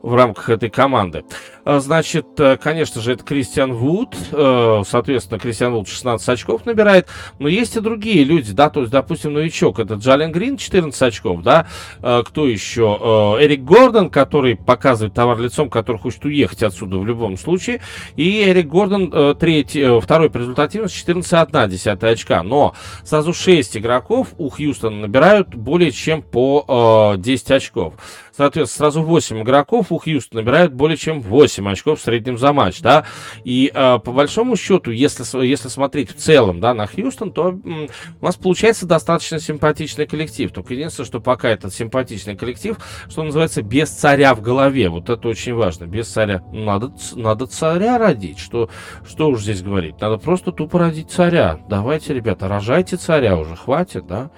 в 0.07 0.15
рамках 0.15 0.51
этой 0.51 0.71
команды. 0.71 1.25
А, 1.67 1.81
значит, 1.81 2.39
э, 2.39 2.57
конечно 2.59 3.01
же, 3.01 3.15
это 3.15 3.25
Кристиан 3.25 3.73
Вуд. 3.73 4.15
Э, 4.31 4.83
соответственно, 4.87 5.41
Кристиан 5.41 5.73
Вуд 5.73 5.89
16 5.89 6.29
очков 6.29 6.65
набирает. 6.65 7.09
Но 7.41 7.49
есть 7.49 7.75
и 7.75 7.81
другие 7.81 8.23
люди, 8.23 8.53
да, 8.53 8.71
то 8.71 8.83
есть, 8.83 8.93
допустим, 8.93 9.33
новичок. 9.33 9.81
Это 9.81 9.95
Джален 9.95 10.31
Грин 10.31 10.59
14 10.59 11.03
очков, 11.03 11.43
да. 11.43 11.67
Э, 12.01 12.23
кто 12.25 12.47
еще? 12.47 13.37
Эрик 13.41 13.65
Гордон, 13.65 14.11
который 14.11 14.55
показывает 14.55 15.15
товар 15.15 15.41
лицом, 15.41 15.69
который 15.69 15.97
хочет 15.97 16.25
уехать 16.25 16.63
отсюда 16.63 16.99
в 16.99 17.05
любом 17.05 17.37
случае. 17.37 17.81
И 18.15 18.45
Эрик 18.45 18.69
Гордон 18.69 19.37
третий, 19.37 20.01
второй 20.01 20.31
по 20.31 20.39
результативности 20.39 21.05
14,1 21.05 22.09
очка. 22.09 22.45
Но 22.45 22.75
сразу 23.03 23.35
6 23.35 23.79
игроков 23.79 24.29
у 24.39 24.51
Хьюстона 24.51 25.01
набирают 25.01 25.57
более 25.57 25.91
чем 25.91 26.23
по 26.23 27.17
10 27.19 27.51
очков. 27.51 27.95
Соответственно, 28.37 28.91
сразу 28.91 29.03
8 29.03 29.43
игроков 29.43 29.87
у 29.91 29.99
Хьюстона 29.99 30.43
набирают 30.43 30.73
более 30.73 30.99
чем 30.99 31.23
8 31.23 31.56
очков 31.69 32.01
в 32.01 32.03
среднем 32.03 32.39
за 32.39 32.53
матч, 32.53 32.81
да. 32.81 33.05
И 33.45 33.71
э, 33.73 33.99
по 33.99 34.13
большому 34.13 34.57
счету, 34.57 34.91
если, 34.91 35.25
если 35.47 35.69
смотреть 35.69 36.11
в 36.11 36.17
целом, 36.17 36.61
да, 36.61 36.75
на 36.75 36.87
Хьюстон, 36.87 37.33
то 37.33 37.49
м, 37.49 37.89
у 38.21 38.25
нас 38.25 38.37
получается 38.37 38.87
достаточно 38.87 39.39
симпатичный 39.39 40.07
коллектив. 40.07 40.53
Только 40.53 40.75
единственное, 40.75 41.07
что 41.07 41.21
пока 41.21 41.49
этот 41.49 41.73
симпатичный 41.73 42.37
коллектив, 42.37 42.77
что 43.09 43.23
называется, 43.23 43.63
без 43.63 43.91
царя 43.91 44.35
в 44.35 44.43
голове. 44.43 44.89
Вот 44.89 45.09
это 45.09 45.29
очень 45.29 45.55
важно. 45.55 45.87
Без 45.87 46.09
царя. 46.09 46.43
Надо, 46.53 46.93
надо 47.15 47.47
царя 47.47 47.99
родить. 47.99 48.39
Что, 48.39 48.69
что 49.07 49.29
уж 49.29 49.43
здесь 49.43 49.63
говорить? 49.63 50.01
Надо 50.01 50.19
просто 50.19 50.53
тупо 50.53 50.79
родить 50.79 51.11
царя. 51.11 51.61
Давайте, 51.69 52.15
ребята, 52.15 52.49
рожайте 52.49 52.97
царя 52.97 53.37
уже. 53.37 53.57
Хватит, 53.57 54.07
да? 54.07 54.31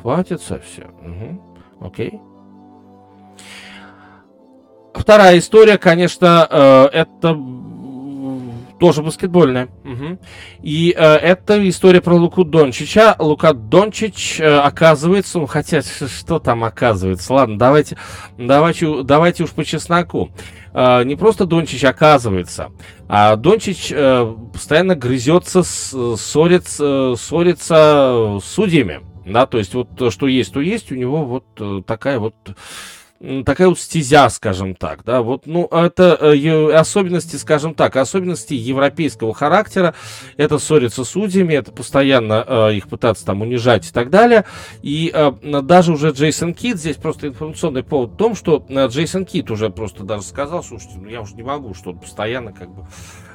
Хватит 0.00 0.42
совсем. 0.42 0.90
Угу. 1.02 1.86
Окей. 1.86 2.20
Вторая 4.98 5.38
история, 5.38 5.78
конечно, 5.78 6.46
э, 6.50 6.88
это 6.92 7.38
тоже 8.78 9.02
баскетбольная. 9.02 9.68
Угу. 9.84 10.18
И 10.62 10.94
э, 10.96 11.02
это 11.02 11.68
история 11.68 12.00
про 12.00 12.14
Луку 12.14 12.44
Дончича. 12.44 13.16
Лука 13.18 13.52
Дончич 13.52 14.40
э, 14.40 14.58
оказывается, 14.58 15.38
ну 15.38 15.46
хотя 15.46 15.82
что 15.82 16.38
там 16.38 16.64
оказывается, 16.64 17.32
ладно, 17.32 17.58
давайте, 17.58 17.96
давайте, 18.36 19.02
давайте 19.02 19.44
уж 19.44 19.50
по 19.50 19.64
чесноку. 19.64 20.30
Э, 20.74 21.04
не 21.04 21.16
просто 21.16 21.46
Дончич 21.46 21.84
оказывается, 21.84 22.70
а 23.08 23.36
Дончич 23.36 23.90
э, 23.90 24.34
постоянно 24.52 24.94
грызется, 24.94 25.62
с, 25.62 26.16
ссорится, 26.16 27.14
ссорится 27.16 28.38
с 28.42 28.44
судьями. 28.44 29.00
Да, 29.26 29.46
то 29.46 29.58
есть 29.58 29.74
вот 29.74 29.88
то, 29.96 30.12
что 30.12 30.28
есть, 30.28 30.52
то 30.52 30.60
есть, 30.60 30.92
у 30.92 30.94
него 30.94 31.24
вот 31.24 31.46
э, 31.58 31.82
такая 31.84 32.20
вот 32.20 32.36
такая 33.44 33.68
вот 33.68 33.78
стезя, 33.78 34.28
скажем 34.28 34.74
так, 34.74 35.04
да, 35.04 35.22
вот, 35.22 35.46
ну, 35.46 35.66
это 35.66 36.18
э, 36.20 36.72
особенности, 36.72 37.36
скажем 37.36 37.74
так, 37.74 37.96
особенности 37.96 38.54
европейского 38.54 39.34
характера, 39.34 39.94
это 40.36 40.58
ссориться 40.58 41.04
с 41.04 41.10
судьями, 41.10 41.54
это 41.54 41.72
постоянно 41.72 42.44
э, 42.46 42.74
их 42.74 42.88
пытаться 42.88 43.24
там 43.24 43.42
унижать 43.42 43.88
и 43.88 43.92
так 43.92 44.10
далее, 44.10 44.44
и 44.82 45.10
э, 45.12 45.32
даже 45.62 45.92
уже 45.92 46.10
Джейсон 46.10 46.54
Кит, 46.54 46.78
здесь 46.78 46.96
просто 46.96 47.28
информационный 47.28 47.82
повод 47.82 48.12
в 48.12 48.16
том, 48.16 48.34
что 48.34 48.64
э, 48.68 48.86
Джейсон 48.88 49.24
Кит 49.24 49.50
уже 49.50 49.70
просто 49.70 50.04
даже 50.04 50.22
сказал, 50.22 50.62
слушайте, 50.62 50.98
ну, 51.00 51.08
я 51.08 51.20
уже 51.20 51.34
не 51.34 51.42
могу, 51.42 51.74
что 51.74 51.92
постоянно 51.92 52.52
как 52.52 52.70
бы 52.70 52.86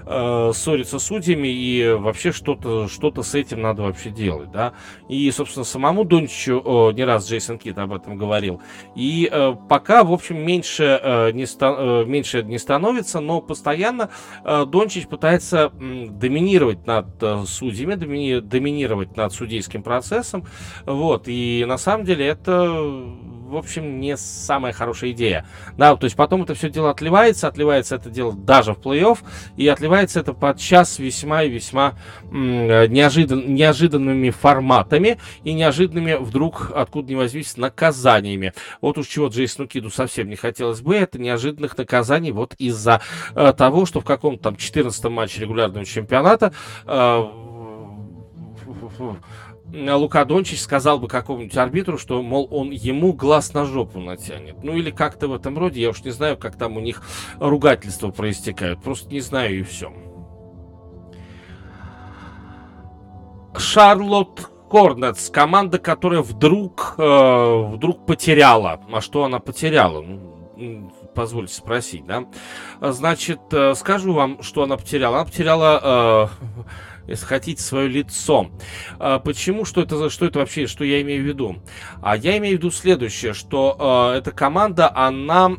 э, 0.05 0.51
ссориться 0.53 0.99
с 0.99 1.03
судьями, 1.03 1.47
и 1.47 1.93
вообще 1.93 2.31
что-то 2.31 2.87
что 2.87 3.11
с 3.21 3.35
этим 3.35 3.61
надо 3.61 3.83
вообще 3.83 4.09
делать, 4.09 4.51
да. 4.51 4.73
И, 5.09 5.29
собственно, 5.31 5.65
самому 5.65 6.05
Дончичу 6.05 6.61
э, 6.63 6.93
не 6.93 7.03
раз 7.03 7.29
Джейсон 7.29 7.57
Кит 7.57 7.77
об 7.77 7.93
этом 7.93 8.17
говорил. 8.17 8.61
И 8.95 9.29
э, 9.31 9.55
пока, 9.69 10.03
в 10.03 10.13
общем, 10.13 10.37
меньше, 10.37 10.99
э, 11.01 11.31
не 11.31 11.45
ста- 11.45 11.75
э, 11.77 12.05
меньше 12.05 12.43
не 12.43 12.57
становится, 12.57 13.19
но 13.19 13.41
постоянно 13.41 14.09
э, 14.43 14.65
Дончич 14.65 15.07
пытается 15.07 15.71
э, 15.79 16.07
доминировать 16.09 16.87
над 16.87 17.21
э, 17.21 17.43
судьями, 17.45 17.95
домини- 17.95 18.41
доминировать 18.41 19.17
над 19.17 19.33
судейским 19.33 19.83
процессом, 19.83 20.45
вот, 20.85 21.23
и 21.27 21.65
на 21.67 21.77
самом 21.77 22.05
деле 22.05 22.27
это 22.27 22.71
в 23.51 23.57
общем, 23.57 23.99
не 23.99 24.15
самая 24.15 24.71
хорошая 24.71 25.11
идея. 25.11 25.45
Да, 25.77 25.95
то 25.95 26.05
есть 26.05 26.15
потом 26.15 26.43
это 26.43 26.55
все 26.55 26.69
дело 26.69 26.89
отливается, 26.89 27.47
отливается 27.47 27.95
это 27.95 28.09
дело 28.09 28.33
даже 28.33 28.73
в 28.73 28.79
плей-офф, 28.79 29.19
и 29.57 29.67
отливается 29.67 30.21
это 30.21 30.33
подчас 30.33 30.99
весьма 30.99 31.43
и 31.43 31.49
весьма 31.49 31.95
неожидан, 32.31 33.53
неожиданными 33.53 34.29
форматами 34.29 35.19
и 35.43 35.53
неожиданными 35.53 36.13
вдруг 36.13 36.71
откуда 36.73 37.11
ни 37.11 37.15
возьмись 37.15 37.57
наказаниями. 37.57 38.53
Вот 38.79 38.97
уж 38.97 39.07
чего 39.07 39.27
Джейсону 39.27 39.67
Киду 39.67 39.89
совсем 39.89 40.29
не 40.29 40.37
хотелось 40.37 40.81
бы, 40.81 40.95
это 40.95 41.19
неожиданных 41.19 41.77
наказаний 41.77 42.31
вот 42.31 42.55
из-за 42.57 43.01
э, 43.35 43.53
того, 43.57 43.85
что 43.85 43.99
в 43.99 44.05
каком-то 44.05 44.43
там 44.43 44.55
14 44.55 45.03
матче 45.05 45.41
регулярного 45.41 45.85
чемпионата 45.85 46.53
э, 46.85 47.23
Лука 49.74 50.26
Дончич 50.26 50.61
сказал 50.61 50.99
бы 50.99 51.07
какому-нибудь 51.07 51.55
арбитру, 51.55 51.97
что, 51.97 52.22
мол, 52.22 52.47
он 52.51 52.72
ему 52.72 53.13
глаз 53.13 53.53
на 53.53 53.65
жопу 53.65 53.99
натянет. 53.99 54.63
Ну 54.63 54.76
или 54.76 54.91
как-то 54.91 55.28
в 55.28 55.34
этом 55.34 55.57
роде, 55.57 55.82
я 55.82 55.89
уж 55.89 56.03
не 56.03 56.11
знаю, 56.11 56.38
как 56.38 56.57
там 56.57 56.78
у 56.78 56.82
них 56.82 57.01
ругательства 57.39 58.11
проистекают. 58.11 58.82
Просто 58.82 59.09
не 59.09 59.22
знаю 59.22 59.59
и 59.59 59.63
все. 59.63 59.93
Шарлотт 63.57 64.49
Корнетс, 64.69 65.30
команда, 65.30 65.80
которая 65.80 66.22
вдруг, 66.22 66.95
э, 66.97 67.63
вдруг 67.74 68.05
потеряла. 68.05 68.80
А 68.91 69.01
что 69.01 69.26
она 69.26 69.39
потеряла? 69.39 70.01
Ну, 70.01 70.93
позвольте 71.13 71.53
спросить, 71.53 72.05
да? 72.05 72.26
Значит, 72.80 73.41
э, 73.51 73.74
скажу 73.76 74.13
вам, 74.13 74.41
что 74.41 74.63
она 74.63 74.78
потеряла. 74.78 75.17
Она 75.17 75.26
потеряла, 75.26 75.82
э, 75.84 76.47
если 77.07 77.25
хотите, 77.25 77.61
свое 77.61 77.87
лицо. 77.87 78.51
Э, 78.99 79.19
почему? 79.23 79.65
Что 79.65 79.81
это, 79.81 80.09
что 80.09 80.25
это 80.25 80.39
вообще, 80.39 80.67
что 80.67 80.83
я 80.83 81.01
имею 81.01 81.23
в 81.23 81.25
виду? 81.25 81.57
А 82.01 82.17
я 82.17 82.37
имею 82.37 82.57
в 82.57 82.59
виду 82.59 82.71
следующее, 82.71 83.33
что 83.33 84.11
э, 84.13 84.17
эта 84.17 84.31
команда, 84.31 84.91
она... 84.93 85.51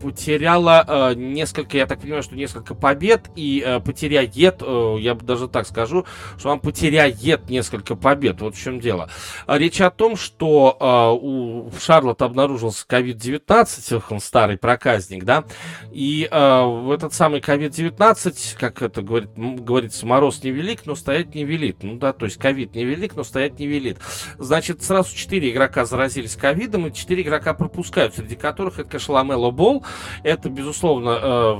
Потеряла 0.00 0.84
э, 0.86 1.14
несколько, 1.14 1.76
я 1.76 1.86
так 1.86 2.00
понимаю, 2.00 2.22
что 2.22 2.34
несколько 2.34 2.74
побед 2.74 3.30
и 3.36 3.62
э, 3.64 3.80
потеряет, 3.80 4.62
э, 4.62 4.96
я 5.00 5.14
бы 5.14 5.24
даже 5.24 5.48
так 5.48 5.66
скажу, 5.66 6.06
что 6.38 6.50
он 6.50 6.60
потеряет 6.60 7.48
несколько 7.50 7.96
побед. 7.96 8.40
Вот 8.40 8.54
в 8.54 8.62
чем 8.62 8.80
дело. 8.80 9.10
Речь 9.46 9.80
о 9.80 9.90
том, 9.90 10.16
что 10.16 10.76
э, 10.80 11.24
у 11.24 11.70
Шарлотт 11.78 12.22
обнаружился 12.22 12.84
COVID-19, 12.88 14.02
он 14.10 14.20
старый 14.20 14.58
проказник, 14.58 15.24
да, 15.24 15.44
и 15.92 16.28
э, 16.30 16.92
этот 16.94 17.14
самый 17.14 17.40
COVID-19, 17.40 18.56
как 18.58 18.82
это 18.82 19.02
говорит, 19.02 19.30
говорится, 19.36 20.06
мороз 20.06 20.42
не 20.42 20.50
велик, 20.50 20.86
но 20.86 20.94
стоять 20.94 21.34
не 21.34 21.44
велит. 21.44 21.82
Ну 21.82 21.96
да, 21.96 22.12
то 22.12 22.24
есть 22.24 22.38
ковид 22.38 22.74
не 22.74 22.84
велик, 22.84 23.16
но 23.16 23.24
стоять 23.24 23.58
не 23.58 23.66
велит. 23.66 23.98
Значит, 24.38 24.82
сразу 24.82 25.14
четыре 25.14 25.50
игрока 25.50 25.84
заразились 25.84 26.36
ковидом, 26.36 26.86
и 26.86 26.92
четыре 26.92 27.22
игрока 27.22 27.54
пропускают, 27.54 28.14
среди 28.14 28.36
которых 28.36 28.78
это, 28.78 28.88
конечно, 28.88 29.14
Ламело 29.14 29.50
Болл, 29.50 29.84
это, 30.22 30.48
безусловно, 30.48 31.18
э, 31.20 31.56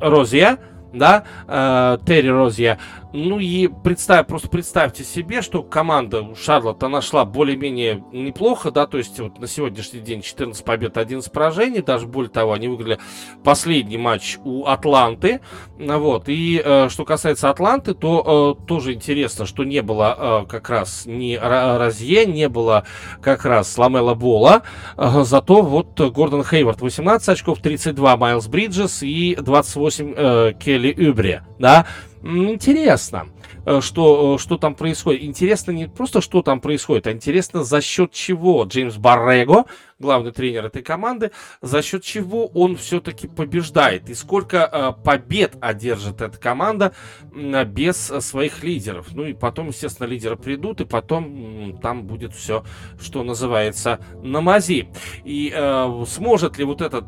Розия, 0.00 0.58
да, 0.92 1.24
э, 1.46 1.98
Терри 2.06 2.28
Розия. 2.28 2.78
Ну 3.18 3.38
и 3.38 3.66
представь, 3.68 4.26
просто 4.26 4.48
представьте 4.48 5.02
себе, 5.02 5.40
что 5.40 5.62
команда 5.62 6.34
Шарлотта 6.34 6.88
нашла 6.88 7.24
более-менее 7.24 8.04
неплохо, 8.12 8.70
да, 8.70 8.86
то 8.86 8.98
есть 8.98 9.18
вот 9.18 9.40
на 9.40 9.46
сегодняшний 9.46 10.00
день 10.00 10.20
14 10.20 10.62
побед, 10.62 10.98
11 10.98 11.32
поражений, 11.32 11.80
даже 11.80 12.06
более 12.06 12.28
того, 12.28 12.52
они 12.52 12.68
выиграли 12.68 12.98
последний 13.42 13.96
матч 13.96 14.36
у 14.44 14.66
Атланты, 14.66 15.40
вот, 15.78 16.28
и 16.28 16.60
э, 16.62 16.90
что 16.90 17.06
касается 17.06 17.48
Атланты, 17.48 17.94
то 17.94 18.58
э, 18.60 18.66
тоже 18.66 18.92
интересно, 18.92 19.46
что 19.46 19.64
не 19.64 19.80
было 19.80 20.42
э, 20.44 20.46
как 20.46 20.68
раз 20.68 21.04
ни 21.06 21.36
Розье, 21.36 22.26
не 22.26 22.50
было 22.50 22.84
как 23.22 23.46
раз 23.46 23.78
Ламела 23.78 24.12
Бола, 24.12 24.62
э, 24.98 25.22
зато 25.24 25.62
вот 25.62 25.98
Гордон 25.98 26.44
Хейвард 26.44 26.82
18 26.82 27.26
очков, 27.30 27.60
32 27.60 28.16
Майлз 28.18 28.46
Бриджес 28.46 29.02
и 29.02 29.36
28 29.36 30.14
э, 30.14 30.52
Келли 30.60 30.94
Юбре, 30.94 31.44
да, 31.58 31.86
интересно, 32.26 33.28
э, 33.64 33.80
что, 33.80 34.34
э, 34.34 34.38
что 34.38 34.58
там 34.58 34.74
происходит. 34.74 35.22
Интересно 35.22 35.70
не 35.70 35.88
просто, 35.88 36.20
что 36.20 36.42
там 36.42 36.60
происходит, 36.60 37.06
а 37.06 37.12
интересно, 37.12 37.64
за 37.64 37.80
счет 37.80 38.12
чего 38.12 38.64
Джеймс 38.64 38.96
Баррего, 38.96 39.66
главный 39.98 40.32
тренер 40.32 40.66
этой 40.66 40.82
команды, 40.82 41.30
за 41.62 41.82
счет 41.82 42.02
чего 42.02 42.46
он 42.46 42.76
все-таки 42.76 43.28
побеждает. 43.28 44.10
И 44.10 44.14
сколько 44.14 44.68
э, 44.70 45.02
побед 45.02 45.56
одержит 45.60 46.20
эта 46.20 46.36
команда 46.38 46.92
без 47.32 47.96
своих 47.96 48.62
лидеров. 48.62 49.08
Ну 49.12 49.24
и 49.24 49.32
потом, 49.32 49.68
естественно, 49.68 50.06
лидеры 50.06 50.36
придут, 50.36 50.80
и 50.80 50.84
потом 50.84 51.78
там 51.80 52.04
будет 52.04 52.34
все, 52.34 52.64
что 53.00 53.22
называется, 53.22 54.00
на 54.22 54.40
мази. 54.40 54.88
И 55.24 55.52
э, 55.54 56.04
сможет 56.06 56.58
ли 56.58 56.64
вот 56.64 56.82
этот 56.82 57.04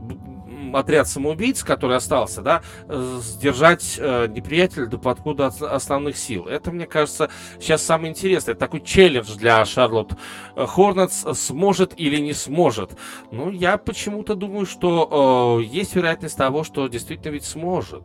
отряд 0.77 1.09
самоубийц, 1.09 1.62
который 1.62 1.97
остался, 1.97 2.43
да, 2.43 2.62
сдержать 2.89 3.97
э, 3.99 4.27
неприятеля 4.29 4.87
до 4.87 4.99
подхода 4.99 5.47
основных 5.47 6.16
сил. 6.16 6.47
Это, 6.47 6.71
мне 6.71 6.87
кажется, 6.87 7.31
сейчас 7.61 7.83
самое 7.83 8.11
интересное. 8.11 8.53
Это 8.53 8.61
такой 8.61 8.81
челлендж 8.81 9.37
для 9.37 9.64
Шарлотт 9.64 10.12
Хорнетс. 10.57 11.25
Сможет 11.39 11.99
или 11.99 12.19
не 12.19 12.33
сможет? 12.33 12.97
Ну, 13.31 13.51
я 13.51 13.79
почему-то 13.79 14.35
думаю, 14.35 14.66
что 14.66 15.61
э, 15.61 15.64
есть 15.64 15.95
вероятность 15.95 16.37
того, 16.37 16.64
что 16.64 16.89
действительно 16.89 17.33
ведь 17.33 17.45
сможет. 17.45 18.05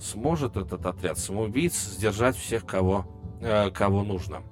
Сможет 0.00 0.56
этот 0.56 0.84
отряд 0.84 1.18
самоубийц 1.18 1.74
сдержать 1.74 2.36
всех, 2.36 2.66
кого, 2.66 3.06
э, 3.40 3.70
кого 3.70 4.02
нужно. 4.02 4.42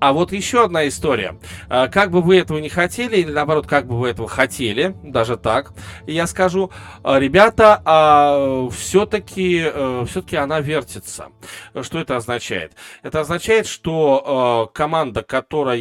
А 0.00 0.12
вот 0.12 0.32
еще 0.32 0.64
одна 0.64 0.86
история. 0.88 1.38
А, 1.68 1.88
как 1.88 2.10
бы 2.10 2.20
вы 2.20 2.38
этого 2.38 2.58
не 2.58 2.68
хотели, 2.68 3.16
или 3.16 3.30
наоборот, 3.30 3.66
как 3.66 3.86
бы 3.86 3.98
вы 3.98 4.08
этого 4.08 4.28
хотели, 4.28 4.94
даже 5.02 5.36
так, 5.36 5.72
я 6.06 6.26
скажу, 6.26 6.70
а, 7.02 7.18
ребята, 7.18 7.80
а 7.84 8.68
все-таки 8.70 9.62
э, 9.64 10.04
все-таки 10.08 10.36
она 10.36 10.60
вертится. 10.60 11.28
Что 11.80 11.98
это 11.98 12.16
означает? 12.16 12.72
Это 13.02 13.20
означает, 13.20 13.66
что 13.66 14.68
э, 14.70 14.76
команда, 14.76 15.22
которая 15.22 15.76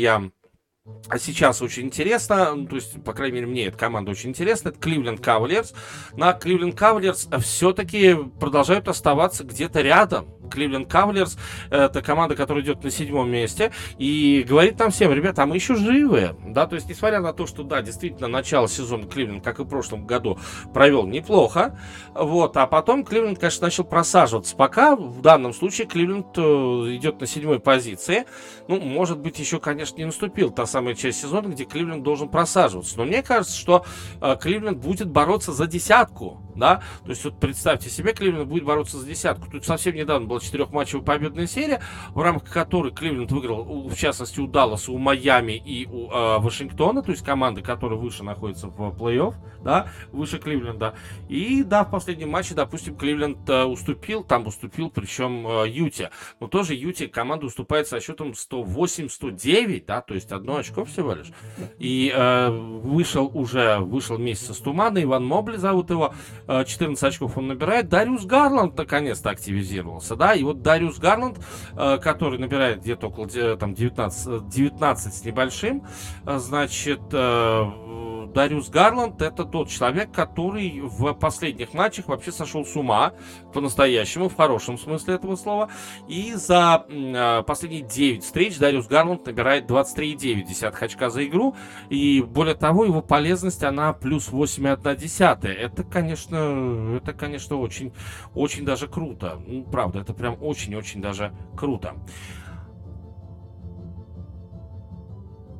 а 1.08 1.18
сейчас 1.18 1.64
очень 1.64 1.88
интересно, 1.88 2.54
ну, 2.54 2.68
то 2.68 2.76
есть, 2.76 3.04
по 3.04 3.14
крайней 3.14 3.36
мере, 3.36 3.48
мне 3.48 3.66
эта 3.66 3.78
команда 3.78 4.12
очень 4.12 4.30
интересна, 4.30 4.70
это 4.70 4.80
Кливленд 4.80 5.20
Кавалерс. 5.20 5.74
На 6.16 6.34
Кливленд 6.34 6.76
Кавалерс 6.76 7.28
все-таки 7.40 8.16
продолжают 8.40 8.88
оставаться 8.88 9.44
где-то 9.44 9.82
рядом. 9.82 10.35
Кливленд 10.50 10.90
Кавалерс 10.90 11.38
это 11.70 12.02
команда, 12.02 12.36
которая 12.36 12.64
идет 12.64 12.84
на 12.84 12.92
седьмом 12.92 13.30
месте 13.30 13.72
и 13.98 14.46
говорит 14.48 14.80
нам 14.80 14.92
всем, 14.92 15.12
ребята, 15.12 15.44
а 15.44 15.46
мы 15.46 15.56
еще 15.56 15.76
живы, 15.76 16.36
да, 16.46 16.68
то 16.68 16.76
есть, 16.76 16.90
несмотря 16.90 17.20
на 17.20 17.34
то, 17.34 17.46
что, 17.46 17.64
да, 17.64 17.82
действительно, 17.82 18.28
начало 18.28 18.68
сезона 18.68 19.08
Кливленд, 19.08 19.44
как 19.44 19.60
и 19.60 19.64
в 19.64 19.68
прошлом 19.68 20.06
году, 20.06 20.40
провел 20.74 21.06
неплохо, 21.06 21.78
вот, 22.14 22.58
а 22.58 22.68
потом 22.68 23.04
Кливленд, 23.04 23.40
конечно, 23.40 23.66
начал 23.66 23.84
просаживаться. 23.84 24.56
Пока, 24.56 24.96
в 24.96 25.22
данном 25.22 25.54
случае, 25.54 25.88
Кливленд 25.88 26.38
э, 26.38 26.42
идет 26.42 27.20
на 27.20 27.28
седьмой 27.28 27.60
позиции, 27.60 28.26
ну, 28.68 28.80
может 28.80 29.20
быть, 29.20 29.40
еще, 29.40 29.60
конечно, 29.60 29.98
не 29.98 30.06
наступил 30.06 30.52
та 30.52 30.66
самая 30.66 30.96
часть 30.96 31.22
сезона, 31.22 31.48
где 31.48 31.66
Кливленд 31.66 32.04
должен 32.04 32.30
просаживаться. 32.30 32.98
Но 32.98 33.06
мне 33.06 33.24
кажется, 33.24 33.58
что 33.58 33.86
э, 34.22 34.36
Кливленд 34.40 34.78
будет 34.78 35.10
бороться 35.10 35.52
за 35.52 35.68
десятку, 35.68 36.42
да, 36.56 36.82
то 37.04 37.10
есть 37.10 37.24
вот 37.26 37.40
представьте 37.40 37.90
себе, 37.90 38.14
Кливленд 38.14 38.48
будет 38.48 38.64
бороться 38.64 38.98
за 38.98 39.06
десятку. 39.06 39.50
Тут 39.52 39.66
совсем 39.66 39.96
недавно 39.96 40.28
была 40.36 40.40
четырехматчевая 40.42 41.06
победная 41.06 41.48
серия, 41.48 41.82
в 42.14 42.22
рамках 42.22 42.52
которой 42.52 42.92
Кливленд 42.92 43.32
выиграл, 43.32 43.88
в 43.88 43.96
частности, 43.96 44.40
у 44.40 44.48
Далласа, 44.48 44.92
у 44.92 44.98
Майами 44.98 45.54
и 45.54 45.88
у 45.88 46.10
э, 46.10 46.40
Вашингтона, 46.40 47.02
то 47.02 47.12
есть 47.12 47.24
команды, 47.24 47.62
которые 47.62 48.00
выше 48.00 48.24
находятся 48.24 48.68
в 48.68 48.80
плей-офф, 48.92 49.34
да, 49.64 49.88
выше 50.12 50.38
Кливленда. 50.40 50.96
И 51.30 51.64
да, 51.64 51.84
в 51.84 51.92
последнем 51.92 52.30
матче, 52.30 52.54
допустим, 52.54 52.96
Кливленд 52.96 53.50
э, 53.50 53.64
уступил, 53.64 54.24
там 54.24 54.46
уступил, 54.48 54.90
причем 54.90 55.48
э, 55.48 55.70
Юте. 55.70 56.12
Но 56.40 56.48
тоже 56.48 56.76
Юте 56.76 57.08
команда 57.08 57.46
уступает 57.46 57.88
со 57.88 58.00
счетом 58.00 58.32
108-109, 58.32 59.86
да, 59.86 60.02
то 60.02 60.14
есть 60.14 60.32
одно 60.32 60.58
очко 60.58 60.86
всего 60.86 61.14
лишь. 61.14 61.32
И 61.80 62.12
э, 62.14 62.50
вышел 62.50 63.30
уже, 63.34 63.80
вышел 63.80 64.18
месяц 64.18 64.56
с 64.56 64.60
тумана, 64.60 65.02
Иван 65.02 65.26
Мобли 65.26 65.58
зовут 65.58 65.90
его, 65.90 66.14
э, 66.48 66.66
14 66.66 67.02
очков 67.04 67.38
он 67.38 67.48
набирает. 67.48 67.90
Дариус 67.90 68.26
Гарланд 68.26 68.78
наконец-то 68.78 69.30
активизировался, 69.30 70.16
да, 70.16 70.25
и 70.34 70.44
вот 70.44 70.62
Дариус 70.62 71.00
Гарланд, 71.00 71.40
э, 71.76 71.98
который 71.98 72.40
набирает 72.40 72.82
где-то 72.82 73.08
около 73.08 73.28
там 73.58 73.74
19, 73.74 74.48
19 74.50 75.14
с 75.14 75.24
небольшим, 75.24 75.86
э, 76.26 76.38
значит, 76.40 77.02
э, 77.12 78.15
Дариус 78.36 78.70
Гарланд 78.70 79.22
это 79.22 79.46
тот 79.46 79.70
человек, 79.70 80.12
который 80.12 80.82
в 80.82 81.14
последних 81.14 81.74
матчах 81.74 82.10
вообще 82.10 82.34
сошел 82.34 82.66
с 82.66 82.76
ума, 82.76 83.14
по-настоящему, 83.54 84.28
в 84.28 84.36
хорошем 84.36 84.78
смысле 84.78 85.16
этого 85.16 85.38
слова. 85.38 85.70
И 86.10 86.34
за 86.34 86.86
э, 86.90 87.44
последние 87.48 87.84
9 87.84 88.24
встреч 88.24 88.58
Дариус 88.58 88.88
Гарланд 88.88 89.26
набирает 89.26 89.72
23,9 89.72 90.84
очка 90.84 91.10
за 91.10 91.26
игру. 91.26 91.56
И 91.90 92.22
более 92.22 92.56
того, 92.56 92.84
его 92.84 93.02
полезность, 93.02 93.64
она 93.64 93.94
плюс 93.94 94.28
8,1. 94.28 95.48
Это, 95.48 95.84
конечно, 95.86 96.98
это, 96.98 97.14
конечно, 97.14 97.56
очень, 97.56 97.94
очень 98.34 98.66
даже 98.66 98.90
круто. 98.90 99.40
Ну, 99.48 99.64
правда, 99.64 100.02
это 100.02 100.14
прям 100.14 100.36
очень-очень 100.42 101.02
даже 101.02 101.34
круто. 101.56 101.96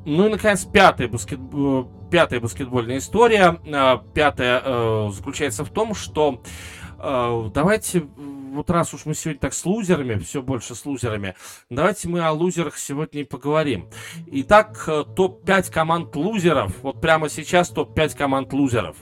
Ну 0.06 0.26
и, 0.26 0.30
наконец, 0.30 0.64
пятая, 0.64 1.08
баскет... 1.08 1.40
Э, 1.52 1.84
пятая 2.12 2.38
баскетбольная 2.38 2.98
история. 2.98 3.58
Э, 3.66 3.98
пятая 4.14 4.62
э, 4.64 5.10
заключается 5.12 5.64
в 5.64 5.70
том, 5.70 5.94
что 5.94 6.40
давайте, 6.98 8.06
вот 8.16 8.70
раз 8.70 8.94
уж 8.94 9.04
мы 9.04 9.14
сегодня 9.14 9.38
так 9.38 9.52
с 9.52 9.66
лузерами, 9.66 10.18
все 10.18 10.40
больше 10.40 10.74
с 10.74 10.86
лузерами, 10.86 11.34
давайте 11.68 12.08
мы 12.08 12.20
о 12.20 12.32
лузерах 12.32 12.78
сегодня 12.78 13.20
и 13.20 13.24
поговорим. 13.24 13.90
Итак, 14.28 14.82
топ-5 15.14 15.70
команд 15.70 16.16
лузеров. 16.16 16.72
Вот 16.80 17.02
прямо 17.02 17.28
сейчас 17.28 17.68
топ-5 17.68 18.16
команд 18.16 18.52
лузеров. 18.54 18.96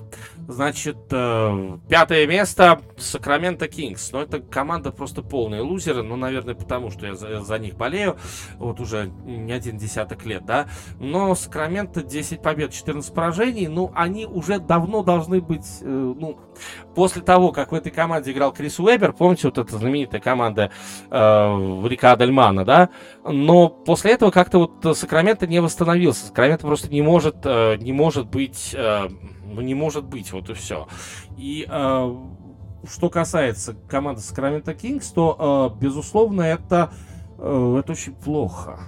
Значит, 0.49 0.97
э, 1.11 1.79
пятое 1.89 2.27
место 2.27 2.81
Сакраменто 2.97 3.69
Кингс. 3.69 4.13
Но 4.13 4.23
это 4.23 4.41
команда 4.41 4.91
просто 4.93 5.23
полные 5.23 5.63
лузеры. 5.63 6.03
Ну, 6.03 6.17
наверное, 6.17 6.55
потому 6.55 6.91
что 6.91 7.07
я 7.07 7.15
за, 7.15 7.41
за 7.41 7.59
них 7.59 7.77
болею. 7.77 8.17
Вот 8.57 8.81
уже 8.81 9.11
не 9.25 9.53
один 9.53 9.79
десяток 9.79 10.27
лет, 10.27 10.45
да. 10.45 10.67
Но 10.99 11.35
Сакраменто 11.35 12.03
10 12.03 12.43
побед, 12.43 12.73
14 12.73 13.13
поражений. 13.15 13.69
Ну, 13.69 13.91
они 13.95 14.27
уже 14.27 14.59
давно 14.59 15.03
должны 15.03 15.41
быть, 15.41 15.67
э, 15.81 15.87
ну, 15.87 16.39
после 16.95 17.23
того, 17.23 17.53
как 17.53 17.73
в 17.73 17.75
этой 17.75 17.91
команде 17.91 18.33
играл 18.33 18.53
Крис 18.53 18.79
Уэбер, 18.79 19.13
помните, 19.15 19.49
вот 19.49 19.59
эта 19.59 19.79
знаменитая 19.79 20.21
команда 20.21 20.71
э, 21.11 21.87
Рика 21.89 22.13
Адельмана, 22.13 22.65
да? 22.65 22.91
Но 23.25 23.69
после 23.69 24.13
этого 24.13 24.31
как-то 24.31 24.59
вот 24.59 24.97
Сакраменто 24.97 25.47
не 25.47 25.61
восстановился. 25.61 26.27
Сакраменто 26.27 26.67
просто 26.67 26.89
не 26.89 27.03
может, 27.03 27.37
э, 27.45 27.77
не 27.77 27.93
может 27.93 28.27
быть... 28.27 28.75
Э, 28.75 29.09
ну, 29.55 29.61
не 29.63 29.75
может 29.75 30.05
быть, 30.05 30.33
вот 30.33 30.51
и 30.51 30.55
все. 30.55 30.89
И 31.37 31.67
э, 31.69 32.17
что 32.89 33.11
касается 33.11 33.75
команды 33.89 34.21
Sacramento 34.21 34.77
Kings, 34.77 35.13
то, 35.15 35.73
э, 35.77 35.81
безусловно, 35.81 36.43
это, 36.43 36.93
э, 37.39 37.77
это 37.79 37.93
очень 37.93 38.15
плохо. 38.15 38.81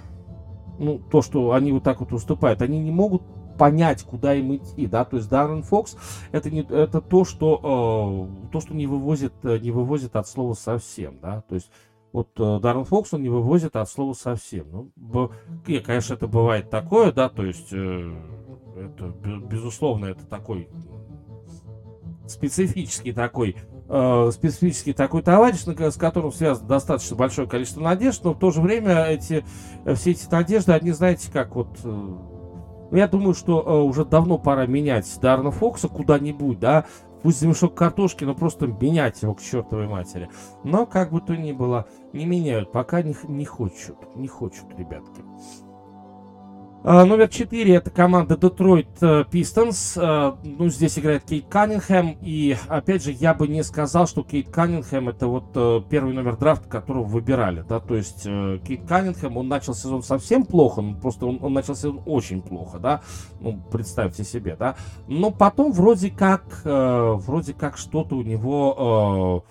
Ну, 0.79 0.99
то, 0.99 1.21
что 1.21 1.53
они 1.53 1.71
вот 1.71 1.83
так 1.83 1.99
вот 1.99 2.13
уступают. 2.13 2.61
Они 2.61 2.79
не 2.79 2.91
могут 2.91 3.23
понять, 3.57 4.03
куда 4.03 4.35
им 4.35 4.55
идти, 4.55 4.85
да, 4.85 5.03
то 5.03 5.17
есть 5.17 5.29
Даррен 5.29 5.63
Фокс 5.63 5.97
это 6.31 6.49
не 6.51 6.61
это 6.61 7.01
то, 7.01 7.25
что 7.25 8.29
э, 8.45 8.51
то, 8.51 8.59
что 8.59 8.73
не 8.73 8.87
вывозит 8.87 9.33
не 9.43 9.71
вывозит 9.71 10.15
от 10.15 10.27
слова 10.27 10.53
совсем, 10.53 11.19
да, 11.21 11.41
то 11.41 11.55
есть 11.55 11.71
вот 12.13 12.29
э, 12.37 12.59
Даррен 12.61 12.85
Фокс 12.85 13.13
он 13.13 13.23
не 13.23 13.29
вывозит 13.29 13.75
от 13.75 13.89
слова 13.89 14.13
совсем, 14.13 14.67
ну, 14.71 14.91
б, 14.95 15.29
конечно, 15.81 16.13
это 16.13 16.27
бывает 16.27 16.69
такое, 16.69 17.11
да, 17.11 17.29
то 17.29 17.43
есть 17.43 17.69
э, 17.71 18.15
это, 18.77 19.07
безусловно, 19.07 20.05
это 20.05 20.25
такой 20.25 20.69
специфический 22.27 23.13
такой 23.13 23.55
э, 23.89 24.31
специфический 24.31 24.93
такой 24.93 25.21
товарищ, 25.21 25.59
с 25.61 25.95
которым 25.95 26.31
связано 26.31 26.67
достаточно 26.67 27.15
большое 27.15 27.47
количество 27.47 27.81
надежд, 27.81 28.23
но 28.23 28.33
в 28.33 28.39
то 28.39 28.51
же 28.51 28.61
время 28.61 29.05
эти, 29.05 29.45
все 29.95 30.11
эти 30.11 30.29
надежды, 30.29 30.73
они, 30.73 30.91
знаете, 30.91 31.31
как 31.31 31.55
вот... 31.55 31.79
Э, 31.83 32.17
я 32.91 33.07
думаю, 33.07 33.33
что 33.33 33.61
э, 33.61 33.81
уже 33.81 34.05
давно 34.05 34.37
пора 34.37 34.65
менять 34.65 35.05
Дарна 35.21 35.51
Фокса 35.51 35.89
куда-нибудь, 35.89 36.59
да, 36.59 36.85
пусть 37.21 37.39
за 37.39 37.47
мешок 37.47 37.75
картошки, 37.75 38.23
но 38.23 38.33
просто 38.33 38.67
менять 38.67 39.21
его 39.21 39.33
к 39.33 39.41
чертовой 39.41 39.87
матери. 39.87 40.29
Но, 40.63 40.85
как 40.85 41.11
бы 41.11 41.19
то 41.19 41.35
ни 41.35 41.51
было, 41.51 41.87
не 42.13 42.25
меняют, 42.25 42.71
пока 42.71 43.01
не, 43.01 43.15
не 43.27 43.45
хочут, 43.45 43.97
не 44.15 44.27
хочут, 44.27 44.65
ребятки. 44.77 45.23
А, 46.83 47.05
номер 47.05 47.27
4 47.27 47.75
это 47.75 47.89
команда 47.89 48.35
Detroit 48.35 48.87
э, 49.01 49.25
Pistons. 49.29 49.99
А, 49.99 50.37
ну, 50.43 50.69
здесь 50.69 50.97
играет 50.97 51.23
Кейт 51.23 51.47
Каннингем. 51.49 52.17
И, 52.21 52.55
опять 52.67 53.03
же, 53.03 53.11
я 53.11 53.33
бы 53.33 53.47
не 53.47 53.63
сказал, 53.63 54.07
что 54.07 54.23
Кейт 54.23 54.49
Каннингем 54.49 55.09
это 55.09 55.27
вот 55.27 55.45
э, 55.55 55.81
первый 55.89 56.13
номер 56.13 56.37
драфта, 56.37 56.69
которого 56.69 57.03
выбирали. 57.03 57.65
Да? 57.67 57.79
То 57.79 57.95
есть 57.95 58.23
э, 58.25 58.59
Кейт 58.65 58.87
Каннингем, 58.87 59.37
он 59.37 59.47
начал 59.47 59.73
сезон 59.73 60.03
совсем 60.03 60.45
плохо. 60.45 60.81
Ну, 60.81 60.95
просто 60.95 61.25
он, 61.25 61.39
он 61.41 61.53
начал 61.53 61.75
сезон 61.75 62.01
очень 62.05 62.41
плохо, 62.41 62.77
да. 62.77 63.01
Ну, 63.41 63.59
представьте 63.71 64.23
себе, 64.23 64.55
да. 64.55 64.75
Но 65.07 65.31
потом 65.31 65.71
вроде 65.71 66.11
как, 66.11 66.61
вроде 66.63 67.53
как 67.53 67.77
что-то 67.77 68.15
у 68.15 68.21
него 68.21 69.43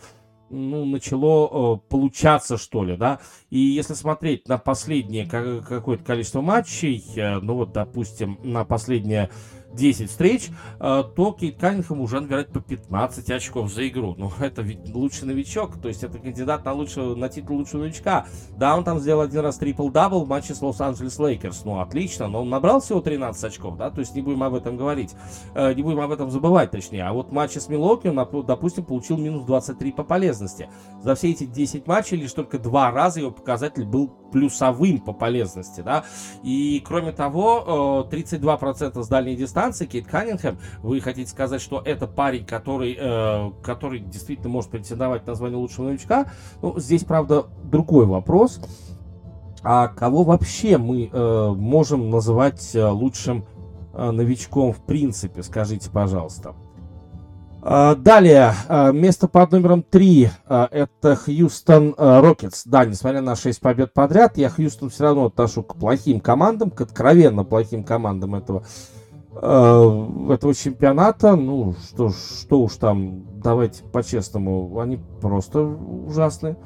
ну, 0.50 0.84
начало 0.84 1.76
э, 1.76 1.78
получаться, 1.88 2.56
что 2.56 2.84
ли, 2.84 2.96
да. 2.96 3.20
И 3.50 3.58
если 3.58 3.94
смотреть 3.94 4.48
на 4.48 4.58
последнее 4.58 5.26
какое-то 5.26 6.04
количество 6.04 6.40
матчей, 6.40 7.02
э, 7.16 7.38
ну 7.40 7.54
вот, 7.54 7.72
допустим, 7.72 8.38
на 8.42 8.64
последнее 8.64 9.30
10 9.76 10.10
встреч, 10.10 10.48
э, 10.80 11.04
то 11.14 11.32
Кейд 11.32 11.58
Каннингем 11.58 12.00
уже 12.00 12.20
набирает 12.20 12.48
по 12.48 12.60
15 12.60 13.30
очков 13.30 13.72
за 13.72 13.86
игру. 13.88 14.14
Ну, 14.16 14.32
это 14.40 14.62
ведь 14.62 14.92
лучший 14.92 15.26
новичок, 15.28 15.80
то 15.80 15.88
есть 15.88 16.02
это 16.02 16.18
кандидат 16.18 16.64
на, 16.64 16.72
лучшего, 16.72 17.14
на 17.14 17.28
титул 17.28 17.58
лучшего 17.58 17.82
новичка. 17.82 18.26
Да, 18.56 18.76
он 18.76 18.84
там 18.84 18.98
сделал 18.98 19.20
один 19.20 19.40
раз 19.40 19.58
трипл-дабл 19.58 20.24
в 20.24 20.28
матче 20.28 20.54
с 20.54 20.62
Лос-Анджелес 20.62 21.18
Лейкерс. 21.18 21.64
Ну, 21.64 21.80
отлично, 21.80 22.28
но 22.28 22.42
он 22.42 22.50
набрал 22.50 22.80
всего 22.80 23.00
13 23.00 23.44
очков, 23.44 23.76
да, 23.76 23.90
то 23.90 24.00
есть 24.00 24.14
не 24.14 24.22
будем 24.22 24.42
об 24.42 24.54
этом 24.54 24.76
говорить. 24.76 25.14
Э, 25.54 25.72
не 25.74 25.82
будем 25.82 26.00
об 26.00 26.10
этом 26.10 26.30
забывать, 26.30 26.70
точнее. 26.70 27.04
А 27.04 27.12
вот 27.12 27.28
в 27.28 27.32
матче 27.32 27.60
с 27.60 27.68
Милоки 27.68 28.08
он, 28.08 28.44
допустим, 28.46 28.84
получил 28.84 29.18
минус 29.18 29.44
23 29.44 29.92
по 29.92 30.04
полезности. 30.04 30.68
За 31.02 31.14
все 31.14 31.30
эти 31.30 31.44
10 31.44 31.86
матчей 31.86 32.16
лишь 32.16 32.32
только 32.32 32.58
два 32.58 32.90
раза 32.90 33.20
его 33.20 33.30
показатель 33.30 33.84
был 33.84 34.10
плюсовым 34.32 35.00
по 35.00 35.12
полезности, 35.12 35.80
да. 35.80 36.04
И, 36.42 36.82
кроме 36.84 37.12
того, 37.12 38.06
32% 38.10 39.02
с 39.02 39.08
дальней 39.08 39.36
дистанции 39.36 39.86
Кейт 39.86 40.06
Каннингем, 40.06 40.58
вы 40.82 41.00
хотите 41.00 41.30
сказать, 41.30 41.60
что 41.60 41.80
это 41.84 42.06
парень, 42.06 42.44
который, 42.44 42.96
э, 42.98 43.50
который 43.62 44.00
действительно 44.00 44.48
может 44.48 44.70
претендовать 44.70 45.26
на 45.26 45.34
звание 45.34 45.58
лучшего 45.58 45.86
новичка? 45.86 46.26
Ну, 46.62 46.78
здесь, 46.78 47.04
правда, 47.04 47.46
другой 47.64 48.06
вопрос. 48.06 48.60
А 49.62 49.88
кого 49.88 50.22
вообще 50.22 50.78
мы 50.78 51.10
э, 51.12 51.48
можем 51.56 52.10
называть 52.10 52.74
э, 52.74 52.86
лучшим 52.86 53.46
новичком 53.98 54.74
в 54.74 54.84
принципе, 54.84 55.42
скажите, 55.42 55.90
пожалуйста. 55.90 56.54
А, 57.68 57.96
далее, 57.96 58.54
а, 58.68 58.92
место 58.92 59.26
под 59.26 59.50
номером 59.50 59.82
3 59.82 60.30
а, 60.46 60.68
это 60.70 61.16
Хьюстон 61.16 61.96
Рокетс. 61.98 62.62
Да, 62.64 62.84
несмотря 62.84 63.22
на 63.22 63.34
6 63.34 63.60
побед 63.60 63.92
подряд, 63.92 64.38
я 64.38 64.50
Хьюстон 64.50 64.88
все 64.88 65.02
равно 65.02 65.26
отношу 65.26 65.64
к 65.64 65.74
плохим 65.74 66.20
командам, 66.20 66.70
к 66.70 66.80
откровенно 66.82 67.42
плохим 67.42 67.82
командам 67.82 68.36
этого, 68.36 68.62
этого 69.34 70.54
чемпионата. 70.54 71.34
Ну, 71.34 71.74
что, 71.88 72.10
что 72.10 72.60
уж 72.60 72.76
там, 72.76 73.24
давайте 73.42 73.82
по-честному, 73.82 74.78
они 74.78 75.00
просто 75.20 75.62
ужасны. 75.62 76.56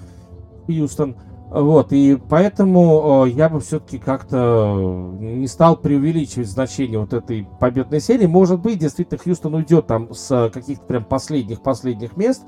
Хьюстон. 0.66 1.16
Вот, 1.50 1.92
и 1.92 2.16
поэтому 2.28 3.24
э, 3.26 3.30
я 3.30 3.48
бы 3.48 3.58
все-таки 3.58 3.98
как-то 3.98 5.16
не 5.18 5.48
стал 5.48 5.76
преувеличивать 5.76 6.48
значение 6.48 7.00
вот 7.00 7.12
этой 7.12 7.48
победной 7.58 8.00
серии. 8.00 8.26
Может 8.26 8.60
быть, 8.60 8.78
действительно, 8.78 9.18
Хьюстон 9.18 9.54
уйдет 9.54 9.88
там 9.88 10.14
с 10.14 10.48
каких-то 10.50 10.84
прям 10.84 11.04
последних-последних 11.04 12.16
мест. 12.16 12.42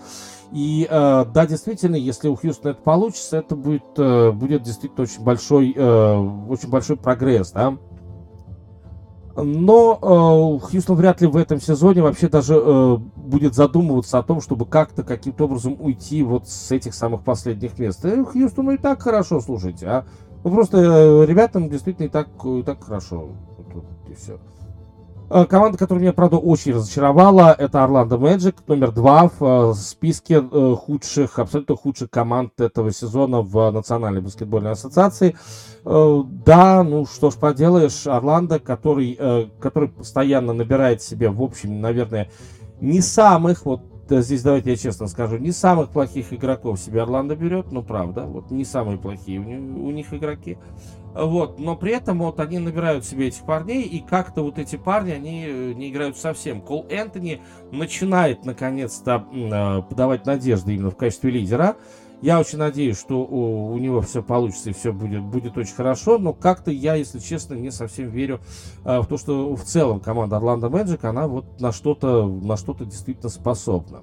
И 0.52 0.86
э, 0.88 1.24
да, 1.34 1.46
действительно, 1.46 1.96
если 1.96 2.28
у 2.28 2.36
Хьюстона 2.36 2.72
это 2.72 2.82
получится, 2.82 3.38
это 3.38 3.56
будет, 3.56 3.82
э, 3.96 4.30
будет 4.30 4.62
действительно 4.62 5.02
очень 5.02 5.24
большой, 5.24 5.72
э, 5.74 6.16
очень 6.48 6.68
большой 6.68 6.96
прогресс, 6.96 7.50
да. 7.50 7.76
Но 9.34 10.58
э, 10.60 10.66
Хьюстон 10.66 10.96
вряд 10.96 11.20
ли 11.20 11.26
в 11.26 11.36
этом 11.36 11.60
сезоне 11.60 12.02
вообще 12.02 12.28
даже 12.28 12.54
э, 12.54 12.96
будет 13.16 13.54
задумываться 13.54 14.18
о 14.18 14.22
том, 14.22 14.40
чтобы 14.40 14.66
как-то 14.66 15.02
каким-то 15.02 15.44
образом 15.44 15.76
уйти 15.78 16.22
вот 16.22 16.48
с 16.48 16.70
этих 16.70 16.94
самых 16.94 17.22
последних 17.22 17.78
мест. 17.78 18.04
Э, 18.04 18.24
Хьюстону 18.24 18.72
и 18.72 18.76
так 18.76 19.00
хорошо, 19.00 19.40
слушайте, 19.40 19.86
а? 19.86 20.04
Ну, 20.44 20.50
просто 20.50 20.78
э, 20.78 21.26
ребятам 21.26 21.70
действительно 21.70 22.06
и 22.06 22.10
так, 22.10 22.28
и 22.44 22.62
так 22.62 22.84
хорошо. 22.84 23.28
Вот, 23.72 23.84
и 24.08 24.14
все. 24.14 24.38
Э, 25.34 25.46
команда, 25.46 25.78
которая 25.78 26.02
меня, 26.02 26.12
правда, 26.12 26.36
очень 26.36 26.74
разочаровала, 26.74 27.56
это 27.58 27.82
Орландо 27.82 28.18
Мэджик, 28.18 28.56
номер 28.66 28.92
два 28.92 29.30
в 29.30 29.70
э, 29.70 29.74
списке 29.74 30.42
э, 30.42 30.76
худших, 30.78 31.38
абсолютно 31.38 31.74
худших 31.74 32.10
команд 32.10 32.60
этого 32.60 32.92
сезона 32.92 33.40
в 33.40 33.70
Национальной 33.70 34.20
баскетбольной 34.20 34.72
ассоциации. 34.72 35.34
Да, 35.84 36.84
ну 36.84 37.06
что 37.06 37.30
ж 37.30 37.34
поделаешь, 37.34 38.06
Орландо, 38.06 38.60
который, 38.60 39.18
который 39.58 39.88
постоянно 39.88 40.52
набирает 40.52 41.02
себе, 41.02 41.28
в 41.28 41.42
общем, 41.42 41.80
наверное, 41.80 42.30
не 42.80 43.00
самых, 43.00 43.64
вот 43.64 43.80
здесь 44.08 44.42
давайте 44.42 44.70
я 44.70 44.76
честно 44.76 45.06
скажу, 45.06 45.38
не 45.38 45.52
самых 45.52 45.90
плохих 45.90 46.32
игроков 46.32 46.78
себе 46.78 47.02
Орландо 47.02 47.36
берет, 47.36 47.72
ну 47.72 47.82
правда, 47.82 48.24
вот 48.24 48.50
не 48.50 48.64
самые 48.64 48.98
плохие 48.98 49.40
у, 49.40 49.86
у 49.86 49.90
них 49.90 50.12
игроки. 50.12 50.58
Вот, 51.14 51.58
но 51.58 51.76
при 51.76 51.92
этом 51.92 52.20
вот 52.20 52.40
они 52.40 52.58
набирают 52.58 53.04
себе 53.04 53.28
этих 53.28 53.44
парней, 53.44 53.82
и 53.82 54.00
как-то 54.00 54.42
вот 54.42 54.58
эти 54.58 54.76
парни, 54.76 55.10
они 55.10 55.44
э, 55.46 55.72
не 55.74 55.90
играют 55.90 56.16
совсем. 56.16 56.62
Кол 56.62 56.86
Энтони 56.88 57.42
начинает 57.70 58.46
наконец-то 58.46 59.26
э, 59.30 59.82
подавать 59.82 60.24
надежды 60.24 60.74
именно 60.74 60.90
в 60.90 60.96
качестве 60.96 61.30
лидера. 61.30 61.76
Я 62.22 62.38
очень 62.38 62.58
надеюсь, 62.58 62.98
что 62.98 63.24
у, 63.24 63.72
у 63.72 63.78
него 63.78 64.00
все 64.00 64.22
получится 64.22 64.70
и 64.70 64.72
все 64.72 64.92
будет, 64.92 65.22
будет 65.22 65.58
очень 65.58 65.74
хорошо, 65.74 66.18
но 66.18 66.32
как-то 66.32 66.70
я, 66.70 66.94
если 66.94 67.18
честно, 67.18 67.54
не 67.54 67.72
совсем 67.72 68.10
верю 68.10 68.40
э, 68.84 69.00
в 69.00 69.06
то, 69.08 69.18
что 69.18 69.56
в 69.56 69.64
целом 69.64 69.98
команда 69.98 70.36
Орландо 70.36 70.70
Мэджик, 70.70 71.04
она 71.04 71.26
вот 71.26 71.60
на 71.60 71.72
что-то 71.72 72.26
на 72.26 72.56
что-то 72.56 72.84
действительно 72.84 73.28
способна. 73.28 74.02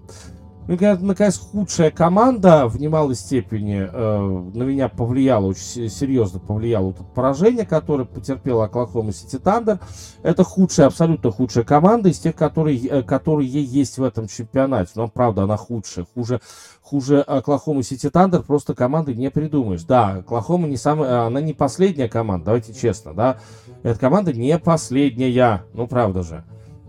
Ну, 0.69 0.77
наконец, 0.99 1.39
худшая 1.39 1.89
команда 1.89 2.67
в 2.67 2.79
немалой 2.79 3.15
степени 3.15 3.89
э, 3.91 4.19
на 4.53 4.61
меня 4.61 4.87
повлияло, 4.87 5.47
очень 5.47 5.89
серьезно 5.89 6.39
повлияло 6.39 6.91
это 6.91 7.01
поражение, 7.01 7.65
которое 7.65 8.05
потерпела 8.05 8.65
Оклахома 8.65 9.11
Сити 9.11 9.39
Тандер. 9.39 9.79
Это 10.21 10.43
худшая, 10.43 10.85
абсолютно 10.85 11.31
худшая 11.31 11.63
команда 11.63 12.09
из 12.09 12.19
тех, 12.19 12.35
которые, 12.35 12.77
э, 12.85 13.01
которые 13.01 13.49
есть 13.49 13.97
в 13.97 14.03
этом 14.03 14.27
чемпионате. 14.27 14.91
Но, 14.93 15.07
правда, 15.07 15.45
она 15.45 15.57
худшая. 15.57 16.05
Хуже, 16.13 16.39
хуже 16.83 17.21
Оклахома 17.21 17.81
Сити 17.81 18.11
Тандер 18.11 18.43
просто 18.43 18.75
команды 18.75 19.15
не 19.15 19.31
придумаешь. 19.31 19.81
Да, 19.85 20.17
Оклахома 20.17 20.67
не 20.67 20.77
самая, 20.77 21.23
она 21.23 21.41
не 21.41 21.53
последняя 21.53 22.07
команда, 22.07 22.45
давайте 22.45 22.75
честно, 22.75 23.15
да. 23.15 23.39
Эта 23.81 23.99
команда 23.99 24.33
не 24.33 24.55
последняя, 24.59 25.63
ну, 25.73 25.87
правда 25.87 26.21
же. 26.21 26.43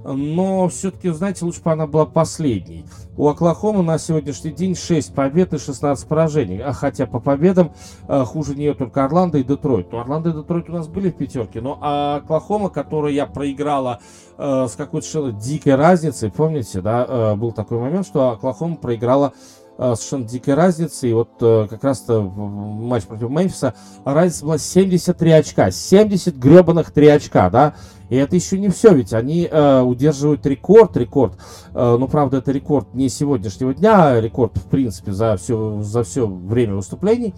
Но 0.04 0.68
все-таки, 0.68 1.10
знаете, 1.10 1.44
лучше 1.44 1.62
бы 1.62 1.72
она 1.72 1.86
была 1.86 2.06
последней. 2.06 2.84
У 3.16 3.28
Оклахомы 3.28 3.82
на 3.82 3.98
сегодняшний 3.98 4.52
день 4.52 4.74
6 4.74 5.14
побед 5.14 5.52
и 5.52 5.58
16 5.58 6.08
поражений. 6.08 6.60
А 6.62 6.72
хотя 6.72 7.06
по 7.06 7.20
победам 7.20 7.72
э, 8.08 8.24
хуже 8.24 8.54
нее 8.54 8.74
только 8.74 9.04
Орландо 9.04 9.38
и 9.38 9.44
Детройт. 9.44 9.92
Ну, 9.92 9.98
Орландо 9.98 10.30
и 10.30 10.32
Детройт 10.32 10.68
у 10.70 10.72
нас 10.72 10.88
были 10.88 11.10
в 11.10 11.16
пятерке, 11.16 11.60
но 11.60 11.78
а 11.82 12.16
Оклахома, 12.16 12.70
которую 12.70 13.12
я 13.12 13.26
проиграла 13.26 14.00
э, 14.38 14.66
с 14.68 14.74
какой-то 14.74 15.32
дикой 15.32 15.74
разницей, 15.74 16.30
помните, 16.30 16.80
да, 16.80 17.04
э, 17.06 17.34
был 17.36 17.52
такой 17.52 17.78
момент, 17.78 18.06
что 18.06 18.30
Оклахома 18.30 18.76
проиграла 18.76 19.34
совершенно 19.80 20.24
дикой 20.24 20.54
разницей. 20.54 21.10
И 21.10 21.12
вот 21.14 21.30
э, 21.40 21.66
как 21.68 21.82
раз-то 21.82 22.20
матч 22.22 23.04
против 23.04 23.30
Мемфиса 23.30 23.74
разница 24.04 24.44
была 24.44 24.58
73 24.58 25.30
очка. 25.30 25.70
70 25.70 26.36
гребаных 26.36 26.90
3 26.90 27.06
очка, 27.08 27.48
да. 27.50 27.74
И 28.10 28.16
это 28.16 28.36
еще 28.36 28.58
не 28.58 28.68
все, 28.68 28.92
ведь 28.92 29.12
они 29.12 29.48
э, 29.50 29.80
удерживают 29.80 30.44
рекорд, 30.44 30.96
рекорд. 30.96 31.38
Э, 31.72 31.96
ну, 31.98 32.08
правда, 32.08 32.38
это 32.38 32.52
рекорд 32.52 32.92
не 32.92 33.08
сегодняшнего 33.08 33.72
дня, 33.72 34.08
а 34.08 34.20
рекорд, 34.20 34.56
в 34.56 34.68
принципе, 34.68 35.12
за 35.12 35.36
все, 35.36 35.80
за 35.82 36.02
все 36.02 36.26
время 36.26 36.74
выступлений. 36.74 37.34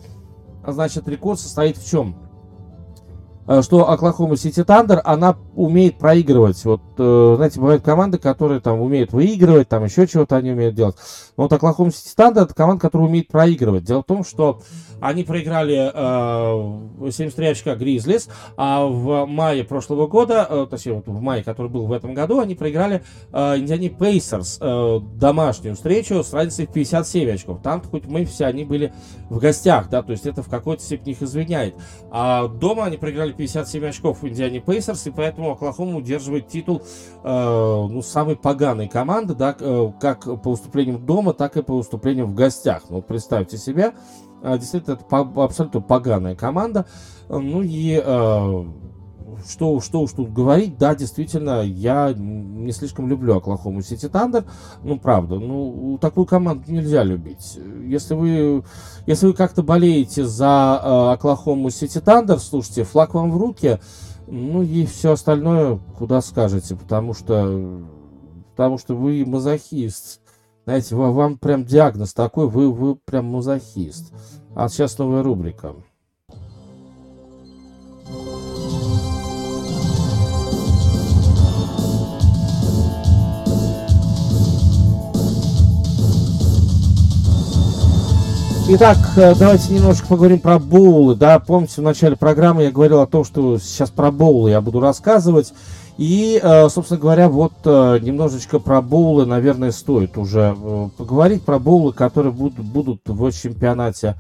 А 0.64 0.72
значит, 0.72 1.06
рекорд 1.08 1.38
состоит 1.38 1.76
в 1.76 1.88
чем? 1.88 2.16
Э, 3.46 3.60
что 3.62 3.90
Оклахома 3.90 4.36
Сити 4.36 4.62
Тандер, 4.62 5.00
она 5.04 5.36
умеет 5.54 5.98
проигрывать. 5.98 6.64
Вот, 6.64 6.80
э, 6.96 7.34
знаете, 7.36 7.60
бывают 7.60 7.82
команды, 7.82 8.18
которые 8.18 8.60
там 8.60 8.80
умеют 8.80 9.12
выигрывать, 9.12 9.68
там 9.68 9.84
еще 9.84 10.06
чего-то 10.06 10.36
они 10.36 10.52
умеют 10.52 10.74
делать. 10.74 10.96
Но 11.42 11.46
вот 11.46 11.54
Оклахома 11.54 11.90
Сити 11.90 12.14
Тандер 12.14 12.44
это 12.44 12.54
команда, 12.54 12.82
которая 12.82 13.08
умеет 13.08 13.26
проигрывать. 13.26 13.82
Дело 13.82 14.02
в 14.02 14.06
том, 14.06 14.22
что 14.22 14.62
они 15.00 15.24
проиграли 15.24 15.90
э, 15.92 17.10
73 17.10 17.46
очка 17.48 17.74
Гризлис, 17.74 18.28
а 18.56 18.86
в 18.86 19.26
мае 19.26 19.64
прошлого 19.64 20.06
года, 20.06 20.46
э, 20.48 20.66
точнее, 20.70 20.92
вот 20.92 21.08
в 21.08 21.20
мае, 21.20 21.42
который 21.42 21.68
был 21.68 21.86
в 21.86 21.92
этом 21.92 22.14
году, 22.14 22.38
они 22.38 22.54
проиграли 22.54 23.02
э, 23.32 23.58
Индиане 23.58 23.90
Пейсерс 23.90 24.58
э, 24.60 25.00
домашнюю 25.16 25.74
встречу 25.74 26.22
с 26.22 26.32
разницей 26.32 26.68
в 26.68 26.72
57 26.72 27.30
очков. 27.32 27.60
Там 27.60 27.82
хоть 27.82 28.06
мы 28.06 28.24
все 28.24 28.46
они 28.46 28.64
были 28.64 28.92
в 29.28 29.38
гостях, 29.38 29.90
да, 29.90 30.04
то 30.04 30.12
есть 30.12 30.26
это 30.26 30.44
в 30.44 30.48
какой-то 30.48 30.84
степени 30.84 31.14
их 31.14 31.22
извиняет. 31.22 31.74
А 32.12 32.46
дома 32.46 32.84
они 32.84 32.98
проиграли 32.98 33.32
57 33.32 33.84
очков 33.84 34.22
в 34.22 34.28
Индиане 34.28 34.60
Пейсерс, 34.60 35.08
и 35.08 35.10
поэтому 35.10 35.50
Оклахома 35.50 35.96
удерживает 35.96 36.46
титул 36.46 36.82
э, 37.24 37.28
ну, 37.90 38.00
самой 38.02 38.36
поганой 38.36 38.86
команды, 38.86 39.34
да, 39.34 39.56
э, 39.58 39.92
как 40.00 40.26
по 40.40 40.50
выступлениям 40.50 41.04
дома, 41.04 41.31
так 41.32 41.56
и 41.56 41.62
по 41.62 41.76
выступлениям 41.76 42.32
в 42.32 42.34
гостях. 42.34 42.84
Ну, 42.88 43.02
представьте 43.02 43.56
себе, 43.58 43.92
а, 44.42 44.58
действительно, 44.58 44.94
это 44.94 45.04
абсолютно 45.42 45.80
поганая 45.80 46.34
команда. 46.34 46.86
Ну 47.28 47.62
и 47.62 48.00
э, 48.04 48.64
что, 49.48 49.80
что 49.80 50.00
уж 50.00 50.12
тут 50.12 50.32
говорить, 50.32 50.78
да, 50.78 50.94
действительно, 50.94 51.62
я 51.62 52.12
не 52.12 52.72
слишком 52.72 53.08
люблю 53.08 53.36
Оклахому 53.36 53.82
Сити 53.82 54.08
Тандер. 54.08 54.44
Ну, 54.82 54.98
правда, 54.98 55.38
ну, 55.38 55.98
такую 56.00 56.26
команду 56.26 56.70
нельзя 56.70 57.02
любить. 57.02 57.58
Если 57.84 58.14
вы, 58.14 58.64
если 59.06 59.26
вы 59.26 59.32
как-то 59.32 59.62
болеете 59.62 60.24
за 60.24 60.80
э, 60.82 61.12
Оклахому 61.14 61.70
Сити 61.70 62.00
Тандер, 62.00 62.38
слушайте, 62.38 62.84
флаг 62.84 63.14
вам 63.14 63.30
в 63.30 63.36
руки, 63.36 63.78
ну 64.26 64.62
и 64.62 64.86
все 64.86 65.12
остальное 65.12 65.78
куда 65.98 66.20
скажете, 66.20 66.76
потому 66.76 67.14
что, 67.14 67.82
потому 68.54 68.78
что 68.78 68.94
вы 68.94 69.24
мазохист. 69.26 70.21
Знаете, 70.64 70.94
вам 70.94 71.38
прям 71.38 71.64
диагноз 71.64 72.14
такой, 72.14 72.48
вы, 72.48 72.70
вы 72.70 72.94
прям 72.94 73.26
мазохист. 73.26 74.12
А 74.54 74.68
сейчас 74.68 74.96
новая 74.96 75.22
рубрика. 75.22 75.74
Итак, 88.68 88.98
э, 89.16 89.34
давайте 89.34 89.74
немножко 89.74 90.06
поговорим 90.06 90.38
про 90.38 90.60
боулы. 90.60 91.16
Да, 91.16 91.40
помните, 91.40 91.80
в 91.80 91.84
начале 91.84 92.14
программы 92.14 92.62
я 92.62 92.70
говорил 92.70 93.00
о 93.00 93.06
том, 93.08 93.24
что 93.24 93.58
сейчас 93.58 93.90
про 93.90 94.12
боулы 94.12 94.50
я 94.50 94.60
буду 94.60 94.78
рассказывать. 94.78 95.52
И, 95.98 96.40
э, 96.42 96.68
собственно 96.68 97.00
говоря, 97.00 97.28
вот 97.28 97.52
э, 97.64 97.98
немножечко 98.00 98.58
про 98.58 98.80
боулы, 98.80 99.26
наверное, 99.26 99.72
стоит 99.72 100.16
уже 100.16 100.56
поговорить 100.96 101.44
про 101.44 101.58
боулы, 101.58 101.92
которые 101.92 102.32
будут, 102.32 102.64
будут 102.64 103.02
в 103.06 103.30
чемпионате 103.32 104.16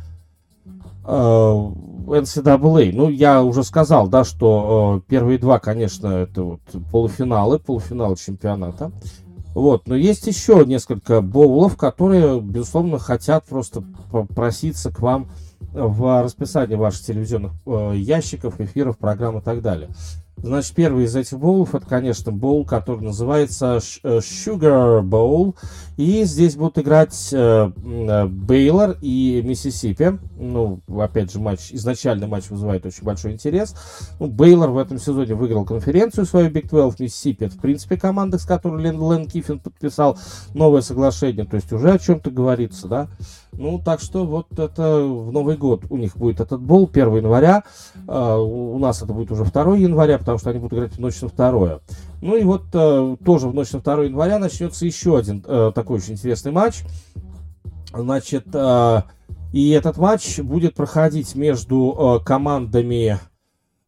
NCAA. 1.04 2.92
Ну, 2.92 3.08
я 3.08 3.42
уже 3.42 3.64
сказал, 3.64 4.08
да, 4.08 4.24
что 4.24 5.02
первые 5.08 5.38
два, 5.38 5.58
конечно, 5.58 6.08
это 6.08 6.42
вот 6.42 6.60
полуфиналы, 6.90 7.58
полуфинал 7.58 8.16
чемпионата. 8.16 8.92
Вот, 9.54 9.86
но 9.86 9.94
есть 9.96 10.26
еще 10.26 10.64
несколько 10.64 11.20
боулов, 11.20 11.76
которые, 11.76 12.40
безусловно, 12.40 12.98
хотят 12.98 13.44
просто 13.44 13.84
попроситься 14.10 14.90
к 14.90 15.00
вам 15.00 15.28
в 15.72 16.22
расписании 16.22 16.74
ваших 16.74 17.02
телевизионных 17.02 17.52
э, 17.66 17.92
ящиков, 17.96 18.60
эфиров, 18.60 18.96
программ 18.98 19.38
и 19.38 19.40
так 19.42 19.60
далее. 19.60 19.90
Значит, 20.38 20.74
первый 20.74 21.04
из 21.04 21.14
этих 21.14 21.38
боулов, 21.38 21.74
это, 21.74 21.86
конечно, 21.86 22.32
боул, 22.32 22.64
который 22.64 23.02
называется 23.02 23.78
э, 24.02 24.18
Sugar 24.18 25.00
Bowl. 25.00 25.54
И 25.96 26.24
здесь 26.24 26.56
будут 26.56 26.78
играть 26.78 27.28
э, 27.32 27.70
э, 27.76 28.94
и 29.02 29.42
Миссисипи. 29.44 30.18
Ну, 30.36 30.80
опять 30.98 31.32
же, 31.32 31.38
матч, 31.38 31.72
изначальный 31.72 32.26
матч 32.26 32.50
вызывает 32.50 32.84
очень 32.84 33.04
большой 33.04 33.32
интерес. 33.32 33.76
Ну, 34.18 34.26
Бейлор 34.26 34.70
в 34.70 34.78
этом 34.78 34.98
сезоне 34.98 35.34
выиграл 35.34 35.64
конференцию 35.64 36.26
свою 36.26 36.50
Big 36.50 36.68
12. 36.68 36.98
Миссисипи, 36.98 37.44
это, 37.44 37.54
в 37.54 37.60
принципе, 37.60 37.96
команда, 37.96 38.38
с 38.38 38.44
которой 38.44 38.82
Лен, 38.82 38.98
Лен 38.98 39.28
Киффин 39.28 39.60
подписал 39.60 40.18
новое 40.54 40.80
соглашение. 40.80 41.44
То 41.44 41.54
есть 41.54 41.70
уже 41.72 41.92
о 41.92 41.98
чем-то 41.98 42.32
говорится, 42.32 42.88
да. 42.88 43.08
Ну, 43.52 43.78
так 43.78 44.00
что 44.00 44.24
вот 44.24 44.58
это 44.58 45.02
в 45.04 45.30
Новый 45.30 45.56
год 45.56 45.84
у 45.90 45.98
них 45.98 46.16
будет 46.16 46.40
этот 46.40 46.60
бол 46.60 46.88
1 46.90 47.16
января. 47.16 47.64
Э, 48.06 48.38
у 48.38 48.78
нас 48.78 49.02
это 49.02 49.12
будет 49.12 49.30
уже 49.30 49.44
2 49.44 49.76
января, 49.76 50.18
потому 50.18 50.38
что 50.38 50.50
они 50.50 50.58
будут 50.58 50.78
играть 50.78 50.92
в 50.92 50.98
ночь 50.98 51.20
на 51.20 51.28
2. 51.28 51.80
Ну 52.22 52.36
и 52.36 52.44
вот 52.44 52.64
э, 52.72 53.22
тоже 53.22 53.48
в 53.48 53.54
ночь 53.54 53.72
на 53.72 53.80
2 53.80 54.04
января 54.04 54.38
начнется 54.38 54.86
еще 54.86 55.18
один 55.18 55.40
э, 55.40 55.70
такой 55.72 55.98
очень 55.98 56.14
интересный 56.14 56.50
матч. 56.50 56.82
Значит, 57.94 58.46
и 59.52 59.70
этот 59.70 59.98
матч 59.98 60.38
будет 60.38 60.74
проходить 60.74 61.34
между 61.34 62.22
командами 62.24 63.18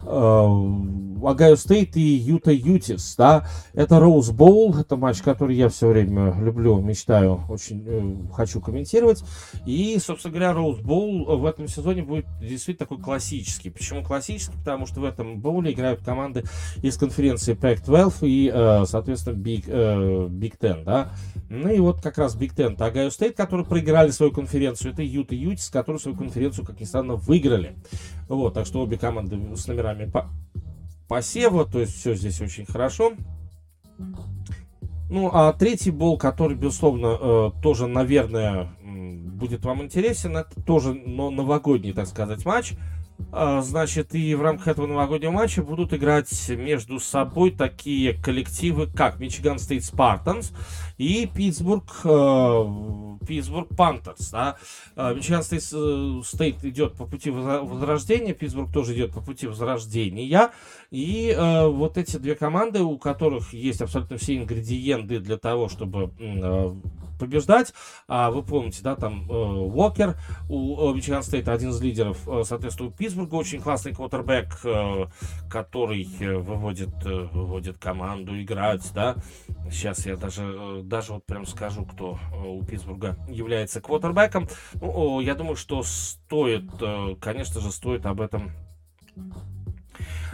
Огайо 0.06 1.56
Стейт 1.56 1.96
и 1.96 2.00
Юта 2.00 2.52
Ютс, 2.52 3.14
да, 3.16 3.46
это 3.72 3.98
Роуз 3.98 4.30
Боул, 4.30 4.76
это 4.76 4.96
матч, 4.96 5.22
который 5.22 5.56
я 5.56 5.68
все 5.68 5.88
время 5.88 6.34
люблю, 6.38 6.80
мечтаю, 6.80 7.42
очень 7.48 7.82
э, 7.86 8.32
хочу 8.34 8.60
комментировать, 8.60 9.24
и, 9.64 9.98
собственно 9.98 10.32
говоря, 10.32 10.52
Роуз 10.52 10.80
Боул 10.80 11.24
в 11.36 11.46
этом 11.46 11.68
сезоне 11.68 12.02
будет 12.02 12.26
действительно 12.40 12.86
такой 12.86 13.02
классический, 13.02 13.70
почему 13.70 14.02
классический, 14.02 14.56
потому 14.58 14.86
что 14.86 15.00
в 15.00 15.04
этом 15.04 15.40
боуле 15.40 15.72
играют 15.72 16.02
команды 16.02 16.44
из 16.82 16.96
конференции 16.96 17.54
Pac-12 17.54 18.28
и, 18.28 18.50
э, 18.52 18.84
соответственно, 18.86 19.36
Big, 19.36 19.64
э, 19.66 20.28
Big 20.28 20.58
Ten, 20.58 20.84
да, 20.84 21.12
ну 21.48 21.70
и 21.70 21.78
вот 21.78 22.02
как 22.02 22.18
раз 22.18 22.36
Big 22.36 22.54
Ten, 22.54 22.80
Огайо 22.82 23.10
Стейт, 23.10 23.36
которые 23.36 23.66
проиграли 23.66 24.10
свою 24.10 24.32
конференцию, 24.32 24.92
это 24.92 25.02
Юта 25.02 25.34
Ютис, 25.34 25.70
которые 25.70 26.00
свою 26.00 26.16
конференцию, 26.16 26.66
как 26.66 26.80
ни 26.80 26.84
странно, 26.84 27.16
выиграли, 27.16 27.76
вот, 28.28 28.54
так 28.54 28.66
что 28.66 28.80
обе 28.80 28.96
команды 28.96 29.38
с 29.56 29.66
номерами 29.66 30.10
по 30.10 30.30
посева, 31.08 31.64
то 31.66 31.80
есть 31.80 31.96
все 31.96 32.14
здесь 32.14 32.40
очень 32.40 32.64
хорошо. 32.66 33.12
Ну, 35.10 35.30
а 35.32 35.52
третий 35.52 35.90
bowl, 35.90 36.16
который, 36.16 36.56
безусловно, 36.56 37.18
э, 37.20 37.50
тоже, 37.62 37.86
наверное, 37.86 38.70
будет 38.82 39.64
вам 39.64 39.82
интересен, 39.82 40.36
это 40.36 40.60
тоже 40.62 40.94
но 40.94 41.30
новогодний, 41.30 41.92
так 41.92 42.06
сказать, 42.06 42.44
матч. 42.44 42.72
А, 43.36 43.62
значит, 43.62 44.14
и 44.14 44.34
в 44.34 44.42
рамках 44.42 44.68
этого 44.68 44.86
новогоднего 44.86 45.32
матча 45.32 45.62
будут 45.62 45.92
играть 45.92 46.48
между 46.50 47.00
собой 47.00 47.50
такие 47.50 48.14
коллективы, 48.14 48.86
как 48.86 49.18
Мичиган 49.18 49.58
Стейт 49.58 49.84
Спартанс 49.84 50.52
и 50.98 51.26
Питтсбург, 51.26 52.00
э, 52.04 53.16
Питтсбург 53.26 53.68
Пантерс. 53.76 54.30
Да? 54.30 54.56
Мичиган 54.96 55.42
Стейт, 55.42 56.64
э, 56.64 56.68
идет 56.68 56.94
по 56.94 57.06
пути 57.06 57.30
возрождения, 57.30 58.34
Питтсбург 58.34 58.72
тоже 58.72 58.94
идет 58.94 59.12
по 59.12 59.20
пути 59.20 59.48
возрождения. 59.48 60.50
И 60.92 61.34
э, 61.36 61.66
вот 61.66 61.98
эти 61.98 62.18
две 62.18 62.36
команды, 62.36 62.82
у 62.82 62.98
которых 62.98 63.52
есть 63.52 63.80
абсолютно 63.80 64.16
все 64.16 64.36
ингредиенты 64.36 65.18
для 65.18 65.38
того, 65.38 65.68
чтобы 65.68 66.12
побеждать. 67.24 67.72
А 68.08 68.30
вы 68.30 68.42
помните, 68.42 68.80
да, 68.82 68.96
там 68.96 69.30
э, 69.30 69.34
Уокер 69.34 70.16
у 70.48 70.90
э, 70.90 70.94
Мичиган 70.94 71.22
Стейта 71.22 71.52
один 71.52 71.70
из 71.70 71.80
лидеров, 71.80 72.28
э, 72.28 72.42
соответственно, 72.44 72.88
у 72.88 72.92
Питтсбурга 72.92 73.34
очень 73.34 73.60
классный 73.60 73.94
квотербек, 73.94 74.58
э, 74.64 75.06
который 75.50 76.08
э, 76.20 76.36
выводит, 76.36 76.94
э, 77.04 77.28
выводит 77.32 77.78
команду 77.78 78.40
играть, 78.40 78.88
да. 78.94 79.16
Сейчас 79.70 80.06
я 80.06 80.16
даже, 80.16 80.42
э, 80.42 80.80
даже 80.84 81.14
вот 81.14 81.24
прям 81.26 81.46
скажу, 81.46 81.84
кто 81.84 82.18
э, 82.32 82.46
у 82.46 82.62
Питтсбурга 82.64 83.16
является 83.28 83.80
квотербеком. 83.80 84.48
Ну, 84.74 85.20
я 85.20 85.34
думаю, 85.34 85.56
что 85.56 85.82
стоит, 85.82 86.70
э, 86.80 87.16
конечно 87.20 87.60
же, 87.60 87.72
стоит 87.72 88.06
об 88.06 88.20
этом 88.20 88.52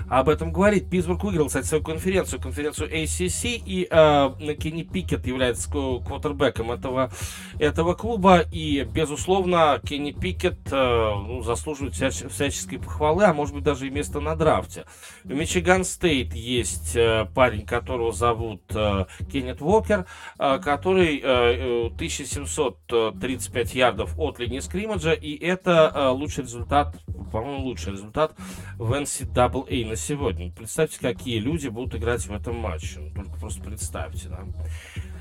об 0.09 0.29
этом 0.29 0.53
говорить. 0.53 0.89
Питтсбург 0.89 1.25
выиграл, 1.25 1.47
кстати, 1.47 1.67
свою 1.67 1.83
конференцию, 1.83 2.41
конференцию 2.41 2.91
ACC, 2.93 3.63
и 3.65 3.87
э, 3.91 4.55
Кенни 4.55 4.83
Пикет 4.83 5.27
является 5.27 5.71
квотербеком 5.71 6.73
этого, 6.73 7.11
этого 7.59 7.95
клуба, 7.95 8.41
и, 8.53 8.85
безусловно, 8.85 9.81
Кенни 9.85 10.13
Пикет 10.13 10.59
э, 10.71 11.15
ну, 11.15 11.43
заслуживает 11.43 11.95
всяч, 11.95 12.23
всяческой 12.31 12.79
похвалы, 12.79 13.25
а 13.25 13.35
может 13.35 13.55
быть 13.55 13.65
даже 13.65 13.87
и 13.87 13.91
место 13.91 14.21
на 14.21 14.37
драфте. 14.37 14.85
В 15.25 15.33
Мичиган 15.33 15.85
Стейт 15.85 16.35
есть 16.35 16.97
э, 16.97 17.27
парень, 17.35 17.67
которого 17.67 18.13
зовут 18.13 18.63
э, 18.75 19.07
Кеннет 19.31 19.61
Уокер, 19.61 20.07
э, 20.39 20.59
который 20.63 21.21
э, 21.23 21.87
1735 21.95 23.75
ярдов 23.75 24.19
от 24.19 24.39
линии 24.39 24.61
скриммаджа, 24.61 25.13
и 25.13 25.37
это 25.37 25.93
э, 25.95 26.09
лучший 26.09 26.45
результат, 26.45 26.97
по-моему, 27.33 27.65
лучший 27.65 27.93
результат 27.93 28.35
в 28.77 28.93
NCAA 28.93 29.90
на 29.91 29.97
сегодня. 29.97 30.53
Представьте, 30.53 31.01
какие 31.01 31.41
люди 31.41 31.67
будут 31.67 31.97
играть 31.97 32.25
в 32.25 32.33
этом 32.33 32.57
матче. 32.57 33.01
Ну, 33.01 33.11
только 33.11 33.41
просто 33.41 33.61
представьте, 33.61 34.29
да. 34.29 34.45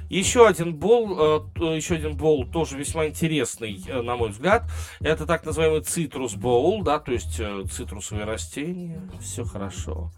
Еще 0.10 0.48
один 0.48 0.76
бол, 0.76 1.42
э, 1.56 1.76
еще 1.76 1.96
один 1.96 2.16
бол 2.16 2.46
тоже 2.46 2.78
весьма 2.78 3.08
интересный, 3.08 3.82
э, 3.88 4.02
на 4.02 4.16
мой 4.16 4.30
взгляд. 4.30 4.64
Это 5.00 5.26
так 5.26 5.44
называемый 5.44 5.82
цитрус 5.82 6.36
боул, 6.36 6.84
да, 6.84 7.00
то 7.00 7.12
есть 7.12 7.40
э, 7.40 7.64
цитрусовые 7.72 8.26
растения. 8.26 9.02
Все 9.20 9.44
хорошо. 9.44 10.12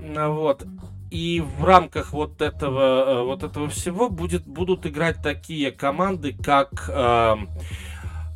Ну 0.00 0.32
Вот. 0.32 0.64
И 1.10 1.42
в 1.58 1.64
рамках 1.64 2.12
вот 2.12 2.40
этого, 2.40 3.24
вот 3.24 3.42
этого 3.42 3.68
всего 3.68 4.08
будет, 4.08 4.46
будут 4.46 4.86
играть 4.86 5.22
такие 5.22 5.70
команды, 5.70 6.32
как 6.32 6.88
э, 6.88 7.36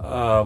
э, 0.01 0.45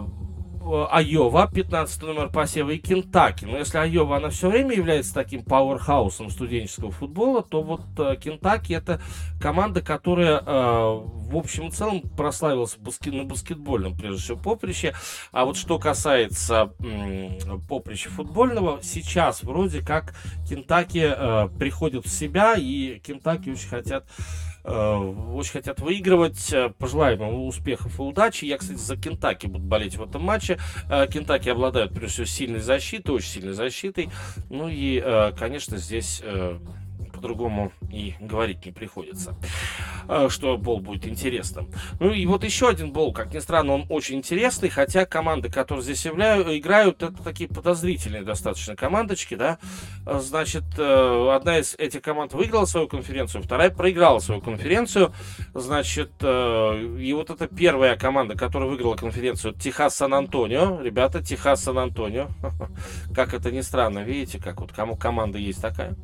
Айова, 0.65 1.49
15 1.51 2.01
номер 2.01 2.29
посева, 2.29 2.71
и 2.71 2.77
Кентаки. 2.77 3.45
Но 3.45 3.57
если 3.57 3.77
Айова, 3.77 4.17
она 4.17 4.29
все 4.29 4.49
время 4.49 4.75
является 4.75 5.13
таким 5.13 5.43
пауэрхаусом 5.43 6.29
студенческого 6.29 6.91
футбола, 6.91 7.43
то 7.43 7.61
вот 7.61 7.81
э, 7.97 8.15
Кентаки 8.15 8.73
это 8.73 8.99
команда, 9.39 9.81
которая 9.81 10.39
э, 10.39 10.43
в 10.45 11.37
общем 11.37 11.67
и 11.67 11.71
целом 11.71 12.01
прославилась 12.01 12.75
баскет, 12.77 13.13
на 13.13 13.23
баскетбольном, 13.23 13.95
прежде 13.95 14.21
всего, 14.21 14.37
поприще. 14.37 14.93
А 15.31 15.45
вот 15.45 15.57
что 15.57 15.77
касается 15.77 16.73
поприща 17.69 18.09
футбольного, 18.09 18.79
сейчас 18.81 19.43
вроде 19.43 19.81
как 19.81 20.15
Кентаки 20.49 21.13
э, 21.15 21.49
приходят 21.59 22.05
в 22.05 22.09
себя, 22.09 22.55
и 22.57 22.99
Кентаки 22.99 23.51
очень 23.51 23.69
хотят 23.69 24.05
Э, 24.05 24.44
очень 24.65 25.51
хотят 25.51 25.79
выигрывать. 25.79 26.51
Э, 26.51 26.69
пожелаем 26.69 27.21
им 27.21 27.45
успехов 27.45 27.99
и 27.99 28.01
удачи. 28.01 28.45
Я, 28.45 28.57
кстати, 28.57 28.77
за 28.77 28.97
Кентаки 28.97 29.47
буду 29.47 29.63
болеть 29.63 29.97
в 29.97 30.03
этом 30.03 30.23
матче. 30.23 30.57
Э, 30.89 31.07
Кентаки 31.07 31.49
обладают, 31.49 31.93
прежде 31.93 32.23
всего, 32.23 32.25
сильной 32.25 32.59
защитой, 32.59 33.11
очень 33.11 33.29
сильной 33.29 33.53
защитой. 33.53 34.09
Ну 34.49 34.67
и, 34.69 35.03
конечно, 35.37 35.77
здесь 35.77 36.21
по-другому 37.15 37.71
и 37.91 38.15
говорить 38.19 38.65
не 38.65 38.71
приходится, 38.71 39.35
а, 40.07 40.29
что 40.29 40.57
бол 40.57 40.79
будет 40.79 41.07
интересным. 41.07 41.69
Ну 41.99 42.11
и 42.11 42.25
вот 42.25 42.43
еще 42.43 42.69
один 42.69 42.91
бол, 42.91 43.13
как 43.13 43.33
ни 43.33 43.39
странно, 43.39 43.73
он 43.73 43.85
очень 43.89 44.17
интересный, 44.17 44.69
хотя 44.69 45.05
команды, 45.05 45.49
которые 45.49 45.83
здесь 45.83 46.05
являю, 46.05 46.57
играют, 46.57 47.01
это 47.01 47.23
такие 47.23 47.49
подозрительные 47.49 48.23
достаточно 48.23 48.75
командочки, 48.75 49.35
да, 49.35 49.57
а, 50.05 50.19
значит, 50.19 50.63
э, 50.77 51.31
одна 51.33 51.59
из 51.59 51.75
этих 51.75 52.01
команд 52.01 52.33
выиграла 52.33 52.65
свою 52.65 52.87
конференцию, 52.87 53.43
вторая 53.43 53.69
проиграла 53.69 54.19
свою 54.19 54.41
конференцию, 54.41 55.13
значит, 55.53 56.11
э, 56.21 56.95
и 56.99 57.13
вот 57.13 57.29
это 57.29 57.47
первая 57.47 57.95
команда, 57.95 58.35
которая 58.35 58.69
выиграла 58.69 58.95
конференцию, 58.95 59.53
Техас 59.53 59.95
Сан-Антонио, 59.95 60.81
ребята, 60.81 61.23
Техас 61.23 61.63
Сан-Антонио, 61.63 62.27
как 63.15 63.33
это 63.33 63.51
ни 63.51 63.61
странно, 63.61 63.99
видите, 63.99 64.39
как 64.39 64.61
вот 64.61 64.71
кому 64.71 64.95
команда 64.95 65.37
есть 65.37 65.61
такая, 65.61 65.95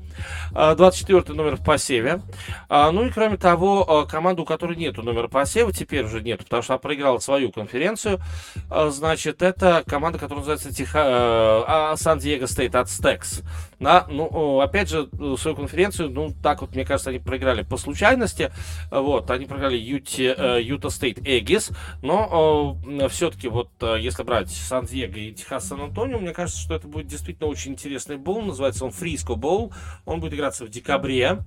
24 0.51 1.10
а, 1.10 1.10
четвертый 1.11 1.35
номер 1.35 1.57
в 1.57 1.63
посеве. 1.63 2.21
А, 2.69 2.89
ну 2.91 3.05
и 3.05 3.09
кроме 3.09 3.35
того, 3.35 3.85
а, 3.85 4.05
команду, 4.05 4.43
у 4.43 4.45
которой 4.45 4.77
нету 4.77 5.03
номера 5.03 5.27
посева, 5.27 5.73
теперь 5.73 6.05
уже 6.05 6.21
нету, 6.21 6.45
потому 6.45 6.63
что 6.63 6.73
она 6.73 6.79
проиграла 6.79 7.19
свою 7.19 7.51
конференцию. 7.51 8.21
А, 8.69 8.89
значит, 8.91 9.41
это 9.41 9.83
команда, 9.85 10.19
которая 10.19 10.39
называется 10.39 10.73
Тиха... 10.73 11.01
а, 11.67 11.95
Сан-Диего 11.97 12.45
Стейт 12.45 12.75
Ацтекс. 12.75 13.41
Да, 13.81 14.05
ну, 14.09 14.61
опять 14.61 14.89
же, 14.89 15.09
свою 15.37 15.57
конференцию, 15.57 16.11
ну, 16.11 16.31
так 16.41 16.61
вот, 16.61 16.75
мне 16.75 16.85
кажется, 16.85 17.09
они 17.09 17.19
проиграли 17.19 17.63
по 17.63 17.77
случайности. 17.77 18.51
Вот, 18.91 19.29
они 19.31 19.47
проиграли 19.47 19.75
Юта 19.75 20.89
Стейт 20.89 21.19
Эггис, 21.27 21.71
но 22.01 22.77
все-таки 23.09 23.47
вот, 23.49 23.69
если 23.81 24.23
брать 24.23 24.49
Сан-Диего 24.49 25.17
и 25.17 25.33
Техас 25.33 25.67
Сан-Антонио, 25.67 26.19
мне 26.19 26.31
кажется, 26.31 26.61
что 26.61 26.75
это 26.75 26.87
будет 26.87 27.07
действительно 27.07 27.49
очень 27.49 27.71
интересный 27.71 28.17
боул. 28.17 28.43
Называется 28.43 28.85
он 28.85 28.91
Фриско 28.91 29.35
Боул. 29.35 29.73
Он 30.05 30.19
будет 30.19 30.35
играться 30.35 30.63
в 30.63 30.69
декабре 30.69 31.39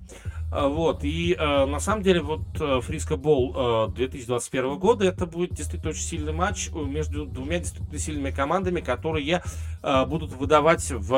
вот, 0.67 1.03
и 1.03 1.35
э, 1.37 1.65
на 1.65 1.79
самом 1.79 2.03
деле 2.03 2.21
вот 2.21 2.41
э, 2.59 2.79
Фриско 2.81 3.17
Бол 3.17 3.87
э, 3.89 3.95
2021 3.95 4.77
года 4.77 5.05
это 5.05 5.25
будет 5.25 5.53
действительно 5.53 5.91
очень 5.91 6.03
сильный 6.03 6.33
матч 6.33 6.69
между 6.73 7.25
двумя 7.25 7.59
действительно 7.59 7.99
сильными 7.99 8.31
командами, 8.31 8.81
которые 8.81 9.43
э, 9.83 10.05
будут 10.05 10.31
выдавать 10.31 10.91
в 10.91 11.13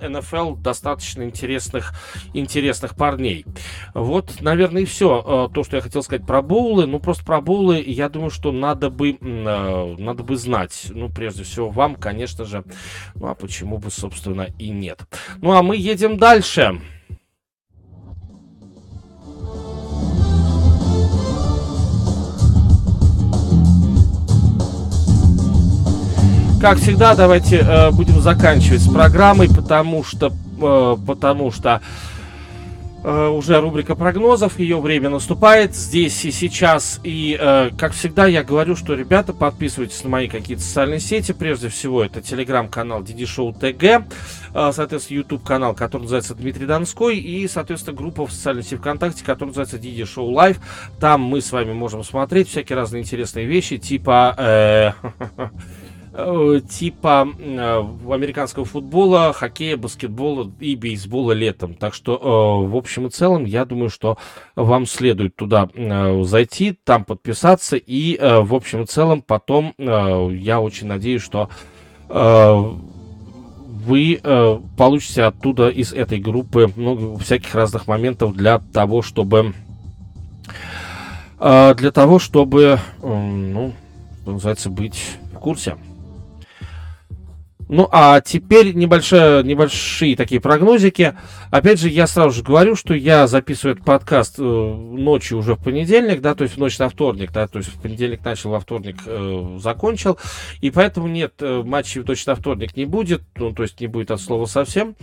э, 0.00 0.08
НФЛ 0.08 0.56
достаточно 0.56 1.22
интересных, 1.22 1.94
интересных 2.34 2.96
парней. 2.96 3.46
Вот, 3.94 4.40
наверное, 4.40 4.82
и 4.82 4.86
все 4.86 5.48
э, 5.48 5.54
то, 5.54 5.64
что 5.64 5.76
я 5.76 5.82
хотел 5.82 6.02
сказать 6.02 6.26
про 6.26 6.42
боулы. 6.42 6.86
Ну, 6.86 6.98
просто 6.98 7.24
про 7.24 7.40
боулы, 7.40 7.82
я 7.86 8.08
думаю, 8.08 8.30
что 8.30 8.52
надо 8.52 8.90
бы, 8.90 9.12
э, 9.12 9.96
надо 9.98 10.22
бы 10.22 10.36
знать. 10.36 10.86
Ну, 10.90 11.08
прежде 11.08 11.44
всего, 11.44 11.70
вам, 11.70 11.96
конечно 11.96 12.44
же. 12.44 12.64
Ну, 13.14 13.28
а 13.28 13.34
почему 13.34 13.78
бы, 13.78 13.90
собственно, 13.90 14.48
и 14.58 14.70
нет. 14.70 15.02
Ну, 15.40 15.52
а 15.52 15.62
мы 15.62 15.76
едем 15.76 16.16
дальше. 16.16 16.80
Как 26.62 26.78
всегда, 26.78 27.16
давайте 27.16 27.56
э, 27.56 27.90
будем 27.90 28.20
заканчивать 28.20 28.82
с 28.82 28.88
программой, 28.88 29.48
потому 29.48 30.04
что, 30.04 30.32
э, 30.60 30.96
потому 31.04 31.50
что 31.50 31.82
э, 33.02 33.26
уже 33.26 33.60
рубрика 33.60 33.96
прогнозов, 33.96 34.60
ее 34.60 34.80
время 34.80 35.10
наступает 35.10 35.74
здесь 35.74 36.24
и 36.24 36.30
сейчас. 36.30 37.00
И, 37.02 37.36
э, 37.38 37.70
как 37.76 37.94
всегда, 37.94 38.26
я 38.26 38.44
говорю, 38.44 38.76
что, 38.76 38.94
ребята, 38.94 39.32
подписывайтесь 39.32 40.04
на 40.04 40.10
мои 40.10 40.28
какие-то 40.28 40.62
социальные 40.62 41.00
сети. 41.00 41.32
Прежде 41.32 41.68
всего, 41.68 42.04
это 42.04 42.20
телеграм-канал 42.20 43.02
Диди 43.02 43.26
Шоу 43.26 43.52
ТГ, 43.52 43.82
э, 43.82 44.70
соответственно, 44.72 45.16
YouTube 45.16 45.42
канал, 45.42 45.74
который 45.74 46.02
называется 46.02 46.36
Дмитрий 46.36 46.66
Донской, 46.66 47.16
и, 47.18 47.48
соответственно, 47.48 47.96
группа 47.96 48.24
в 48.24 48.32
социальной 48.32 48.62
сети 48.62 48.76
ВКонтакте, 48.76 49.24
которая 49.24 49.48
называется 49.48 49.78
Диди 49.78 50.04
Шоу 50.04 50.30
Лайв. 50.30 50.58
Там 51.00 51.22
мы 51.22 51.40
с 51.40 51.50
вами 51.50 51.72
можем 51.72 52.04
смотреть 52.04 52.50
всякие 52.50 52.76
разные 52.76 53.02
интересные 53.02 53.46
вещи, 53.46 53.78
типа... 53.78 54.36
Э, 54.38 54.92
типа 56.12 57.26
э, 57.38 57.84
американского 58.10 58.66
футбола, 58.66 59.32
хоккея, 59.32 59.78
баскетбола 59.78 60.52
и 60.60 60.76
бейсбола 60.76 61.32
летом. 61.32 61.74
Так 61.74 61.94
что, 61.94 62.16
э, 62.16 62.68
в 62.68 62.76
общем 62.76 63.06
и 63.06 63.10
целом, 63.10 63.46
я 63.46 63.64
думаю, 63.64 63.88
что 63.88 64.18
вам 64.54 64.84
следует 64.84 65.36
туда 65.36 65.70
зайти, 66.24 66.78
там 66.84 67.06
подписаться 67.06 67.76
и, 67.76 68.18
в 68.18 68.54
общем 68.54 68.82
и 68.82 68.86
целом, 68.86 69.22
потом 69.22 69.72
я 69.78 70.60
очень 70.60 70.86
надеюсь, 70.86 71.22
что 71.22 71.48
вы 72.08 74.20
получите 74.76 75.22
оттуда 75.22 75.70
из 75.70 75.94
этой 75.94 76.18
группы 76.18 76.70
много 76.76 77.18
всяких 77.18 77.54
разных 77.54 77.86
моментов 77.86 78.36
для 78.36 78.58
того, 78.58 79.00
чтобы 79.00 79.54
для 81.38 81.90
того, 81.90 82.18
чтобы, 82.18 82.78
ну, 83.02 83.72
называется, 84.26 84.68
быть 84.68 85.16
в 85.32 85.38
курсе. 85.38 85.78
Ну, 87.72 87.88
а 87.90 88.20
теперь 88.20 88.74
небольшие, 88.74 89.42
небольшие 89.42 90.14
такие 90.14 90.42
прогнозики. 90.42 91.14
Опять 91.50 91.80
же, 91.80 91.88
я 91.88 92.06
сразу 92.06 92.36
же 92.36 92.42
говорю, 92.42 92.76
что 92.76 92.92
я 92.92 93.26
записываю 93.26 93.76
этот 93.76 93.86
подкаст 93.86 94.34
э, 94.38 94.42
ночью 94.42 95.38
уже 95.38 95.54
в 95.54 95.64
понедельник, 95.64 96.20
да, 96.20 96.34
то 96.34 96.44
есть 96.44 96.56
в 96.56 96.58
ночь 96.58 96.78
на 96.78 96.90
вторник, 96.90 97.32
да, 97.32 97.48
то 97.48 97.56
есть 97.56 97.70
в 97.70 97.80
понедельник 97.80 98.22
начал, 98.26 98.50
во 98.50 98.60
вторник 98.60 98.96
э, 99.06 99.56
закончил. 99.58 100.18
И 100.60 100.70
поэтому 100.70 101.08
нет, 101.08 101.32
э, 101.40 101.62
матчей 101.64 102.02
точно 102.02 102.34
вторник 102.34 102.76
не 102.76 102.84
будет, 102.84 103.22
ну, 103.36 103.52
то 103.52 103.62
есть 103.62 103.80
не 103.80 103.86
будет 103.86 104.10
от 104.10 104.20
слова 104.20 104.44
совсем. 104.44 104.94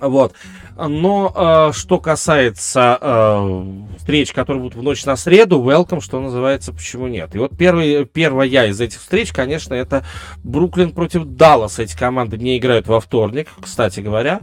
Вот. 0.00 0.32
Но 0.76 1.32
э, 1.34 1.72
что 1.72 1.98
касается 1.98 2.98
э, 3.00 3.62
встреч, 3.96 4.32
которые 4.32 4.62
будут 4.62 4.78
в 4.78 4.82
ночь 4.82 5.06
на 5.06 5.16
среду, 5.16 5.62
welcome, 5.62 6.02
что 6.02 6.20
называется, 6.20 6.72
почему 6.72 7.06
нет. 7.06 7.34
И 7.34 7.38
вот 7.38 7.56
первый, 7.56 8.04
первая 8.04 8.68
из 8.68 8.80
этих 8.80 9.00
встреч, 9.00 9.32
конечно, 9.32 9.72
это 9.72 10.04
Бруклин 10.44 10.92
против 10.92 11.24
Далласа. 11.24 11.82
Эти 11.82 11.96
команды 11.96 12.36
не 12.36 12.58
играют 12.58 12.86
во 12.88 13.00
вторник, 13.00 13.48
кстати 13.60 14.00
говоря. 14.00 14.40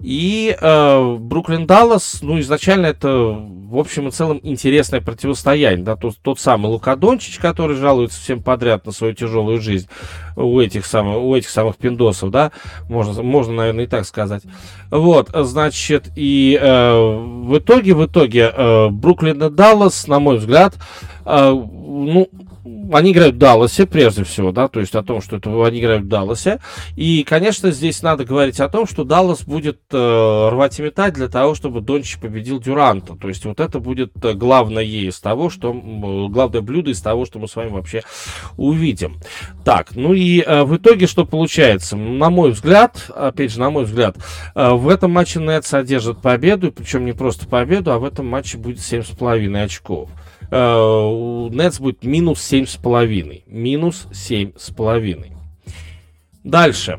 И 0.00 0.56
э, 0.60 1.16
Бруклин-Даллас, 1.20 2.18
ну, 2.22 2.40
изначально 2.40 2.86
это, 2.86 3.08
в 3.08 3.78
общем 3.78 4.08
и 4.08 4.10
целом, 4.10 4.40
интересное 4.42 5.00
противостояние. 5.00 5.84
Да? 5.84 5.94
Тот, 5.94 6.16
тот 6.20 6.40
самый 6.40 6.66
Лука 6.66 6.96
Дончич, 6.96 7.38
который 7.38 7.76
жалуется 7.76 8.20
всем 8.20 8.42
подряд 8.42 8.86
на 8.86 8.92
свою 8.92 9.14
тяжелую 9.14 9.60
жизнь, 9.60 9.88
у 10.34 10.60
этих 10.60 10.84
самых, 10.84 11.18
у 11.18 11.34
этих 11.34 11.48
самых 11.48 11.76
пиндосов, 11.76 12.30
да, 12.30 12.52
можно, 12.88 13.22
можно, 13.22 13.54
наверное, 13.54 13.84
и 13.84 13.86
так 13.86 14.04
сказать. 14.04 14.42
Вот, 14.90 15.30
значит, 15.32 15.75
и 16.14 16.58
э, 16.60 17.18
в 17.44 17.58
итоге, 17.58 17.94
в 17.94 18.06
итоге, 18.06 18.52
э, 18.54 18.88
Бруклин 18.88 19.42
и 19.42 19.50
Даллас, 19.50 20.06
на 20.08 20.18
мой 20.18 20.38
взгляд, 20.38 20.74
э, 21.24 21.50
ну, 21.50 22.28
они 22.92 23.12
играют 23.12 23.36
в 23.36 23.38
Далласе, 23.38 23.86
прежде 23.86 24.24
всего, 24.24 24.52
да, 24.52 24.68
то 24.68 24.80
есть 24.80 24.94
о 24.94 25.02
том, 25.02 25.20
что 25.20 25.36
это 25.36 25.66
они 25.66 25.80
играют 25.80 26.04
в 26.04 26.08
Далласе. 26.08 26.60
И, 26.96 27.24
конечно, 27.24 27.70
здесь 27.70 28.02
надо 28.02 28.24
говорить 28.24 28.60
о 28.60 28.68
том, 28.68 28.86
что 28.86 29.04
Даллас 29.04 29.42
будет 29.42 29.80
э, 29.92 30.48
рвать 30.50 30.78
и 30.78 30.82
метать 30.82 31.14
для 31.14 31.28
того, 31.28 31.54
чтобы 31.54 31.80
Дончич 31.80 32.18
победил 32.18 32.60
Дюранта. 32.60 33.14
То 33.14 33.28
есть 33.28 33.44
вот 33.44 33.60
это 33.60 33.78
будет 33.80 34.12
э, 34.24 34.32
главное 34.34 34.84
из 34.84 35.18
того, 35.20 35.50
что 35.50 35.72
главное 35.72 36.60
блюдо 36.60 36.90
из 36.90 37.00
того, 37.00 37.24
что 37.26 37.38
мы 37.38 37.48
с 37.48 37.56
вами 37.56 37.70
вообще 37.70 38.02
увидим. 38.56 39.16
Так, 39.64 39.94
ну 39.94 40.12
и 40.12 40.40
э, 40.40 40.62
в 40.64 40.76
итоге 40.76 41.06
что 41.06 41.24
получается? 41.24 41.96
На 41.96 42.30
мой 42.30 42.52
взгляд, 42.52 43.10
опять 43.14 43.52
же, 43.52 43.60
на 43.60 43.70
мой 43.70 43.84
взгляд, 43.84 44.16
э, 44.54 44.70
в 44.70 44.88
этом 44.88 45.12
матче 45.12 45.40
Нетс 45.40 45.72
одержит 45.74 46.20
победу, 46.20 46.72
причем 46.72 47.04
не 47.04 47.12
просто 47.12 47.46
победу, 47.46 47.92
а 47.92 47.98
в 47.98 48.04
этом 48.04 48.26
матче 48.26 48.58
будет 48.58 48.78
7,5 48.78 49.64
очков. 49.64 50.10
Э, 50.50 51.08
у 51.10 51.48
Нетс 51.50 51.80
будет 51.80 52.04
минус 52.04 52.40
7,5. 52.40 53.42
Минус 53.46 54.06
7,5. 54.12 55.32
Дальше. 56.44 56.98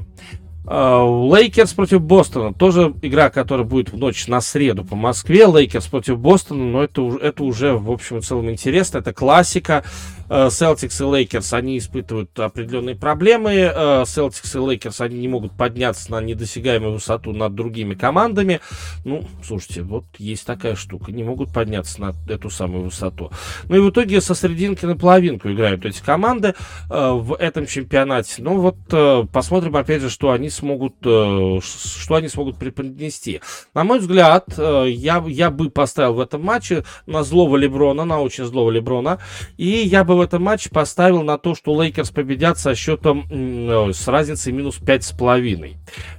Э, 0.67 1.01
Лейкерс 1.33 1.73
против 1.73 2.01
Бостона. 2.01 2.53
Тоже 2.53 2.93
игра, 3.01 3.29
которая 3.29 3.65
будет 3.65 3.91
в 3.91 3.97
ночь 3.97 4.27
на 4.27 4.41
среду 4.41 4.83
по 4.83 4.95
Москве. 4.95 5.45
Лейкерс 5.45 5.87
против 5.87 6.19
Бостона. 6.19 6.63
Но 6.63 6.83
это, 6.83 7.17
это 7.21 7.43
уже, 7.43 7.73
в 7.73 7.89
общем 7.89 8.17
и 8.17 8.21
целом, 8.21 8.49
интересно. 8.49 8.97
Это 8.97 9.13
классика. 9.13 9.83
Celtics 10.29 11.01
и 11.01 11.09
Лейкерс, 11.09 11.53
они 11.53 11.77
испытывают 11.77 12.37
определенные 12.37 12.95
проблемы. 12.95 13.53
Celtics 13.53 14.57
и 14.57 14.69
Лейкерс, 14.71 14.99
они 14.99 15.19
не 15.19 15.29
могут 15.29 15.53
подняться 15.53 16.11
на 16.11 16.21
недосягаемую 16.21 16.93
высоту 16.93 17.31
над 17.31 17.55
другими 17.55 17.95
командами. 17.95 18.59
Ну, 19.05 19.23
слушайте, 19.41 19.83
вот 19.83 20.03
есть 20.17 20.45
такая 20.45 20.75
штука. 20.75 21.13
Не 21.13 21.23
могут 21.23 21.53
подняться 21.53 22.01
на 22.01 22.13
эту 22.27 22.49
самую 22.49 22.83
высоту. 22.85 23.31
Ну 23.69 23.77
и 23.77 23.79
в 23.79 23.89
итоге 23.89 24.19
со 24.19 24.35
срединки 24.35 24.85
на 24.85 24.97
половинку 24.97 25.49
играют 25.49 25.85
эти 25.85 26.01
команды 26.01 26.55
э, 26.89 27.11
в 27.11 27.33
этом 27.35 27.65
чемпионате. 27.65 28.41
Ну 28.41 28.59
вот 28.59 28.77
э, 28.91 29.23
посмотрим 29.31 29.77
опять 29.77 30.01
же, 30.01 30.09
что 30.09 30.31
они 30.31 30.49
смогут, 30.57 30.95
э, 31.03 31.59
что 31.61 32.15
они 32.15 32.27
смогут 32.27 32.57
преподнести. 32.57 33.41
На 33.73 33.83
мой 33.83 33.99
взгляд, 33.99 34.45
я, 34.57 35.23
я 35.27 35.51
бы 35.51 35.69
поставил 35.69 36.13
в 36.13 36.19
этом 36.19 36.43
матче 36.43 36.83
на 37.05 37.23
злого 37.23 37.57
Леброна, 37.57 38.05
на 38.05 38.21
очень 38.21 38.45
злого 38.45 38.71
Леброна. 38.71 39.19
И 39.57 39.67
я 39.67 40.03
бы 40.03 40.17
в 40.17 40.21
этом 40.21 40.43
матче 40.43 40.69
поставил 40.69 41.23
на 41.23 41.37
то, 41.37 41.55
что 41.55 41.79
Лейкерс 41.81 42.11
победят 42.11 42.57
со 42.57 42.75
счетом 42.75 43.25
э, 43.29 43.91
с 43.93 44.07
разницей 44.07 44.53
минус 44.53 44.79
5,5. 44.79 45.75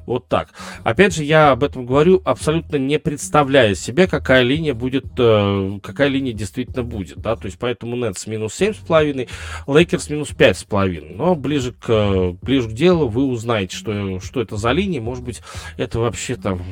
Вот 0.06 0.28
так. 0.28 0.50
Опять 0.84 1.14
же, 1.14 1.24
я 1.24 1.50
об 1.50 1.64
этом 1.64 1.86
говорю, 1.86 2.20
абсолютно 2.24 2.76
не 2.76 2.98
представляя 2.98 3.74
себе, 3.74 4.06
какая 4.06 4.42
линия 4.42 4.74
будет, 4.74 5.06
э, 5.18 5.78
какая 5.82 6.08
линия 6.08 6.32
действительно 6.32 6.82
будет. 6.82 7.18
Да? 7.18 7.36
То 7.36 7.46
есть, 7.46 7.58
поэтому 7.58 7.96
Нетс 7.96 8.26
минус 8.26 8.60
7,5, 8.60 9.28
Лейкерс 9.66 10.10
минус 10.10 10.30
5,5. 10.30 11.14
Но 11.14 11.34
ближе 11.34 11.72
к, 11.72 12.36
ближе 12.42 12.68
к 12.68 12.72
делу 12.72 13.08
вы 13.08 13.24
узнаете, 13.24 13.76
что, 13.76 14.20
что 14.28 14.40
это 14.40 14.56
за 14.56 14.72
линия. 14.72 15.00
Может 15.00 15.24
быть, 15.24 15.42
это 15.76 15.98
вообще 15.98 16.36
там 16.36 16.62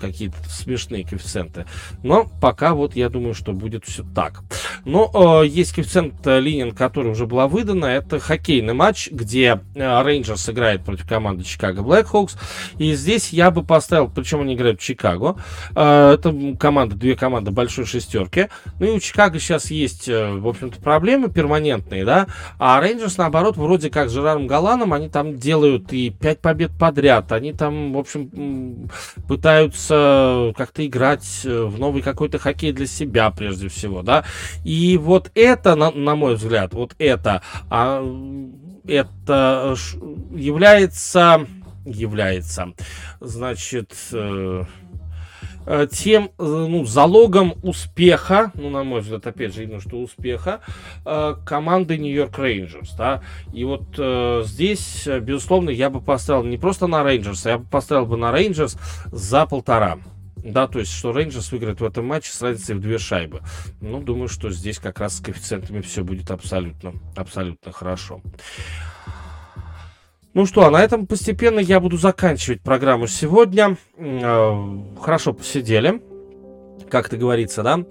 какие-то 0.00 0.36
смешные 0.48 1.04
коэффициенты. 1.04 1.66
Но 2.02 2.26
пока 2.40 2.74
вот 2.74 2.96
я 2.96 3.08
думаю, 3.08 3.34
что 3.34 3.52
будет 3.52 3.84
все 3.84 4.04
так. 4.14 4.42
Но 4.84 5.42
э, 5.42 5.46
есть 5.46 5.72
коэффициент 5.74 6.26
э, 6.26 6.40
линии, 6.40 6.72
который 6.72 7.12
уже 7.12 7.26
была 7.26 7.46
выдана. 7.48 7.86
Это 7.86 8.18
хоккейный 8.18 8.74
матч, 8.74 9.10
где 9.10 9.60
Рейнджерс 9.74 10.48
э, 10.48 10.52
играет 10.52 10.84
против 10.84 11.08
команды 11.08 11.44
Чикаго 11.44 11.82
Блэкхокс. 11.82 12.36
И 12.78 12.94
здесь 12.94 13.30
я 13.30 13.50
бы 13.50 13.62
поставил, 13.62 14.10
причем 14.10 14.40
они 14.40 14.54
играют 14.54 14.80
в 14.80 14.84
Чикаго. 14.84 15.36
Э, 15.74 16.12
это 16.14 16.34
команда, 16.58 16.96
две 16.96 17.16
команды 17.16 17.50
большой 17.50 17.84
шестерки. 17.84 18.48
Ну 18.78 18.86
и 18.86 18.90
у 18.90 19.00
Чикаго 19.00 19.38
сейчас 19.38 19.70
есть, 19.70 20.08
э, 20.08 20.32
в 20.32 20.48
общем-то, 20.48 20.80
проблемы 20.80 21.30
перманентные, 21.30 22.04
да. 22.04 22.26
А 22.58 22.80
Рейнджерс, 22.80 23.18
наоборот, 23.18 23.56
вроде 23.56 23.90
как 23.90 24.08
с 24.08 24.12
Жераром 24.12 24.46
Галланом, 24.46 24.92
они 24.92 25.08
там 25.08 25.36
делают 25.36 25.92
и 25.92 26.10
5 26.10 26.40
побед 26.40 26.70
подряд. 26.78 27.32
Они 27.32 27.52
там, 27.52 27.92
в 27.92 27.98
общем, 27.98 28.88
пытаются 29.28 29.89
как-то 30.56 30.86
играть 30.86 31.42
э, 31.44 31.64
в 31.64 31.78
новый 31.78 32.02
какой-то 32.02 32.38
хоккей 32.38 32.72
для 32.72 32.86
себя, 32.86 33.30
прежде 33.30 33.68
всего, 33.68 34.02
да. 34.02 34.24
И 34.64 34.96
вот 34.96 35.30
это, 35.34 35.74
на, 35.74 35.90
на 35.90 36.16
мой 36.16 36.34
взгляд, 36.36 36.72
вот 36.74 36.94
это, 36.98 37.42
а, 37.68 38.02
это 38.86 39.74
является, 40.32 41.46
является, 41.84 42.72
значит, 43.20 43.94
э, 44.12 44.64
э, 44.64 44.64
тем 45.92 46.30
э, 46.38 46.44
ну, 46.44 46.84
залогом 46.84 47.54
успеха, 47.62 48.50
ну, 48.54 48.70
на 48.70 48.84
мой 48.84 49.00
взгляд, 49.00 49.26
опять 49.26 49.54
же, 49.54 49.62
видно, 49.62 49.80
что 49.80 50.00
успеха 50.00 50.60
э, 51.04 51.34
команды 51.44 51.98
Нью-Йорк 51.98 52.38
Рейнджерс, 52.38 52.94
да, 52.94 53.22
и 53.52 53.64
вот 53.64 53.82
э, 53.98 54.42
здесь, 54.44 55.06
безусловно, 55.06 55.70
я 55.70 55.90
бы 55.90 56.00
поставил 56.00 56.44
не 56.44 56.58
просто 56.58 56.86
на 56.86 57.04
Рейнджерс, 57.04 57.46
я 57.46 57.58
бы 57.58 57.66
поставил 57.66 58.06
бы 58.06 58.16
на 58.16 58.32
Рейнджерс 58.32 58.78
за 59.12 59.46
полтора. 59.46 59.98
Да, 60.42 60.66
то 60.66 60.78
есть, 60.78 60.92
что 60.92 61.12
Рейнджерс 61.12 61.52
выиграет 61.52 61.80
в 61.80 61.84
этом 61.84 62.06
матче 62.06 62.32
с 62.32 62.40
разницей 62.40 62.74
в 62.74 62.80
две 62.80 62.98
шайбы. 62.98 63.42
Ну, 63.82 64.00
думаю, 64.00 64.28
что 64.28 64.50
здесь 64.50 64.78
как 64.78 64.98
раз 64.98 65.18
с 65.18 65.20
коэффициентами 65.20 65.82
все 65.82 66.02
будет 66.02 66.30
абсолютно, 66.30 66.94
абсолютно 67.14 67.72
хорошо. 67.72 68.22
Ну 70.32 70.46
что, 70.46 70.64
а 70.64 70.70
на 70.70 70.82
этом 70.82 71.06
постепенно 71.06 71.58
я 71.58 71.80
буду 71.80 71.96
заканчивать 71.96 72.60
программу 72.60 73.08
сегодня. 73.08 73.76
Э, 73.96 74.52
хорошо 75.00 75.32
посидели 75.32 76.00
как 76.90 77.06
это 77.06 77.16
говорится, 77.16 77.62
да. 77.62 77.84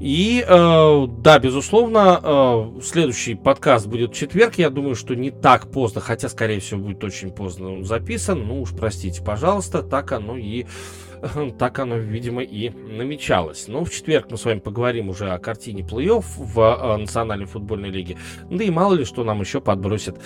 И 0.00 0.44
э, 0.46 1.06
да, 1.18 1.38
безусловно, 1.38 2.20
э, 2.22 2.80
следующий 2.82 3.34
подкаст 3.34 3.86
будет 3.86 4.12
в 4.12 4.14
четверг. 4.14 4.54
Я 4.54 4.70
думаю, 4.70 4.94
что 4.94 5.14
не 5.14 5.30
так 5.30 5.70
поздно, 5.70 6.00
хотя, 6.00 6.28
скорее 6.28 6.60
всего, 6.60 6.80
будет 6.80 7.02
очень 7.04 7.30
поздно 7.30 7.84
записан. 7.84 8.46
Ну 8.46 8.62
уж 8.62 8.70
простите, 8.70 9.22
пожалуйста, 9.22 9.82
так 9.82 10.12
оно 10.12 10.36
и 10.36 10.66
так 11.58 11.78
оно, 11.78 11.96
видимо, 11.96 12.42
и 12.42 12.70
намечалось. 12.70 13.66
Но 13.68 13.84
в 13.84 13.90
четверг 13.90 14.30
мы 14.30 14.38
с 14.38 14.44
вами 14.44 14.60
поговорим 14.60 15.08
уже 15.08 15.30
о 15.30 15.38
картине 15.38 15.82
плей-офф 15.82 16.24
в 16.36 16.60
э, 16.60 16.96
Национальной 16.96 17.46
футбольной 17.46 17.90
лиге. 17.90 18.16
Да 18.50 18.64
и 18.64 18.70
мало 18.70 18.94
ли 18.94 19.04
что 19.04 19.24
нам 19.24 19.40
еще 19.40 19.60
подбросит 19.60 20.16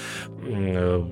э, 0.47 1.03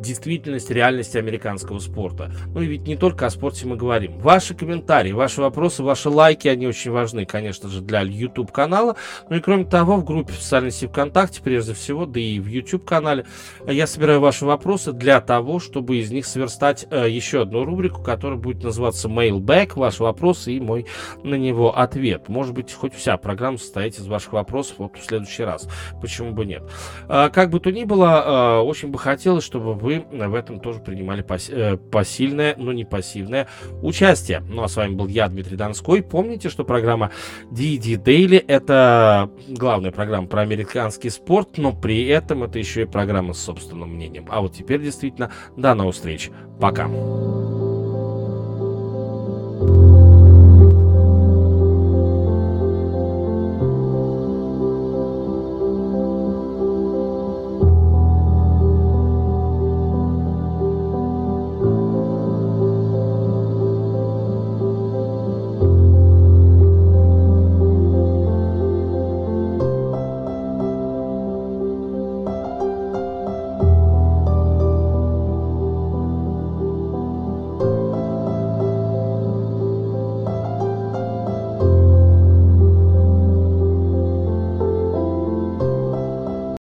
действительность, 0.00 0.70
реальность 0.70 1.16
американского 1.16 1.78
спорта. 1.78 2.32
Ну 2.54 2.62
и 2.62 2.66
ведь 2.66 2.86
не 2.86 2.96
только 2.96 3.26
о 3.26 3.30
спорте 3.30 3.66
мы 3.66 3.76
говорим. 3.76 4.18
Ваши 4.18 4.54
комментарии, 4.54 5.12
ваши 5.12 5.40
вопросы, 5.40 5.82
ваши 5.82 6.08
лайки, 6.08 6.48
они 6.48 6.66
очень 6.66 6.90
важны, 6.90 7.26
конечно 7.26 7.68
же, 7.68 7.80
для 7.80 8.00
YouTube 8.00 8.50
канала. 8.50 8.96
Ну 9.28 9.36
и 9.36 9.40
кроме 9.40 9.64
того, 9.64 9.96
в 9.96 10.04
группе 10.04 10.32
социальной 10.32 10.70
сети 10.70 10.86
ВКонтакте, 10.86 11.40
прежде 11.42 11.74
всего, 11.74 12.06
да 12.06 12.18
и 12.18 12.38
в 12.38 12.46
YouTube 12.46 12.84
канале, 12.84 13.26
я 13.66 13.86
собираю 13.86 14.20
ваши 14.20 14.44
вопросы 14.44 14.92
для 14.92 15.20
того, 15.20 15.60
чтобы 15.60 15.98
из 15.98 16.10
них 16.10 16.26
сверстать 16.26 16.86
э, 16.90 17.08
еще 17.08 17.42
одну 17.42 17.64
рубрику, 17.64 18.02
которая 18.02 18.38
будет 18.38 18.62
называться 18.62 19.08
Mailback, 19.08 19.72
ваши 19.76 20.02
вопросы 20.02 20.52
и 20.52 20.60
мой 20.60 20.86
на 21.22 21.34
него 21.34 21.76
ответ. 21.76 22.28
Может 22.28 22.54
быть, 22.54 22.72
хоть 22.72 22.94
вся 22.94 23.16
программа 23.16 23.58
состоит 23.58 23.98
из 23.98 24.06
ваших 24.06 24.32
вопросов 24.32 24.76
вот 24.78 24.96
в 24.96 25.04
следующий 25.04 25.44
раз. 25.44 25.68
Почему 26.00 26.32
бы 26.32 26.46
нет? 26.46 26.62
Э, 27.08 27.28
как 27.32 27.50
бы 27.50 27.60
то 27.60 27.70
ни 27.70 27.84
было, 27.84 28.60
э, 28.60 28.62
очень 28.62 28.88
бы 28.88 28.98
хотелось, 28.98 29.44
чтобы 29.44 29.74
вы 29.74 29.89
вы 29.90 30.28
в 30.28 30.34
этом 30.34 30.60
тоже 30.60 30.80
принимали 30.80 31.22
пас 31.22 31.48
э, 31.50 31.76
посильное, 31.76 32.54
но 32.56 32.72
не 32.72 32.84
пассивное 32.84 33.48
участие. 33.82 34.40
Ну 34.40 34.62
а 34.62 34.68
с 34.68 34.76
вами 34.76 34.94
был 34.94 35.08
я, 35.08 35.28
Дмитрий 35.28 35.56
Донской. 35.56 36.02
Помните, 36.02 36.48
что 36.48 36.64
программа 36.64 37.10
DD 37.50 38.02
Daily 38.02 38.42
это 38.46 39.30
главная 39.48 39.90
программа 39.90 40.28
про 40.28 40.42
американский 40.42 41.10
спорт, 41.10 41.58
но 41.58 41.72
при 41.72 42.06
этом 42.06 42.44
это 42.44 42.58
еще 42.58 42.82
и 42.82 42.86
программа 42.86 43.32
с 43.32 43.42
собственным 43.42 43.94
мнением. 43.94 44.26
А 44.28 44.40
вот 44.40 44.54
теперь 44.54 44.80
действительно 44.80 45.32
до 45.56 45.74
новых 45.74 45.94
встреч. 45.94 46.30
Пока. 46.60 46.88